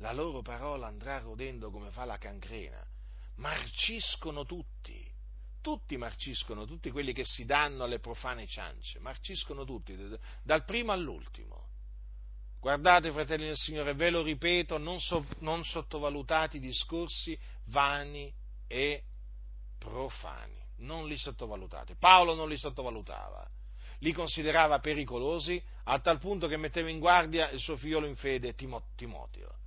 La 0.00 0.12
loro 0.12 0.42
parola 0.42 0.86
andrà 0.86 1.18
rodendo 1.18 1.70
come 1.70 1.90
fa 1.90 2.04
la 2.04 2.18
cancrena. 2.18 2.82
Marciscono 3.36 4.44
tutti, 4.44 5.06
tutti 5.60 5.96
marciscono, 5.96 6.66
tutti 6.66 6.90
quelli 6.90 7.12
che 7.12 7.24
si 7.24 7.44
danno 7.44 7.84
alle 7.84 7.98
profane 7.98 8.46
ciance, 8.46 8.98
marciscono 8.98 9.64
tutti, 9.64 9.96
dal 10.42 10.64
primo 10.64 10.92
all'ultimo. 10.92 11.68
Guardate, 12.60 13.10
fratelli 13.12 13.46
del 13.46 13.56
Signore, 13.56 13.94
ve 13.94 14.10
lo 14.10 14.22
ripeto, 14.22 14.76
non, 14.76 15.00
so, 15.00 15.24
non 15.38 15.64
sottovalutate 15.64 16.58
i 16.58 16.60
discorsi 16.60 17.38
vani 17.66 18.32
e 18.66 19.04
profani, 19.78 20.62
non 20.78 21.06
li 21.06 21.16
sottovalutate. 21.16 21.96
Paolo 21.96 22.34
non 22.34 22.48
li 22.48 22.58
sottovalutava, 22.58 23.48
li 24.00 24.12
considerava 24.12 24.78
pericolosi 24.78 25.62
a 25.84 25.98
tal 26.00 26.18
punto 26.18 26.46
che 26.48 26.58
metteva 26.58 26.90
in 26.90 26.98
guardia 26.98 27.48
il 27.50 27.60
suo 27.60 27.76
figliolo 27.76 28.06
in 28.06 28.16
fede 28.16 28.54
Timoteo 28.54 29.58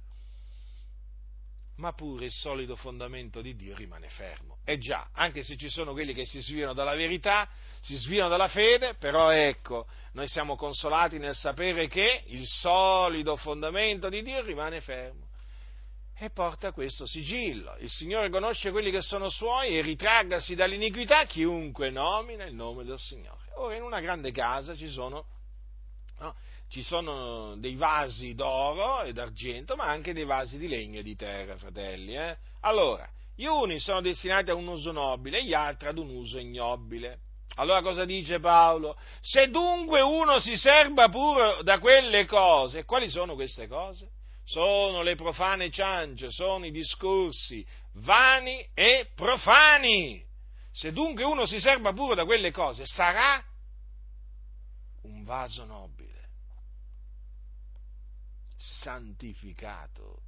ma 1.77 1.93
pure 1.93 2.25
il 2.25 2.31
solido 2.31 2.75
fondamento 2.75 3.41
di 3.41 3.55
Dio 3.55 3.75
rimane 3.75 4.07
fermo. 4.09 4.57
E 4.63 4.77
già, 4.77 5.09
anche 5.13 5.43
se 5.43 5.57
ci 5.57 5.69
sono 5.69 5.93
quelli 5.93 6.13
che 6.13 6.25
si 6.25 6.39
sviano 6.41 6.73
dalla 6.73 6.95
verità, 6.95 7.49
si 7.81 7.95
sviano 7.95 8.29
dalla 8.29 8.47
fede, 8.47 8.93
però 8.95 9.29
ecco, 9.31 9.87
noi 10.13 10.27
siamo 10.27 10.55
consolati 10.55 11.17
nel 11.17 11.35
sapere 11.35 11.87
che 11.87 12.23
il 12.27 12.45
solido 12.45 13.35
fondamento 13.37 14.09
di 14.09 14.21
Dio 14.21 14.41
rimane 14.41 14.81
fermo. 14.81 15.31
E 16.15 16.29
porta 16.29 16.71
questo 16.71 17.07
sigillo. 17.07 17.75
Il 17.79 17.89
Signore 17.89 18.29
conosce 18.29 18.69
quelli 18.69 18.91
che 18.91 19.01
sono 19.01 19.29
suoi 19.29 19.75
e 19.75 19.81
ritraggasi 19.81 20.53
dall'iniquità 20.53 21.25
chiunque 21.25 21.89
nomina 21.89 22.45
il 22.45 22.53
nome 22.53 22.83
del 22.83 22.99
Signore. 22.99 23.51
Ora, 23.55 23.75
in 23.75 23.81
una 23.81 23.99
grande 23.99 24.31
casa 24.31 24.75
ci 24.75 24.87
sono 24.87 25.25
no, 26.19 26.35
ci 26.73 26.81
sono 26.81 27.55
dei 27.57 27.75
vasi 27.75 28.33
d'oro 28.33 29.03
e 29.03 29.13
d'argento, 29.13 29.75
ma 29.75 29.83
anche 29.83 30.11
dei 30.11 30.25
vasi 30.25 30.57
di 30.57 30.67
legno 30.67 31.01
e 31.01 31.03
di 31.03 31.15
terra, 31.15 31.55
fratelli. 31.55 32.15
Eh? 32.15 32.35
Allora, 32.61 33.07
gli 33.35 33.45
uni 33.45 33.79
sono 33.79 34.01
destinati 34.01 34.49
a 34.49 34.55
un 34.55 34.65
uso 34.65 34.91
nobile, 34.91 35.43
gli 35.43 35.53
altri 35.53 35.89
ad 35.89 35.99
un 35.99 36.09
uso 36.09 36.39
ignobile. 36.39 37.19
Allora 37.57 37.83
cosa 37.83 38.05
dice 38.05 38.39
Paolo? 38.39 38.97
Se 39.21 39.51
dunque 39.51 40.01
uno 40.01 40.39
si 40.39 40.57
serba 40.57 41.09
pure 41.09 41.61
da 41.61 41.77
quelle 41.77 42.25
cose, 42.25 42.85
quali 42.85 43.07
sono 43.07 43.35
queste 43.35 43.67
cose? 43.67 44.09
Sono 44.43 45.03
le 45.03 45.13
profane 45.13 45.69
ciance, 45.69 46.31
sono 46.31 46.65
i 46.65 46.71
discorsi 46.71 47.63
vani 47.97 48.67
e 48.73 49.11
profani. 49.13 50.25
Se 50.71 50.91
dunque 50.91 51.23
uno 51.23 51.45
si 51.45 51.59
serba 51.59 51.93
pure 51.93 52.15
da 52.15 52.25
quelle 52.25 52.49
cose, 52.49 52.87
sarà 52.87 53.39
un 55.03 55.23
vaso 55.23 55.65
nobile 55.65 56.02
santificato, 58.63 60.21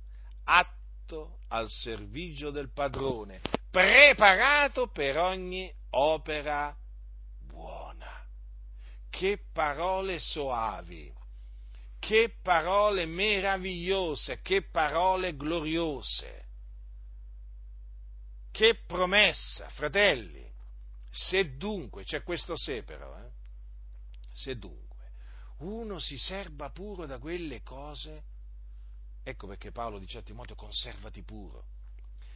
atto 0.43 1.39
al 1.47 1.69
servizio 1.69 2.51
del 2.51 2.71
padrone, 2.71 3.39
preparato 3.71 4.87
per 4.87 5.17
ogni 5.17 5.71
opera 5.91 6.75
buona. 7.39 8.25
Che 9.09 9.39
parole 9.53 10.19
soavi, 10.19 11.13
che 11.99 12.35
parole 12.41 13.05
meravigliose, 13.05 14.41
che 14.41 14.63
parole 14.63 15.35
gloriose, 15.37 16.43
che 18.51 18.81
promessa, 18.85 19.69
fratelli. 19.69 20.43
Se 21.09 21.55
dunque, 21.55 22.03
c'è 22.03 22.23
questo 22.23 22.57
se 22.57 22.83
però, 22.83 23.17
eh? 23.17 23.29
se 24.33 24.57
dunque 24.57 24.84
uno 25.65 25.99
si 25.99 26.17
serba 26.17 26.69
puro 26.69 27.05
da 27.05 27.17
quelle 27.17 27.61
cose, 27.61 28.23
ecco 29.23 29.47
perché 29.47 29.71
Paolo 29.71 29.99
dice 29.99 30.19
a 30.19 30.21
Timoteo 30.21 30.55
conservati 30.55 31.23
puro. 31.23 31.65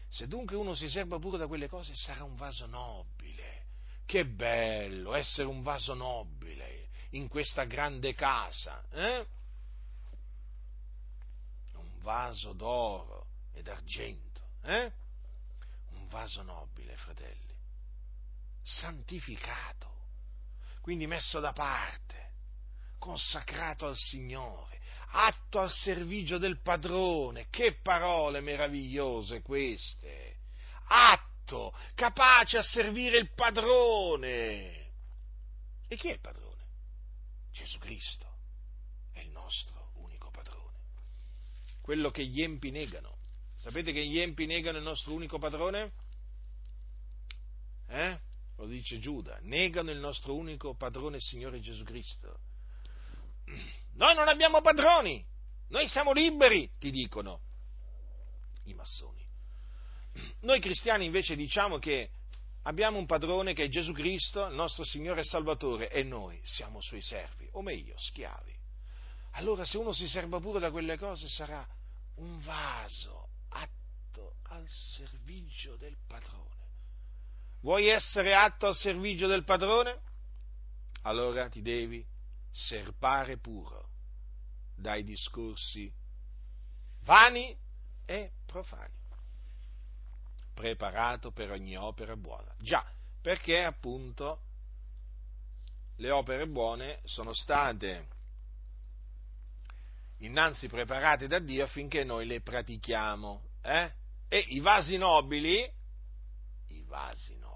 Se 0.10 0.28
dunque 0.28 0.56
uno 0.56 0.74
si 0.74 0.90
serba 0.90 1.20
puro 1.20 1.38
da 1.38 1.48
quelle 1.48 1.68
cose 1.68 1.94
sarà 1.96 2.24
un 2.24 2.36
vaso 2.36 2.66
nobile, 2.66 3.66
che 4.06 4.26
bello 4.26 5.14
essere 5.14 5.48
un 5.48 5.62
vaso 5.62 5.94
nobile 5.94 6.90
in 7.12 7.28
questa 7.28 7.66
grande 7.66 8.14
casa, 8.14 8.84
eh? 8.90 9.28
Un 11.74 12.00
vaso 12.02 12.54
d'oro 12.54 13.28
ed 13.54 13.68
argento, 13.68 14.42
eh? 14.64 14.92
Un 15.92 16.08
vaso 16.08 16.42
nobile, 16.42 16.98
fratelli, 16.98 17.56
santificato, 18.64 19.98
quindi 20.82 21.06
messo 21.06 21.40
da 21.40 21.54
parte, 21.54 22.29
consacrato 23.00 23.88
al 23.88 23.96
Signore, 23.96 24.80
atto 25.12 25.60
al 25.60 25.72
servigio 25.72 26.38
del 26.38 26.62
padrone. 26.62 27.48
Che 27.50 27.80
parole 27.82 28.42
meravigliose 28.42 29.42
queste! 29.42 30.38
Atto 30.92 31.74
capace 31.96 32.58
a 32.58 32.64
servire 32.64 33.18
il 33.18 33.34
padrone. 33.34 34.88
E 35.88 35.96
chi 35.98 36.10
è 36.10 36.14
il 36.14 36.20
padrone? 36.20 36.64
Gesù 37.52 37.80
Cristo 37.80 38.38
è 39.12 39.22
il 39.22 39.30
nostro 39.30 39.92
unico 39.96 40.30
padrone. 40.30 40.78
Quello 41.82 42.12
che 42.12 42.26
gli 42.26 42.42
empi 42.42 42.70
negano. 42.70 43.18
Sapete 43.56 43.92
che 43.92 44.06
gli 44.06 44.20
empi 44.20 44.46
negano 44.46 44.78
il 44.78 44.84
nostro 44.84 45.14
unico 45.14 45.40
padrone? 45.40 45.92
Eh? 47.88 48.20
Lo 48.56 48.68
dice 48.68 49.00
Giuda, 49.00 49.40
negano 49.42 49.92
il 49.92 49.98
nostro 49.98 50.36
unico 50.36 50.76
padrone 50.76 51.20
Signore 51.20 51.60
Gesù 51.60 51.84
Cristo. 51.84 52.42
Noi 53.94 54.16
non 54.16 54.28
abbiamo 54.28 54.62
padroni, 54.62 55.26
noi 55.70 55.88
siamo 55.88 56.14
liberi, 56.14 56.70
ti 56.80 56.92
dicono 56.92 57.42
i 58.64 58.74
massoni. 58.74 59.26
Noi 60.42 60.60
cristiani 60.60 61.06
invece 61.06 61.36
diciamo 61.36 61.78
che 61.80 62.12
abbiamo 62.64 62.98
un 62.98 63.06
padrone 63.06 63.54
che 63.54 63.66
è 63.66 63.70
Gesù 63.70 63.94
Cristo, 63.94 64.46
il 64.48 64.56
nostro 64.56 64.84
Signore 64.84 65.22
e 65.22 65.26
Salvatore, 65.26 65.90
e 65.90 66.04
noi 66.04 66.40
siamo 66.44 66.82
suoi 66.82 67.02
servi, 67.02 67.48
o 67.52 67.62
meglio, 67.62 67.96
schiavi. 67.98 68.58
Allora 69.34 69.64
se 69.64 69.78
uno 69.78 69.92
si 69.92 70.08
serva 70.08 70.40
pure 70.40 70.60
da 70.60 70.72
quelle 70.72 70.98
cose 70.98 71.28
sarà 71.28 71.66
un 72.16 72.42
vaso 72.42 73.30
atto 73.50 74.36
al 74.44 74.66
servizio 74.68 75.76
del 75.78 75.96
padrone. 76.08 76.58
Vuoi 77.62 77.88
essere 77.88 78.34
atto 78.34 78.68
al 78.68 78.76
servizio 78.76 79.28
del 79.28 79.44
padrone? 79.44 80.00
Allora 81.04 81.48
ti 81.50 81.62
devi 81.62 82.06
serbare 82.52 83.38
puro 83.38 83.90
dai 84.76 85.04
discorsi 85.04 85.92
vani 87.02 87.56
e 88.06 88.32
profani 88.46 88.98
preparato 90.60 91.32
per 91.32 91.52
ogni 91.52 91.78
opera 91.78 92.18
buona. 92.18 92.54
Già, 92.60 92.86
perché 93.22 93.64
appunto 93.64 94.42
le 95.96 96.12
opere 96.12 96.48
buone 96.48 97.00
sono 97.06 97.34
state 97.34 98.08
innanzi 100.18 100.68
preparate 100.68 101.28
da 101.28 101.40
Dio 101.40 101.64
affinché 101.64 102.04
noi 102.04 102.26
le 102.26 102.42
pratichiamo. 102.42 103.42
Eh? 103.62 103.94
E 104.28 104.38
i 104.50 104.60
vasi 104.60 104.98
nobili, 104.98 105.66
i 106.68 106.84
vasi 106.84 107.38
nobili, 107.38 107.49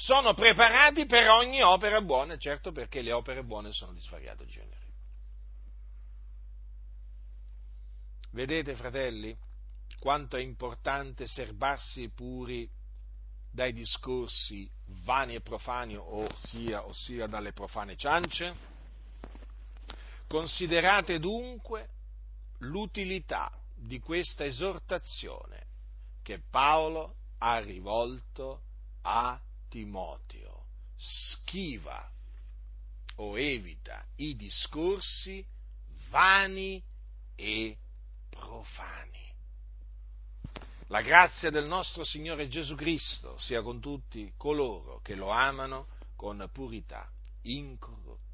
sono 0.00 0.32
preparati 0.32 1.04
per 1.04 1.28
ogni 1.28 1.60
opera 1.60 2.00
buona, 2.00 2.38
certo 2.38 2.72
perché 2.72 3.02
le 3.02 3.12
opere 3.12 3.44
buone 3.44 3.70
sono 3.70 3.92
di 3.92 4.00
svariato 4.00 4.46
genere. 4.46 4.88
Vedete, 8.30 8.74
fratelli? 8.74 9.36
quanto 9.98 10.38
è 10.38 10.40
importante 10.40 11.26
serbarsi 11.26 12.08
puri 12.08 12.66
dai 13.50 13.74
discorsi 13.74 14.68
vani 15.04 15.34
e 15.34 15.42
profani, 15.42 15.94
ossia, 15.94 16.86
ossia 16.86 17.26
dalle 17.26 17.52
profane 17.52 17.96
ciance? 17.96 18.54
Considerate 20.26 21.18
dunque 21.18 21.88
l'utilità 22.60 23.52
di 23.74 23.98
questa 23.98 24.46
esortazione 24.46 25.66
che 26.22 26.40
Paolo 26.48 27.16
ha 27.38 27.58
rivolto 27.58 28.62
a 29.02 29.38
Timoteo. 29.70 30.66
Schiva 30.96 32.10
o 33.16 33.38
evita 33.38 34.04
i 34.16 34.36
discorsi 34.36 35.42
vani 36.10 36.82
e 37.36 37.78
profani. 38.28 39.32
La 40.88 41.02
grazia 41.02 41.50
del 41.50 41.68
nostro 41.68 42.04
Signore 42.04 42.48
Gesù 42.48 42.74
Cristo 42.74 43.38
sia 43.38 43.62
con 43.62 43.80
tutti 43.80 44.32
coloro 44.36 45.00
che 45.02 45.14
lo 45.14 45.30
amano 45.30 45.86
con 46.16 46.46
purità 46.52 47.08
incorrotta. 47.42 48.29